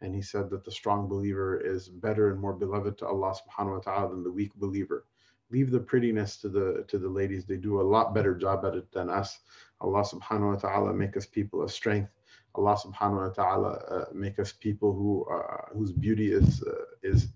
and 0.00 0.14
he 0.14 0.22
said 0.22 0.48
that 0.50 0.64
the 0.64 0.70
strong 0.70 1.08
believer 1.08 1.58
is 1.60 1.88
better 1.88 2.30
and 2.30 2.40
more 2.40 2.52
beloved 2.52 2.98
to 2.98 3.06
Allah 3.06 3.34
subhanahu 3.34 3.74
wa 3.74 3.80
ta'ala 3.80 4.10
than 4.10 4.22
the 4.22 4.30
weak 4.30 4.54
believer. 4.56 5.04
Leave 5.50 5.70
the 5.70 5.80
prettiness 5.80 6.36
to 6.38 6.48
the 6.48 6.84
to 6.88 6.98
the 6.98 7.08
ladies. 7.08 7.44
They 7.46 7.56
do 7.56 7.80
a 7.80 7.82
lot 7.82 8.14
better 8.14 8.34
job 8.34 8.64
at 8.64 8.74
it 8.74 8.90
than 8.92 9.08
us. 9.08 9.40
Allah 9.80 10.02
subhanahu 10.02 10.54
wa 10.54 10.56
ta'ala 10.56 10.92
make 10.92 11.16
us 11.16 11.26
people 11.26 11.62
of 11.62 11.70
strength. 11.70 12.10
Allah 12.58 12.76
subhanahu 12.76 13.28
wa 13.28 13.32
ta'ala 13.40 13.70
uh, 13.70 14.04
make 14.12 14.38
us 14.40 14.52
people 14.52 14.92
who 14.92 15.24
uh, 15.30 15.66
whose 15.72 15.92
beauty 15.92 16.32
is 16.32 16.62
uh, 16.62 16.86
is 17.02 17.28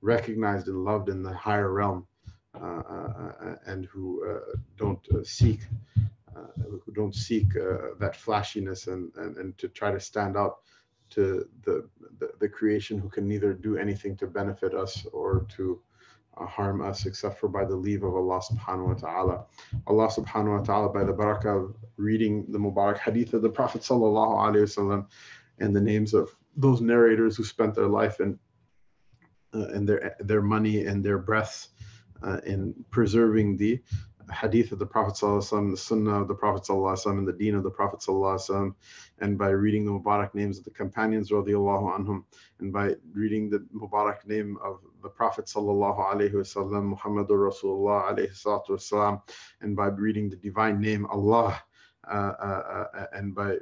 recognized 0.00 0.68
and 0.68 0.84
loved 0.84 1.08
in 1.08 1.22
the 1.22 1.34
higher 1.34 1.72
realm 1.72 2.06
uh, 2.54 2.82
uh, 2.94 3.56
and 3.66 3.86
who 3.86 4.06
uh, 4.30 4.56
don't 4.76 5.04
seek 5.26 5.60
who 6.84 6.92
don't 6.92 7.14
seek 7.14 7.48
that 7.98 8.14
flashiness 8.16 8.86
and, 8.86 9.12
and 9.16 9.36
and 9.36 9.58
to 9.58 9.68
try 9.68 9.90
to 9.90 10.00
stand 10.00 10.36
out 10.36 10.58
to 11.10 11.48
the, 11.64 11.88
the, 12.20 12.30
the 12.38 12.48
creation 12.48 12.98
who 12.98 13.08
can 13.08 13.26
neither 13.26 13.52
do 13.52 13.76
anything 13.76 14.16
to 14.16 14.26
benefit 14.26 14.72
us 14.74 15.04
or 15.12 15.46
to 15.56 15.80
harm 16.46 16.80
us 16.82 17.06
except 17.06 17.38
for 17.38 17.48
by 17.48 17.64
the 17.64 17.76
leave 17.76 18.02
of 18.02 18.14
Allah 18.14 18.40
subhanahu 18.40 18.88
wa 18.88 18.94
ta'ala. 18.94 19.44
Allah 19.86 20.08
subhanahu 20.08 20.58
wa 20.58 20.64
ta'ala 20.64 20.92
by 20.92 21.04
the 21.04 21.12
barakah 21.12 21.64
of 21.64 21.76
reading 21.96 22.46
the 22.48 22.58
Mubarak 22.58 22.98
hadith 22.98 23.34
of 23.34 23.42
the 23.42 23.50
Prophet 23.50 23.82
sallallahu 23.82 24.36
alaihi 24.36 24.62
wasallam 24.62 25.06
and 25.58 25.74
the 25.74 25.80
names 25.80 26.14
of 26.14 26.34
those 26.56 26.80
narrators 26.80 27.36
who 27.36 27.44
spent 27.44 27.74
their 27.74 27.88
life 27.88 28.20
and 28.20 28.38
uh, 29.54 29.66
and 29.74 29.88
their 29.88 30.16
their 30.20 30.42
money 30.42 30.84
and 30.84 31.04
their 31.04 31.18
breaths 31.18 31.68
uh, 32.22 32.40
in 32.46 32.74
preserving 32.90 33.56
the 33.56 33.80
hadith 34.31 34.71
of 34.71 34.79
the 34.79 34.85
Prophet 34.85 35.13
ﷺ, 35.15 35.71
the 35.71 35.77
sunnah 35.77 36.21
of 36.21 36.27
the 36.27 36.33
Prophet 36.35 36.63
ﷺ, 36.63 37.17
and 37.17 37.27
the 37.27 37.33
deen 37.33 37.55
of 37.55 37.63
the 37.63 37.69
Prophet 37.69 37.99
ﷺ, 37.99 38.73
and 39.19 39.37
by 39.37 39.49
reading 39.49 39.85
the 39.85 39.91
Mubarak 39.91 40.33
names 40.33 40.57
of 40.57 40.65
the 40.65 40.71
companions 40.71 41.29
radiallahu 41.31 41.97
anhum, 41.97 42.23
and 42.59 42.73
by 42.73 42.95
reading 43.13 43.49
the 43.49 43.59
Mubarak 43.73 44.25
name 44.25 44.57
of 44.63 44.79
the 45.03 45.09
Prophet 45.09 45.45
sallallahu 45.45 45.99
alaihi 46.13 46.33
wasallam, 46.33 46.95
Muhammadur 46.95 47.51
Rasulullah 47.51 48.11
alayhi 48.11 48.33
salatu 48.33 48.69
wasalam, 48.71 49.21
and 49.61 49.75
by 49.75 49.87
reading 49.87 50.29
the 50.29 50.35
divine 50.37 50.79
name 50.79 51.05
Allah, 51.05 51.61
uh, 52.07 52.33
uh, 52.39 52.87
uh, 52.93 53.05
and 53.13 53.33
by 53.33 53.51
uh, 53.51 53.57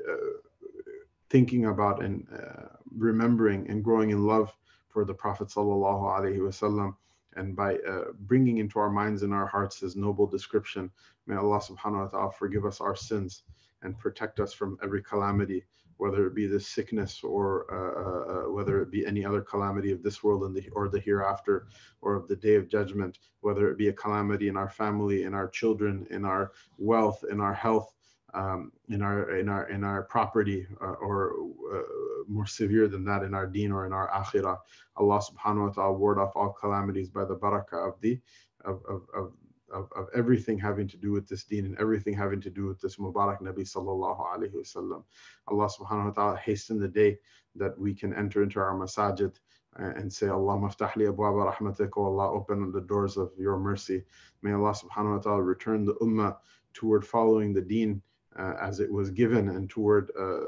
thinking 1.30 1.66
about 1.66 2.04
and 2.04 2.28
uh, 2.34 2.68
remembering 2.96 3.70
and 3.70 3.84
growing 3.84 4.12
in 4.12 4.26
love 4.26 4.52
for 4.90 5.04
the 5.06 5.14
Prophet 5.14 5.48
sallallahu 5.48 6.04
alaihi 6.18 6.40
wasallam 6.40 6.96
and 7.39 7.55
by 7.55 7.77
uh, 7.89 8.11
bringing 8.21 8.59
into 8.59 8.79
our 8.79 8.91
minds 8.91 9.23
and 9.23 9.33
our 9.33 9.47
hearts 9.47 9.81
his 9.81 9.97
noble 9.97 10.27
description. 10.27 10.91
May 11.27 11.37
Allah 11.37 11.61
subhanahu 11.61 12.05
wa 12.05 12.09
ta'ala 12.09 12.33
forgive 12.33 12.67
us 12.67 12.81
our 12.81 12.97
sins 12.97 13.45
and 13.83 13.99
protect 13.99 14.41
us 14.41 14.53
from 14.53 14.77
every 14.83 15.03
calamity, 15.03 15.65
whether 15.99 16.27
it 16.27 16.35
be 16.35 16.47
this 16.47 16.67
sickness 16.67 17.23
or 17.23 17.67
uh, 17.71 17.93
uh, 18.03 18.33
uh, 18.33 18.53
whether 18.53 18.83
it 18.83 18.91
be 18.91 19.07
any 19.07 19.25
other 19.25 19.41
calamity 19.41 19.93
of 19.93 20.03
this 20.03 20.23
world 20.25 20.43
and 20.45 20.55
the, 20.55 20.69
or 20.71 20.89
the 20.89 21.01
hereafter 21.01 21.69
or 22.01 22.15
of 22.15 22.27
the 22.29 22.37
day 22.37 22.57
of 22.57 22.69
judgment, 22.69 23.19
whether 23.41 23.71
it 23.71 23.79
be 23.79 23.89
a 23.89 23.93
calamity 23.93 24.49
in 24.49 24.57
our 24.57 24.71
family, 24.71 25.23
in 25.23 25.35
our 25.35 25.49
children, 25.49 26.07
in 26.11 26.25
our 26.25 26.53
wealth, 26.79 27.25
in 27.31 27.41
our 27.41 27.55
health, 27.55 27.95
um, 28.35 28.73
in 28.89 29.03
our 29.03 29.37
in 29.37 29.49
our 29.49 29.69
in 29.69 29.85
our 29.85 30.03
property 30.05 30.67
uh, 30.83 30.97
or 31.01 31.35
uh, 31.75 31.83
more 32.29 32.47
severe 32.47 32.89
than 32.89 33.05
that 33.05 33.23
in 33.23 33.35
our 33.35 33.47
deen 33.47 33.73
or 33.73 33.87
in 33.87 33.93
our 33.93 34.11
akhirah 34.11 34.59
allah 34.97 35.21
subhanahu 35.21 35.69
wa 35.69 35.73
ta'ala 35.73 35.93
ward 35.93 36.19
off 36.19 36.33
all 36.35 36.53
calamities 36.53 37.09
by 37.09 37.25
the 37.25 37.37
barakah 37.37 37.89
of 37.89 38.01
the 38.01 38.21
of, 38.65 38.83
of, 38.89 39.03
of 39.15 39.33
of, 39.73 39.91
of 39.95 40.09
everything 40.15 40.59
having 40.59 40.89
to 40.89 40.97
do 40.97 41.13
with 41.13 41.29
this 41.29 41.45
deen 41.45 41.67
and 41.67 41.79
everything 41.79 42.15
having 42.15 42.41
to 42.41 42.51
do 42.51 42.67
with 42.67 42.81
this 42.81 42.97
Mubarak 42.97 43.43
Nabi 43.43 43.61
sallallahu 43.61 44.25
alayhi 44.35 44.55
wasallam. 44.55 45.05
Allah 45.47 45.69
subhanahu 45.69 46.07
wa 46.07 46.11
ta'ala 46.11 46.37
hasten 46.39 46.81
the 46.81 46.89
day 46.89 47.19
that 47.57 47.79
we 47.79 47.95
can 47.95 48.15
enter 48.15 48.43
into 48.43 48.61
our 48.61 48.75
masajid 48.75 49.35
and 49.77 50.13
say, 50.13 50.29
Allah 50.29 50.55
maftah 50.55 50.95
li 50.97 51.05
abwaba 51.05 51.55
rahmatik, 51.55 51.91
Allah, 51.97 52.33
open 52.33 52.73
the 52.73 52.81
doors 52.81 53.17
of 53.17 53.31
your 53.39 53.59
mercy. 53.59 54.03
May 54.43 54.53
Allah 54.53 54.73
subhanahu 54.73 55.17
wa 55.17 55.23
ta'ala 55.23 55.43
return 55.43 55.85
the 55.85 55.95
ummah 55.97 56.37
toward 56.75 57.07
following 57.07 57.53
the 57.53 57.61
deen 57.61 57.91
uh, 57.93 58.01
as 58.39 58.81
it 58.81 58.91
was 58.91 59.11
given 59.11 59.49
and 59.49 59.69
toward 59.69 60.11
uh, 60.19 60.39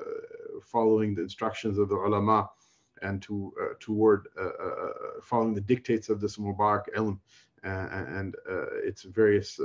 following 0.62 1.14
the 1.14 1.22
instructions 1.22 1.78
of 1.78 1.88
the 1.88 1.95
ulama 1.95 2.49
and 3.03 3.22
to 3.22 3.53
uh, 3.61 3.74
toward 3.80 4.28
following 5.22 5.55
the 5.55 5.61
dictates 5.61 6.09
of 6.09 6.20
this 6.20 6.36
Mubarak 6.36 6.84
ilm 6.97 7.18
and 7.62 8.34
its 8.84 9.03
various 9.03 9.59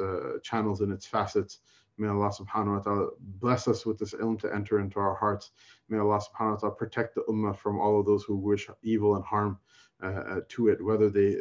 channels 0.43 0.81
and 0.81 0.91
its 0.91 1.05
facets. 1.05 1.59
May 1.97 2.09
Allah 2.09 2.29
subhanahu 2.29 2.77
wa 2.77 2.79
ta'ala 2.79 3.09
bless 3.19 3.69
us 3.69 3.85
with 3.85 3.97
this 3.97 4.13
ilm 4.13 4.37
to 4.41 4.53
enter 4.53 4.79
into 4.79 4.99
our 4.99 5.15
hearts. 5.15 5.51
May 5.87 5.97
Allah 5.97 6.19
subhanahu 6.19 6.51
wa 6.51 6.57
ta'ala 6.57 6.75
protect 6.75 7.15
the 7.15 7.23
ummah 7.29 7.55
from 7.55 7.79
all 7.79 7.99
of 7.99 8.05
those 8.05 8.23
who 8.23 8.35
wish 8.35 8.67
evil 8.83 9.15
and 9.15 9.23
harm 9.23 9.59
uh, 10.03 10.41
to 10.49 10.67
it, 10.67 10.83
whether 10.83 11.09
they 11.09 11.37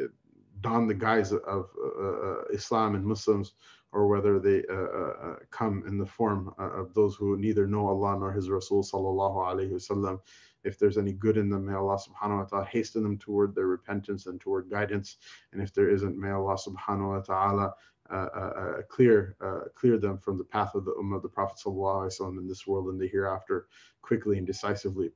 don 0.61 0.87
the 0.87 0.93
guise 0.93 1.33
of 1.33 1.69
uh, 1.99 2.45
Islam 2.53 2.95
and 2.95 3.05
Muslims 3.05 3.53
or 3.94 4.06
whether 4.06 4.38
they 4.38 4.62
uh, 4.70 4.74
uh, 4.74 5.14
uh, 5.22 5.36
come 5.50 5.82
in 5.86 5.98
the 5.98 6.06
form 6.06 6.54
of 6.58 6.94
those 6.94 7.16
who 7.16 7.36
neither 7.36 7.66
know 7.66 7.88
Allah 7.88 8.18
nor 8.18 8.32
His 8.32 8.48
Rasul 8.48 8.82
sallallahu 8.82 9.36
alaihi 9.36 9.72
wasallam. 9.72 10.20
If 10.62 10.78
there's 10.78 10.98
any 10.98 11.12
good 11.14 11.38
in 11.38 11.48
them, 11.48 11.66
may 11.66 11.74
Allah 11.74 11.98
subhanahu 11.98 12.38
wa 12.38 12.44
ta'ala 12.44 12.66
hasten 12.66 13.02
them 13.02 13.16
toward 13.18 13.54
their 13.54 13.66
repentance 13.66 14.26
and 14.26 14.40
toward 14.40 14.70
guidance. 14.70 15.16
And 15.52 15.62
if 15.62 15.72
there 15.72 15.88
isn't, 15.88 16.18
may 16.18 16.30
Allah 16.30 16.56
subhanahu 16.56 17.16
wa 17.16 17.20
ta'ala 17.20 17.74
uh, 18.10 18.14
uh, 18.34 18.82
clear 18.88 19.36
uh, 19.40 19.68
clear 19.74 19.96
them 19.96 20.18
from 20.18 20.36
the 20.36 20.44
path 20.44 20.74
of 20.74 20.84
the 20.84 20.92
Ummah 21.00 21.16
of 21.16 21.22
the 21.22 21.28
Prophet 21.28 21.58
sallallahu 21.64 22.38
in 22.38 22.48
this 22.48 22.66
world 22.66 22.88
and 22.88 23.00
the 23.00 23.06
hereafter 23.08 23.68
quickly 24.02 24.38
and 24.38 24.46
decisively. 24.46 25.12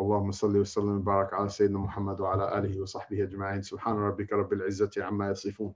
اللهم 0.00 0.32
صل 0.32 0.56
وسلم 0.56 0.96
وبارك 0.98 1.34
على 1.34 1.48
سيدنا 1.48 1.78
محمد 1.78 2.20
وعلى 2.20 2.58
اله 2.58 2.80
وصحبه 2.80 3.22
اجمعين 3.22 3.62
سبحان 3.62 3.96
ربك 3.96 4.32
رب 4.32 4.52
العزه 4.52 4.90
عما 4.98 5.30
يصفون 5.30 5.74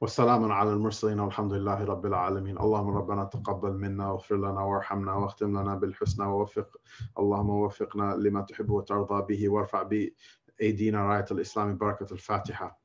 والسلام 0.00 0.52
على 0.52 0.72
المرسلين 0.72 1.20
والحمد 1.20 1.52
لله 1.52 1.84
رب 1.84 2.06
العالمين. 2.06 2.58
اللهم 2.58 2.96
ربنا 2.96 3.24
تقبل 3.24 3.72
منا 3.72 4.10
واغفر 4.10 4.36
لنا 4.36 4.60
وارحمنا 4.60 5.12
واختم 5.12 5.60
لنا 5.60 5.74
بالحسنى 5.74 6.26
ووفق. 6.26 6.76
اللهم 7.18 7.50
وفقنا 7.50 8.14
لما 8.14 8.42
تحب 8.42 8.70
وترضى 8.70 9.36
به 9.36 9.48
وارفع 9.48 9.82
بأيدينا 9.82 11.06
راية 11.06 11.26
الإسلام 11.30 11.78
بركة 11.78 12.12
الفاتحة. 12.12 12.80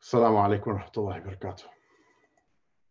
السلام 0.00 0.36
عليكم 0.36 0.70
ورحمة 0.70 0.92
الله 0.98 1.20
وبركاته. 1.20 1.81